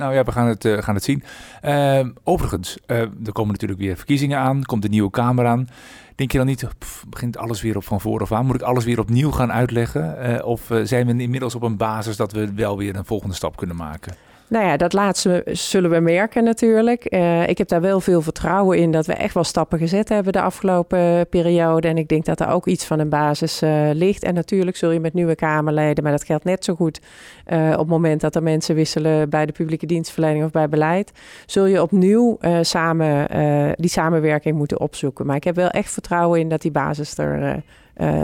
nou 0.02 0.14
ja, 0.14 0.24
we 0.24 0.32
gaan 0.32 0.48
het, 0.48 0.68
gaan 0.80 0.96
het 0.96 1.04
zien. 1.04 1.24
Uh, 1.66 2.08
overigens, 2.24 2.78
uh, 2.88 2.98
er 2.98 3.32
komen 3.32 3.52
natuurlijk 3.52 3.80
weer 3.80 3.96
verkiezingen 3.96 4.38
aan. 4.38 4.64
Komt 4.64 4.82
de 4.82 4.90
nieuwe 4.90 5.10
Kamer 5.10 5.46
aan. 5.46 5.68
Denk 6.16 6.32
je 6.32 6.38
dan 6.38 6.48
niet, 6.48 6.68
begint 7.10 7.38
alles 7.38 7.62
weer 7.62 7.76
op 7.76 7.84
van 7.84 8.02
vooraf 8.02 8.32
aan? 8.32 8.46
Moet 8.46 8.56
ik 8.56 8.62
alles 8.62 8.86
weer 8.86 9.00
opnieuw 9.00 9.32
gaan 9.32 9.52
uitleggen? 9.52 10.30
Uh, 10.30 10.46
of 10.46 10.72
zijn 10.84 11.08
we 11.08 11.24
inmiddels 11.24 11.56
op 11.56 11.62
een 11.62 11.78
basis 11.78 12.16
dat 12.16 12.32
we 12.32 12.54
wel 12.54 12.78
weer 12.78 12.96
een 12.96 13.06
volgende 13.06 13.36
stap 13.36 13.56
kunnen 13.56 13.76
maken? 13.76 14.16
Nou 14.52 14.66
ja, 14.66 14.78
dat 14.78 14.94
laatste 14.94 15.44
zullen 15.46 15.90
we 15.90 16.00
merken 16.00 16.44
natuurlijk. 16.44 17.14
Uh, 17.14 17.48
ik 17.48 17.58
heb 17.58 17.68
daar 17.68 17.82
wel 17.82 18.00
veel 18.00 18.22
vertrouwen 18.22 18.78
in 18.78 18.92
dat 18.92 19.06
we 19.06 19.14
echt 19.14 19.34
wel 19.34 19.44
stappen 19.44 19.80
gezet 19.80 20.10
hebben 20.10 20.34
de 20.34 20.42
afgelopen 20.42 21.28
periode. 21.30 21.88
En 21.88 21.98
ik 21.98 22.08
denk 22.08 22.26
dat 22.26 22.40
er 22.40 22.48
ook 22.48 22.68
iets 22.68 22.86
van 22.86 23.00
een 23.00 23.10
basis 23.10 23.64
uh, 23.64 23.90
ligt. 23.94 24.24
En 24.24 24.34
natuurlijk 24.34 24.78
zul 24.78 24.92
je 24.92 25.00
met 25.00 25.14
nieuwe 25.14 25.36
Kamerleden, 25.36 26.04
maar 26.04 26.12
dat 26.12 26.24
geldt 26.24 26.44
net 26.44 26.66
zo 26.66 26.76
goed 26.76 27.02
uh, 27.48 27.70
op 27.72 27.78
het 27.78 27.88
moment 27.88 28.22
dat 28.22 28.36
er 28.36 28.44
mensen 28.44 28.76
wisselen 28.76 29.30
bij 29.30 29.46
de 29.46 29.52
publieke 29.52 29.86
dienstverlening 29.86 30.44
of 30.44 30.52
bij 30.52 30.70
beleid, 30.70 31.12
zul 31.46 31.66
je 31.66 31.82
opnieuw 31.82 32.38
samen 32.62 33.28
die 33.76 33.90
samenwerking 33.90 34.58
moeten 34.58 34.80
opzoeken. 34.80 35.26
Maar 35.26 35.36
ik 35.36 35.44
heb 35.44 35.56
wel 35.56 35.70
echt 35.70 35.92
vertrouwen 35.92 36.40
in 36.40 36.50
dat 36.50 36.62
die 36.62 36.72
basis 36.72 37.18
er 37.18 37.64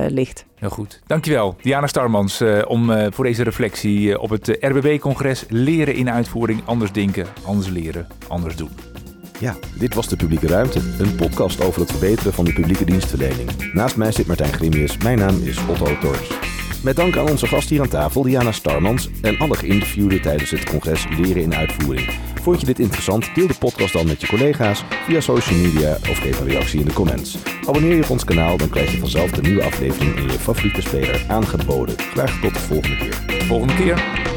ligt. 0.07 0.45
Heel 0.55 0.69
goed. 0.69 1.01
Dankjewel, 1.05 1.55
Diana 1.61 1.87
Starmans, 1.87 2.41
uh, 2.41 2.61
om 2.67 2.89
uh, 2.89 3.07
voor 3.11 3.25
deze 3.25 3.43
reflectie 3.43 4.19
op 4.19 4.29
het 4.29 4.57
RBB-congres 4.59 5.45
Leren 5.49 5.95
in 5.95 6.09
uitvoering, 6.09 6.61
anders 6.65 6.91
denken, 6.91 7.25
anders 7.45 7.69
leren, 7.69 8.07
anders 8.27 8.55
doen. 8.55 8.69
Ja, 9.39 9.55
dit 9.79 9.93
was 9.93 10.07
De 10.07 10.15
Publieke 10.15 10.47
Ruimte, 10.47 10.79
een 10.99 11.15
podcast 11.15 11.63
over 11.63 11.81
het 11.81 11.91
verbeteren 11.91 12.33
van 12.33 12.45
de 12.45 12.53
publieke 12.53 12.85
dienstverlening. 12.85 13.73
Naast 13.73 13.97
mij 13.97 14.11
zit 14.11 14.27
Martijn 14.27 14.53
Grimius, 14.53 14.97
mijn 14.97 15.17
naam 15.17 15.43
is 15.43 15.65
Otto 15.67 15.97
Tors. 15.99 16.29
Met 16.87 16.95
dank 16.95 17.17
aan 17.17 17.29
onze 17.29 17.47
gast 17.47 17.69
hier 17.69 17.81
aan 17.81 17.87
tafel, 17.87 18.21
Diana 18.21 18.51
Starmans, 18.51 19.09
en 19.21 19.37
alle 19.37 19.55
geïnterviewden 19.55 20.21
tijdens 20.21 20.51
het 20.51 20.63
congres 20.63 21.05
Leren 21.17 21.41
in 21.41 21.55
Uitvoering. 21.55 22.09
Vond 22.41 22.59
je 22.59 22.65
dit 22.65 22.79
interessant? 22.79 23.35
Deel 23.35 23.47
de 23.47 23.53
podcast 23.59 23.93
dan 23.93 24.07
met 24.07 24.21
je 24.21 24.27
collega's 24.27 24.83
via 25.05 25.19
social 25.19 25.59
media 25.59 25.91
of 25.91 26.17
geef 26.17 26.39
een 26.39 26.47
reactie 26.47 26.79
in 26.79 26.85
de 26.85 26.93
comments. 26.93 27.37
Abonneer 27.67 27.95
je 27.95 28.03
op 28.03 28.09
ons 28.09 28.23
kanaal, 28.23 28.57
dan 28.57 28.69
krijg 28.69 28.91
je 28.91 28.97
vanzelf 28.97 29.31
de 29.31 29.41
nieuwe 29.41 29.63
aflevering 29.63 30.15
in 30.15 30.23
je 30.23 30.39
favoriete 30.39 30.81
speler 30.81 31.25
aangeboden. 31.27 31.95
Graag 31.97 32.39
tot 32.41 32.53
de 32.53 32.59
volgende 32.59 32.97
keer. 32.97 33.45
Volgende 33.47 33.75
keer. 33.75 34.36